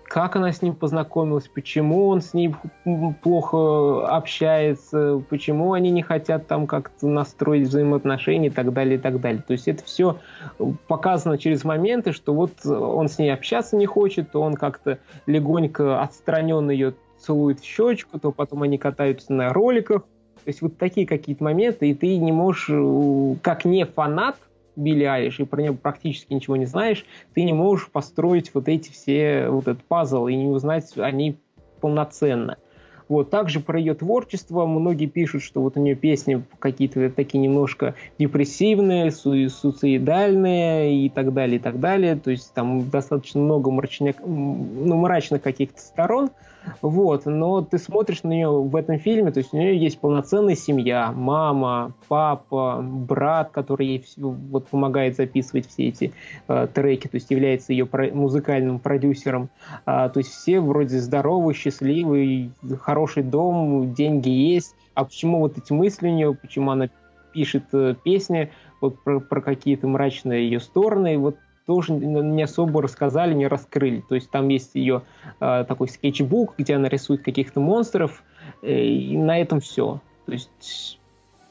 как 0.08 0.38
она 0.38 0.54
с 0.54 0.62
ним 0.62 0.74
познакомилась, 0.74 1.50
почему 1.50 2.08
он 2.08 2.22
с 2.22 2.34
ней 2.34 2.56
плохо 3.22 4.08
общается, 4.08 5.22
почему 5.30 5.74
они 5.74 5.92
не 5.92 6.02
хотят 6.02 6.48
там 6.48 6.66
как-то 6.66 7.08
настроить 7.08 7.68
взаимоотношения 7.68 8.48
и 8.48 8.52
так 8.52 8.72
далее, 8.72 8.96
и 8.96 8.98
так 8.98 9.20
далее. 9.20 9.44
То 9.46 9.52
есть 9.52 9.68
это 9.68 9.84
все 9.84 10.18
показано 10.88 11.38
через 11.38 11.66
моменты, 11.66 12.14
что 12.14 12.34
вот 12.34 12.66
он 12.66 13.10
с 13.10 13.20
ней 13.20 13.34
общаться 13.34 13.76
не 13.76 13.86
хочет, 13.86 14.32
то 14.32 14.42
он 14.42 14.56
как-то 14.56 15.00
легонько 15.26 16.02
отстранен 16.02 16.70
ее 16.70 16.94
целует 17.20 17.60
в 17.60 17.66
щечку, 17.66 18.20
то 18.20 18.32
потом 18.32 18.64
они 18.64 18.78
катаются 18.78 19.34
на 19.34 19.54
роликах. 19.54 20.04
То 20.04 20.50
есть 20.50 20.62
вот 20.62 20.78
такие 20.78 21.06
какие-то 21.06 21.44
моменты, 21.44 21.90
и 21.90 21.94
ты 21.94 22.18
не 22.18 22.32
можешь, 22.32 22.70
э, 22.70 23.36
как 23.42 23.66
не 23.66 23.86
фанат 23.86 24.38
Билли 24.78 25.04
Айлиш, 25.04 25.40
и 25.40 25.46
про 25.46 25.62
него 25.62 25.76
практически 25.76 26.34
ничего 26.34 26.56
не 26.56 26.66
знаешь, 26.66 27.06
ты 27.34 27.44
не 27.44 27.54
можешь 27.54 27.90
построить 27.90 28.54
вот 28.54 28.68
эти 28.70 28.92
все, 28.92 29.50
вот 29.50 29.68
этот 29.68 29.84
пазл 29.84 30.28
и 30.28 30.36
не 30.36 30.48
узнать 30.48 30.98
о 30.98 31.12
ней 31.12 31.38
полноценно. 31.82 32.58
Вот, 33.10 33.30
также 33.30 33.62
про 33.62 33.80
ее 33.80 33.94
творчество 33.94 34.66
многие 34.66 35.06
пишут, 35.06 35.42
что 35.42 35.62
вот 35.62 35.78
у 35.78 35.82
нее 35.82 35.96
песни 35.96 36.44
какие-то 36.60 37.10
такие 37.10 37.40
немножко 37.40 37.96
депрессивные, 38.20 39.12
су- 39.12 39.50
суицидальные 39.50 41.06
и 41.06 41.10
так 41.10 41.34
далее, 41.34 41.56
и 41.56 41.60
так 41.60 41.80
далее. 41.80 42.18
То 42.18 42.32
есть 42.32 42.54
там 42.54 42.90
достаточно 42.90 43.40
много 43.40 43.72
мрачных, 43.72 44.18
ну, 44.26 44.96
мрачных 44.96 45.42
каких-то 45.42 45.80
сторон. 45.80 46.32
Вот, 46.82 47.26
но 47.26 47.62
ты 47.62 47.78
смотришь 47.78 48.24
на 48.24 48.30
нее 48.30 48.50
в 48.50 48.76
этом 48.76 49.00
фильме, 49.00 49.32
то 49.32 49.40
есть 49.40 49.54
у 49.54 49.58
нее 49.58 49.78
есть 49.78 50.00
полноценная 50.00 50.56
семья, 50.56 51.12
мама, 51.12 51.94
папа, 52.08 52.80
брат, 52.82 53.52
который 53.52 53.88
ей 53.88 54.06
вот 54.18 54.68
помогает 54.68 55.16
записывать 55.16 55.68
все 55.68 55.88
эти 55.90 56.14
э, 56.48 56.68
треки, 56.74 57.08
то 57.08 57.16
есть 57.16 57.30
является 57.32 57.74
ее 57.74 57.86
про- 57.86 58.12
музыкальным 58.12 58.80
продюсером. 58.80 59.50
А, 59.86 60.10
то 60.10 60.20
есть 60.20 60.32
все 60.32 60.60
вроде 60.60 61.00
здоровые, 61.00 61.56
счастливые, 61.56 62.52
хороший 62.82 63.24
дом, 63.24 63.94
деньги 63.94 64.30
есть. 64.30 64.76
А 64.94 65.06
почему 65.06 65.40
вот 65.40 65.58
эти 65.58 65.74
мысли 65.74 66.08
у 66.08 66.12
нее, 66.12 66.34
почему 66.34 66.72
она 66.72 66.90
пишет 67.34 67.66
э, 67.74 67.96
песни 68.04 68.52
вот 68.82 69.02
про, 69.04 69.20
про 69.20 69.42
какие-то 69.42 69.88
мрачные 69.88 70.46
ее 70.46 70.60
стороны, 70.60 71.18
вот 71.18 71.38
тоже 71.68 71.94
не 71.94 72.42
особо 72.42 72.82
рассказали, 72.82 73.34
не 73.34 73.46
раскрыли. 73.46 74.02
То 74.08 74.16
есть 74.16 74.32
там 74.32 74.48
есть 74.48 74.72
ее 74.74 75.04
э, 75.40 75.66
такой 75.68 75.90
скетчбук, 75.90 76.56
где 76.58 76.76
она 76.76 76.88
рисует 76.88 77.22
каких-то 77.22 77.60
монстров, 77.60 78.24
э, 78.64 78.74
и 78.74 79.18
на 79.18 79.38
этом 79.38 79.60
все. 79.60 80.00
То 80.26 80.32
есть 80.32 80.98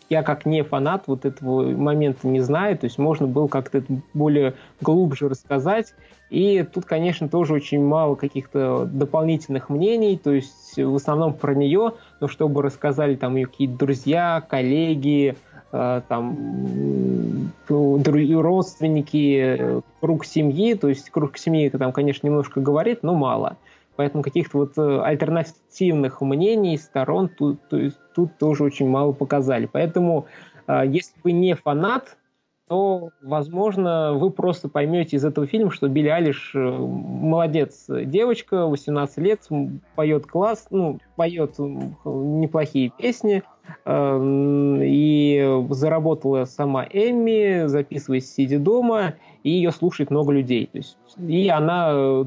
я 0.08 0.22
как 0.22 0.46
не 0.46 0.62
фанат 0.62 1.04
вот 1.06 1.26
этого 1.26 1.70
момента 1.70 2.26
не 2.26 2.40
знаю, 2.40 2.78
то 2.78 2.84
есть 2.84 2.96
можно 2.96 3.26
было 3.26 3.46
как-то 3.46 3.78
это 3.78 3.92
более 4.14 4.54
глубже 4.80 5.28
рассказать. 5.28 5.94
И 6.30 6.64
тут, 6.72 6.86
конечно, 6.86 7.28
тоже 7.28 7.52
очень 7.52 7.84
мало 7.84 8.16
каких-то 8.16 8.86
дополнительных 8.86 9.68
мнений, 9.68 10.16
то 10.16 10.32
есть 10.32 10.76
в 10.76 10.96
основном 10.96 11.34
про 11.34 11.54
нее, 11.54 11.92
но 12.20 12.26
чтобы 12.26 12.62
рассказали 12.62 13.16
там 13.16 13.36
ее 13.36 13.46
какие-то 13.46 13.76
друзья, 13.76 14.42
коллеги, 14.48 15.36
там 16.08 17.52
родственники, 17.66 19.82
круг 20.00 20.24
семьи, 20.24 20.74
то 20.74 20.88
есть 20.88 21.10
круг 21.10 21.38
семьи 21.38 21.68
там, 21.68 21.92
конечно, 21.92 22.26
немножко 22.26 22.60
говорит, 22.60 23.02
но 23.02 23.14
мало. 23.14 23.56
Поэтому 23.96 24.22
каких-то 24.22 24.58
вот 24.58 24.72
э, 24.76 25.00
альтернативных 25.02 26.20
мнений, 26.20 26.76
сторон 26.76 27.28
тут, 27.28 27.60
тут 28.14 28.38
тоже 28.38 28.64
очень 28.64 28.88
мало 28.88 29.12
показали. 29.12 29.68
Поэтому, 29.70 30.26
э, 30.66 30.82
если 30.86 31.14
вы 31.24 31.32
не 31.32 31.54
фанат, 31.54 32.16
то, 32.68 33.10
возможно, 33.22 34.14
вы 34.14 34.30
просто 34.30 34.68
поймете 34.68 35.16
из 35.16 35.24
этого 35.24 35.46
фильма, 35.46 35.70
что 35.70 35.88
Билли 35.88 36.08
Алиш 36.08 36.50
молодец 36.54 37.86
девочка, 37.88 38.66
18 38.66 39.18
лет, 39.18 39.48
поет 39.94 40.26
класс, 40.26 40.66
ну, 40.70 40.98
поет 41.14 41.58
неплохие 41.58 42.90
песни, 42.90 43.44
и 43.86 45.64
заработала 45.70 46.44
сама 46.44 46.84
Эмми, 46.84 47.66
записываясь 47.66 48.32
сидя 48.32 48.58
дома, 48.58 49.14
и 49.42 49.50
ее 49.50 49.70
слушает 49.70 50.10
много 50.10 50.32
людей. 50.32 50.68
То 50.72 50.78
есть, 50.78 50.96
и 51.18 51.48
она 51.48 51.90
э, 51.92 52.24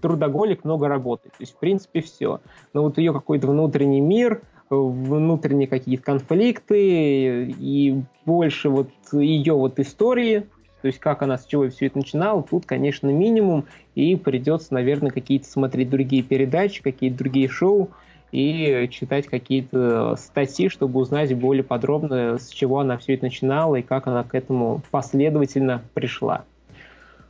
трудоголик, 0.00 0.64
много 0.64 0.86
работает. 0.86 1.32
То 1.32 1.42
есть, 1.42 1.54
в 1.54 1.58
принципе, 1.58 2.02
все. 2.02 2.40
Но 2.72 2.82
вот 2.82 2.98
ее 2.98 3.12
какой-то 3.12 3.48
внутренний 3.48 4.00
мир, 4.00 4.42
внутренние 4.70 5.68
какие-то 5.68 6.04
конфликты 6.04 7.52
и 7.58 8.02
больше 8.24 8.68
вот 8.68 8.88
ее 9.12 9.54
вот 9.54 9.78
истории, 9.78 10.46
то 10.80 10.86
есть 10.86 10.98
как 10.98 11.22
она 11.22 11.38
с 11.38 11.46
чего 11.46 11.68
все 11.68 11.86
это 11.86 11.98
начинала, 11.98 12.42
тут, 12.42 12.66
конечно, 12.66 13.08
минимум, 13.08 13.66
и 13.94 14.16
придется, 14.16 14.74
наверное, 14.74 15.10
какие-то 15.10 15.46
смотреть 15.46 15.90
другие 15.90 16.22
передачи, 16.22 16.82
какие-то 16.82 17.18
другие 17.18 17.48
шоу, 17.48 17.90
и 18.32 18.88
читать 18.90 19.26
какие-то 19.26 20.16
статьи, 20.16 20.68
чтобы 20.68 20.98
узнать 20.98 21.34
более 21.34 21.62
подробно, 21.62 22.38
с 22.38 22.48
чего 22.48 22.80
она 22.80 22.96
все 22.96 23.14
это 23.14 23.24
начинала 23.24 23.76
и 23.76 23.82
как 23.82 24.06
она 24.06 24.24
к 24.24 24.34
этому 24.34 24.80
последовательно 24.90 25.82
пришла. 25.94 26.44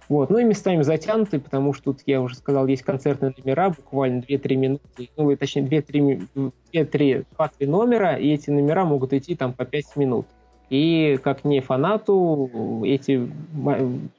Вот. 0.08 0.30
Ну 0.30 0.38
и 0.38 0.44
местами 0.44 0.82
затянуты, 0.82 1.40
потому 1.40 1.72
что 1.72 1.92
тут, 1.92 2.02
я 2.06 2.20
уже 2.20 2.36
сказал, 2.36 2.66
есть 2.66 2.82
концертные 2.82 3.34
номера, 3.36 3.70
буквально 3.70 4.20
2-3 4.20 4.54
минуты, 4.56 5.10
ну, 5.16 5.36
точнее, 5.36 5.62
2-3, 5.62 6.28
2-3, 6.72 7.24
2-3 7.36 7.66
номера, 7.66 8.16
и 8.16 8.28
эти 8.28 8.50
номера 8.50 8.84
могут 8.84 9.12
идти 9.12 9.34
там 9.34 9.52
по 9.54 9.64
5 9.64 9.96
минут. 9.96 10.26
И 10.70 11.18
как 11.22 11.44
не 11.44 11.60
фанату, 11.60 12.82
эти 12.84 13.28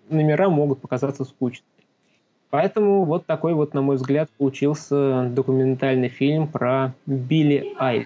номера 0.10 0.50
могут 0.50 0.82
показаться 0.82 1.24
скучными. 1.26 1.73
Поэтому 2.54 3.04
вот 3.04 3.26
такой 3.26 3.56
вот, 3.56 3.74
на 3.74 3.82
мой 3.82 3.96
взгляд, 3.96 4.30
получился 4.38 5.28
документальный 5.32 6.10
фильм 6.10 6.48
про 6.48 6.94
Билли 7.08 7.74
Айлиш. 7.80 8.06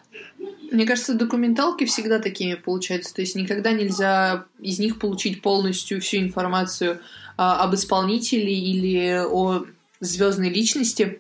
Мне 0.72 0.86
кажется, 0.86 1.16
документалки 1.16 1.84
всегда 1.84 2.20
такими 2.20 2.54
получаются. 2.54 3.14
То 3.14 3.20
есть 3.20 3.36
никогда 3.36 3.74
нельзя 3.74 4.46
из 4.62 4.80
них 4.80 5.00
получить 5.00 5.42
полностью 5.42 6.00
всю 6.00 6.20
информацию 6.20 7.00
а, 7.36 7.62
об 7.62 7.76
исполнителе 7.76 8.54
или 8.54 9.22
о 9.22 9.66
звездной 10.00 10.50
личности, 10.50 11.20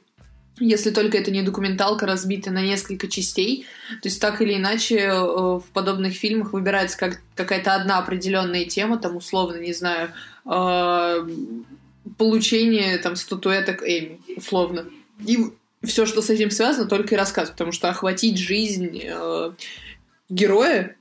если 0.58 0.92
только 0.92 1.18
это 1.18 1.30
не 1.30 1.42
документалка, 1.42 2.06
разбитая 2.06 2.54
на 2.54 2.62
несколько 2.62 3.10
частей. 3.10 3.66
То 4.02 4.08
есть 4.08 4.22
так 4.22 4.42
или 4.42 4.56
иначе 4.56 5.00
э, 5.00 5.14
в 5.14 5.66
подобных 5.74 6.14
фильмах 6.14 6.54
выбирается 6.54 6.98
как 6.98 7.22
какая-то 7.36 7.76
одна 7.76 8.00
определенная 8.00 8.64
тема, 8.64 8.98
там 8.98 9.18
условно, 9.18 9.58
не 9.58 9.74
знаю, 9.74 10.12
э, 10.46 11.28
получение 12.18 12.98
там 12.98 13.16
статуэток 13.16 13.84
Эми, 13.84 14.20
условно. 14.36 14.86
И 15.26 15.38
все, 15.84 16.06
что 16.06 16.22
с 16.22 16.30
этим 16.30 16.52
связано, 16.52 16.88
только 16.88 17.16
и 17.16 17.18
рассказ, 17.18 17.50
потому 17.50 17.72
что 17.72 17.90
охватить 17.90 18.38
жизнь 18.38 19.02
э, 19.04 19.52
героя 20.30 20.96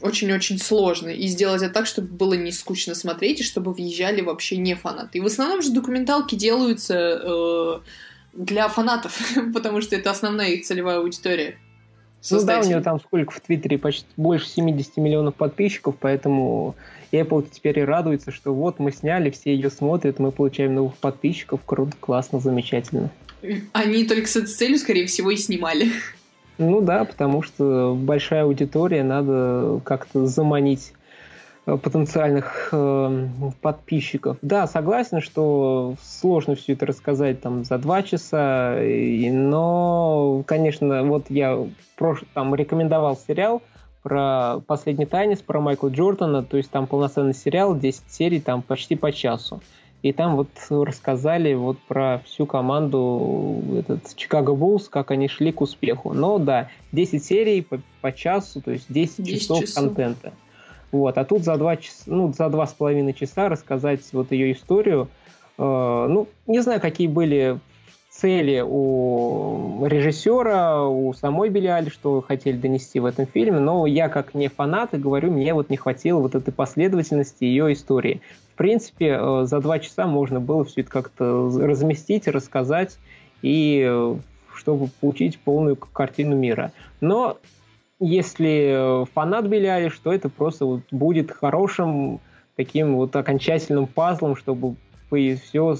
очень-очень 0.00 0.58
сложно. 0.58 1.08
И 1.08 1.26
сделать 1.26 1.62
это 1.62 1.72
так, 1.72 1.86
чтобы 1.86 2.08
было 2.08 2.34
не 2.34 2.52
скучно 2.52 2.94
смотреть, 2.94 3.40
и 3.40 3.44
чтобы 3.44 3.72
въезжали 3.72 4.20
вообще 4.20 4.56
не 4.56 4.74
фанаты. 4.74 5.18
И 5.18 5.20
в 5.20 5.26
основном 5.26 5.62
же 5.62 5.70
документалки 5.70 6.34
делаются 6.34 6.94
э, 6.94 7.80
для 8.34 8.68
фанатов, 8.68 9.18
потому 9.54 9.80
что 9.80 9.96
это 9.96 10.10
основная 10.10 10.48
их 10.48 10.64
целевая 10.64 10.98
аудитория. 10.98 11.58
Ну 12.30 12.44
да, 12.44 12.60
у 12.60 12.64
нее 12.64 12.80
там 12.80 13.00
сколько 13.00 13.32
в 13.32 13.40
Твиттере, 13.40 13.78
почти 13.78 14.06
больше 14.16 14.46
70 14.46 14.96
миллионов 14.98 15.34
подписчиков, 15.34 15.94
поэтому 15.98 16.74
Apple 17.12 17.46
теперь 17.50 17.78
и 17.78 17.82
радуется, 17.82 18.30
что 18.30 18.54
вот 18.54 18.78
мы 18.78 18.92
сняли, 18.92 19.30
все 19.30 19.54
ее 19.54 19.70
смотрят, 19.70 20.18
мы 20.18 20.30
получаем 20.30 20.74
новых 20.74 20.96
подписчиков, 20.96 21.60
круто, 21.64 21.92
классно, 21.98 22.40
замечательно. 22.40 23.10
Они 23.72 24.04
только 24.04 24.28
с 24.28 24.36
этой 24.36 24.48
целью, 24.48 24.78
скорее 24.78 25.06
всего, 25.06 25.30
и 25.30 25.36
снимали. 25.36 25.88
Ну 26.58 26.82
да, 26.82 27.06
потому 27.06 27.40
что 27.42 27.96
большая 27.98 28.44
аудитория, 28.44 29.02
надо 29.02 29.80
как-то 29.82 30.26
заманить 30.26 30.92
потенциальных 31.76 32.68
э, 32.72 33.28
подписчиков. 33.60 34.38
Да, 34.42 34.66
согласен, 34.66 35.20
что 35.20 35.94
сложно 36.02 36.54
все 36.54 36.72
это 36.72 36.86
рассказать 36.86 37.40
там 37.40 37.64
за 37.64 37.78
два 37.78 38.02
часа, 38.02 38.76
но, 38.80 40.42
конечно, 40.46 41.04
вот 41.04 41.26
я 41.28 41.58
прош... 41.96 42.24
там 42.34 42.54
рекомендовал 42.54 43.16
сериал 43.16 43.62
про 44.02 44.60
«Последний 44.66 45.06
танец», 45.06 45.40
про 45.40 45.60
Майкла 45.60 45.88
Джордана, 45.88 46.42
то 46.42 46.56
есть 46.56 46.70
там 46.70 46.86
полноценный 46.86 47.34
сериал, 47.34 47.76
10 47.76 48.02
серий, 48.08 48.40
там 48.40 48.62
почти 48.62 48.96
по 48.96 49.12
часу. 49.12 49.60
И 50.02 50.12
там 50.12 50.36
вот 50.36 50.48
рассказали 50.70 51.52
вот 51.52 51.78
про 51.80 52.22
всю 52.24 52.46
команду 52.46 53.62
этот 53.76 54.16
Чикаго 54.16 54.54
Буллс, 54.54 54.88
как 54.88 55.10
они 55.10 55.28
шли 55.28 55.52
к 55.52 55.60
успеху. 55.60 56.14
Но 56.14 56.38
да, 56.38 56.70
10 56.92 57.22
серий 57.22 57.60
по, 57.60 57.80
по 58.00 58.10
часу, 58.10 58.62
то 58.62 58.70
есть 58.70 58.86
10, 58.88 59.24
10 59.24 59.40
часов, 59.40 59.60
часов 59.60 59.84
контента. 59.84 60.32
Вот, 60.92 61.18
а 61.18 61.24
тут 61.24 61.42
за 61.42 61.56
два 61.56 61.76
часа, 61.76 62.02
ну, 62.06 62.32
за 62.32 62.48
два 62.48 62.66
с 62.66 62.72
половиной 62.72 63.12
часа 63.12 63.48
рассказать 63.48 64.00
вот 64.12 64.32
ее 64.32 64.52
историю. 64.52 65.08
Э, 65.56 66.06
ну, 66.08 66.26
не 66.46 66.60
знаю, 66.60 66.80
какие 66.80 67.06
были 67.06 67.60
цели 68.10 68.62
у 68.66 69.86
режиссера, 69.86 70.84
у 70.84 71.12
самой 71.14 71.48
Билли 71.48 71.88
что 71.90 72.20
хотели 72.20 72.56
донести 72.56 72.98
в 73.00 73.06
этом 73.06 73.26
фильме, 73.26 73.60
но 73.60 73.86
я 73.86 74.08
как 74.08 74.34
не 74.34 74.48
фанат 74.48 74.94
и 74.94 74.98
говорю, 74.98 75.30
мне 75.30 75.54
вот 75.54 75.70
не 75.70 75.76
хватило 75.76 76.18
вот 76.18 76.34
этой 76.34 76.52
последовательности 76.52 77.44
ее 77.44 77.72
истории. 77.72 78.20
В 78.52 78.56
принципе, 78.56 79.16
э, 79.18 79.44
за 79.44 79.60
два 79.60 79.78
часа 79.78 80.06
можно 80.06 80.40
было 80.40 80.64
все 80.64 80.82
это 80.82 80.90
как-то 80.90 81.50
разместить, 81.56 82.26
рассказать, 82.26 82.98
и 83.42 83.86
э, 83.88 84.16
чтобы 84.54 84.88
получить 85.00 85.38
полную 85.38 85.76
картину 85.76 86.36
мира. 86.36 86.72
Но 87.00 87.38
если 88.00 89.06
фанат 89.12 89.46
Билли 89.46 89.88
что 89.90 90.12
это 90.12 90.28
просто 90.28 90.64
вот 90.64 90.80
будет 90.90 91.30
хорошим 91.30 92.20
таким 92.56 92.96
вот 92.96 93.14
окончательным 93.14 93.86
пазлом, 93.86 94.36
чтобы 94.36 94.76
все 95.10 95.76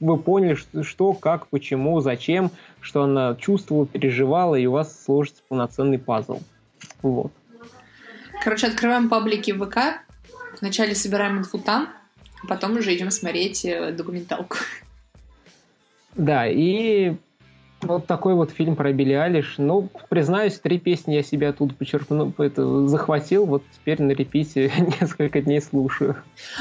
вы 0.00 0.18
поняли, 0.18 0.58
что, 0.82 1.12
как, 1.12 1.46
почему, 1.48 2.00
зачем, 2.00 2.50
что 2.80 3.02
она 3.02 3.36
чувствовала, 3.36 3.86
переживала, 3.86 4.54
и 4.56 4.66
у 4.66 4.72
вас 4.72 5.04
сложится 5.04 5.42
полноценный 5.48 5.98
пазл. 5.98 6.40
Вот. 7.02 7.32
Короче, 8.42 8.66
открываем 8.66 9.08
паблики 9.08 9.52
ВК, 9.52 10.02
вначале 10.60 10.94
собираем 10.94 11.38
инфу 11.38 11.58
там, 11.58 11.88
а 12.42 12.46
потом 12.46 12.76
уже 12.76 12.94
идем 12.94 13.10
смотреть 13.10 13.64
э, 13.64 13.92
документалку. 13.92 14.56
Да, 16.14 16.46
и 16.46 17.14
Вот 17.84 18.06
такой 18.06 18.34
вот 18.34 18.50
фильм 18.50 18.76
про 18.76 18.92
Билли 18.92 19.12
Алиш. 19.12 19.54
Ну, 19.58 19.88
признаюсь, 20.08 20.58
три 20.58 20.78
песни 20.78 21.14
я 21.14 21.22
себя 21.22 21.52
тут 21.52 21.76
почерпнул, 21.76 22.32
это, 22.38 22.86
захватил, 22.88 23.46
вот 23.46 23.62
теперь 23.74 24.02
на 24.02 24.12
репите 24.12 24.72
несколько 25.00 25.40
дней 25.40 25.60
слушаю. 25.60 26.16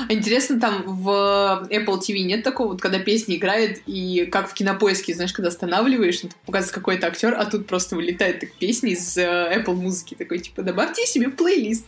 А 0.07 0.13
интересно, 0.13 0.59
там 0.59 0.83
в 0.85 1.67
Apple 1.69 1.99
TV 1.99 2.19
нет 2.19 2.43
такого, 2.43 2.69
вот, 2.69 2.81
когда 2.81 2.99
песня 2.99 3.35
играет, 3.35 3.81
и 3.85 4.27
как 4.31 4.49
в 4.49 4.53
кинопоиске, 4.53 5.13
знаешь, 5.13 5.33
когда 5.33 5.49
останавливаешь, 5.49 6.23
ну, 6.23 6.29
показывается 6.45 6.75
какой-то 6.75 7.07
актер, 7.07 7.33
а 7.37 7.45
тут 7.45 7.67
просто 7.67 7.95
вылетает 7.95 8.39
так 8.39 8.51
песни 8.53 8.91
из 8.91 9.17
э, 9.17 9.21
Apple 9.23 9.75
музыки, 9.75 10.15
такой, 10.15 10.39
типа, 10.39 10.61
добавьте 10.61 11.05
себе 11.05 11.27
в 11.29 11.35
плейлист. 11.35 11.85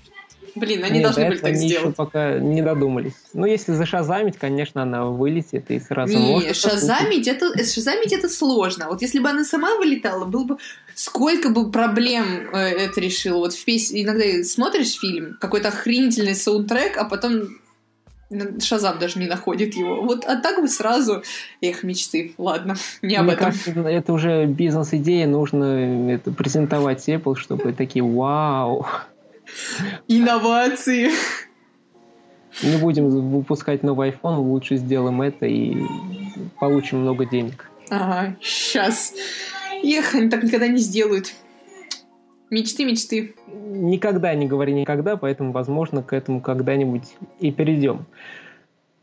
Блин, 0.56 0.84
они 0.84 1.00
Нет, 1.00 1.04
должны 1.04 1.26
были 1.28 1.38
так 1.38 1.52
они 1.52 1.68
сделать. 1.68 1.86
Еще 1.88 1.96
пока 1.96 2.38
не 2.38 2.62
додумались. 2.62 3.14
Ну, 3.34 3.46
если 3.46 3.74
зашазамить, 3.74 4.38
конечно, 4.38 4.84
она 4.84 5.06
вылетит 5.06 5.72
и 5.72 5.80
сразу 5.80 6.14
Не, 6.14 6.34
может 6.34 6.56
шазамить 6.56 7.28
это, 7.28 7.58
шазамить 7.58 8.14
это 8.14 8.30
сложно. 8.30 8.88
Вот 8.90 9.02
если 9.02 9.20
бы 9.20 9.30
она 9.30 9.44
сама 9.44 9.76
вылетала, 9.76 10.26
было 10.26 10.44
бы... 10.44 10.58
Сколько 10.94 11.50
бы 11.50 11.72
проблем 11.72 12.50
э, 12.54 12.58
это 12.58 13.02
решило. 13.02 13.40
Вот 13.40 13.54
в 13.54 13.66
песне... 13.66 14.04
Иногда 14.04 14.24
смотришь 14.44 14.98
фильм, 14.98 15.38
какой-то 15.42 15.68
охренительный 15.68 16.36
саундтрек, 16.36 16.98
а 16.98 17.04
потом 17.04 17.50
Шазам 18.62 18.98
даже 18.98 19.20
не 19.20 19.28
находит 19.28 19.76
его. 19.76 20.02
Вот, 20.02 20.26
а 20.26 20.36
так 20.38 20.60
бы 20.60 20.68
сразу, 20.68 21.24
эх, 21.62 21.84
мечты. 21.84 22.34
Ладно, 22.38 22.76
не 23.02 23.16
об 23.16 23.26
Мне 23.26 23.34
этом. 23.34 23.46
Кажется, 23.46 23.82
это 23.82 24.14
уже 24.14 24.46
бизнес-идея, 24.46 25.28
нужно 25.28 26.12
это 26.12 26.32
презентовать 26.32 27.08
Apple, 27.08 27.36
чтобы 27.36 27.74
такие 27.74 28.04
вау. 28.04 28.88
Инновации. 30.08 31.12
Не 32.64 32.78
будем 32.78 33.10
выпускать 33.10 33.84
новый 33.84 34.12
iPhone, 34.12 34.38
лучше 34.38 34.78
сделаем 34.78 35.22
это 35.22 35.46
и 35.46 35.76
получим 36.60 37.00
много 37.00 37.26
денег. 37.26 37.70
Ага, 37.90 38.36
сейчас. 38.42 39.14
Эх, 39.84 40.16
они 40.16 40.30
так 40.30 40.44
никогда 40.44 40.68
не 40.68 40.80
сделают. 40.80 41.34
Мечты, 42.50 42.86
мечты. 42.86 43.36
Никогда 43.48 44.34
не 44.36 44.48
говори 44.48 44.74
никогда, 44.74 45.18
поэтому, 45.18 45.52
возможно, 45.52 46.02
к 46.02 46.14
этому 46.14 46.42
когда-нибудь 46.42 47.16
и 47.40 47.52
перейдем. 47.52 48.06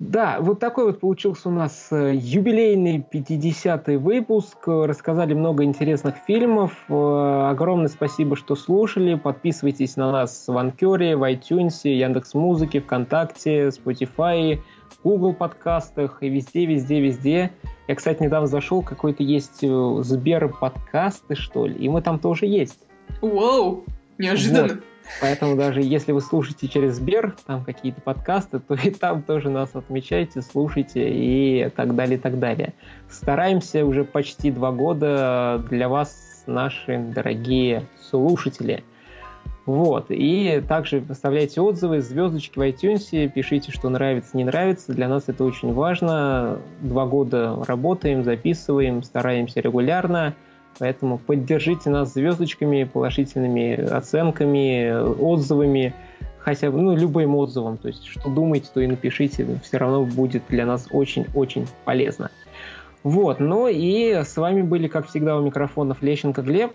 Да, 0.02 0.38
вот 0.40 0.58
такой 0.58 0.86
вот 0.86 0.98
получился 0.98 1.48
у 1.48 1.52
нас 1.52 1.86
э, 1.92 2.14
юбилейный 2.16 3.06
50-й 3.08 3.96
выпуск. 3.98 4.56
Рассказали 4.66 5.32
много 5.32 5.62
интересных 5.62 6.16
фильмов. 6.26 6.72
Э, 6.88 7.50
огромное 7.50 7.86
спасибо, 7.86 8.34
что 8.34 8.56
слушали. 8.56 9.14
Подписывайтесь 9.14 9.94
на 9.94 10.10
нас 10.10 10.48
в 10.48 10.58
Анкере, 10.58 11.16
в 11.16 11.22
iTunes, 11.22 11.88
Яндекс 11.88 12.34
Музыке, 12.34 12.80
ВКонтакте, 12.80 13.68
Spotify, 13.68 14.58
Google 15.04 15.34
подкастах 15.34 16.20
и 16.20 16.28
везде, 16.28 16.66
везде, 16.66 17.00
везде. 17.00 17.52
Я, 17.86 17.94
кстати, 17.94 18.24
недавно 18.24 18.48
зашел, 18.48 18.82
какой-то 18.82 19.22
есть 19.22 19.62
э, 19.62 19.98
Сбер 20.00 20.48
подкасты, 20.48 21.36
что 21.36 21.66
ли, 21.66 21.76
и 21.76 21.88
мы 21.88 22.02
там 22.02 22.18
тоже 22.18 22.46
есть. 22.46 22.80
Вау, 23.20 23.84
неожиданно. 24.18 24.62
Вот. 24.62 24.82
Поэтому 25.20 25.56
даже 25.56 25.82
если 25.82 26.12
вы 26.12 26.20
слушаете 26.20 26.68
через 26.68 26.96
Сбер, 26.96 27.36
там 27.46 27.64
какие-то 27.64 28.00
подкасты, 28.00 28.58
то 28.58 28.74
и 28.74 28.90
там 28.90 29.22
тоже 29.22 29.50
нас 29.50 29.70
отмечайте, 29.74 30.42
слушайте 30.42 31.08
и 31.10 31.68
так 31.70 31.94
далее, 31.94 32.18
и 32.18 32.20
так 32.20 32.38
далее. 32.38 32.74
Стараемся 33.08 33.84
уже 33.84 34.04
почти 34.04 34.50
два 34.50 34.72
года 34.72 35.64
для 35.70 35.88
вас, 35.88 36.44
наши 36.46 36.98
дорогие 36.98 37.82
слушатели. 38.00 38.82
Вот. 39.64 40.06
И 40.08 40.62
также 40.66 41.04
оставляйте 41.08 41.60
отзывы, 41.60 42.00
звездочки 42.00 42.58
в 42.58 42.62
iTunes, 42.62 43.28
пишите, 43.28 43.70
что 43.70 43.88
нравится, 43.88 44.36
не 44.36 44.44
нравится. 44.44 44.92
Для 44.92 45.08
нас 45.08 45.24
это 45.28 45.44
очень 45.44 45.72
важно. 45.72 46.58
Два 46.80 47.06
года 47.06 47.62
работаем, 47.66 48.24
записываем, 48.24 49.02
стараемся 49.02 49.60
регулярно. 49.60 50.34
Поэтому 50.78 51.18
поддержите 51.18 51.90
нас 51.90 52.12
звездочками, 52.12 52.84
положительными 52.84 53.74
оценками, 53.74 54.92
отзывами, 55.20 55.94
хотя 56.38 56.70
бы, 56.70 56.80
ну, 56.80 56.96
любым 56.96 57.36
отзывом. 57.36 57.78
То 57.78 57.88
есть, 57.88 58.04
что 58.06 58.28
думаете, 58.28 58.68
то 58.72 58.80
и 58.80 58.86
напишите. 58.86 59.46
Все 59.62 59.76
равно 59.76 60.04
будет 60.04 60.42
для 60.48 60.66
нас 60.66 60.88
очень-очень 60.90 61.66
полезно. 61.84 62.30
Вот, 63.02 63.40
ну 63.40 63.66
и 63.68 64.12
с 64.12 64.36
вами 64.36 64.62
были, 64.62 64.86
как 64.86 65.08
всегда, 65.08 65.36
у 65.36 65.42
микрофонов 65.42 66.02
Лещенко 66.02 66.42
Глеб. 66.42 66.72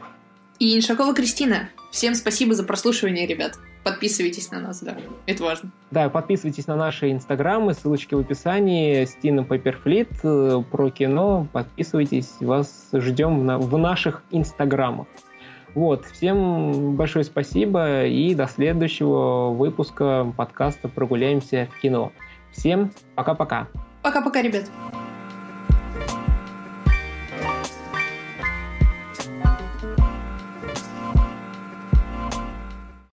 И 0.59 0.77
Иншакова 0.77 1.13
Кристина. 1.13 1.69
Всем 1.91 2.15
спасибо 2.15 2.53
за 2.53 2.63
прослушивание, 2.63 3.27
ребят. 3.27 3.53
Подписывайтесь 3.91 4.51
на 4.51 4.59
нас, 4.59 4.81
да. 4.81 4.97
Это 5.25 5.43
важно. 5.43 5.71
Да, 5.91 6.09
подписывайтесь 6.09 6.67
на 6.67 6.75
наши 6.75 7.11
инстаграмы, 7.11 7.73
ссылочки 7.73 8.15
в 8.15 8.19
описании. 8.19 9.05
Стина 9.05 9.43
Пепперфлит 9.43 10.09
э, 10.23 10.61
про 10.69 10.89
кино. 10.89 11.47
Подписывайтесь, 11.53 12.35
вас 12.39 12.89
ждем 12.93 13.45
на, 13.45 13.57
в 13.57 13.77
наших 13.77 14.23
инстаграмах. 14.31 15.07
Вот, 15.75 16.05
всем 16.05 16.95
большое 16.95 17.23
спасибо 17.23 18.05
и 18.05 18.33
до 18.33 18.47
следующего 18.47 19.51
выпуска 19.51 20.33
подкаста 20.35 20.88
«Прогуляемся 20.88 21.67
в 21.71 21.79
кино». 21.79 22.11
Всем 22.51 22.91
пока-пока. 23.15 23.67
Пока-пока, 24.01 24.41
ребят. 24.41 24.65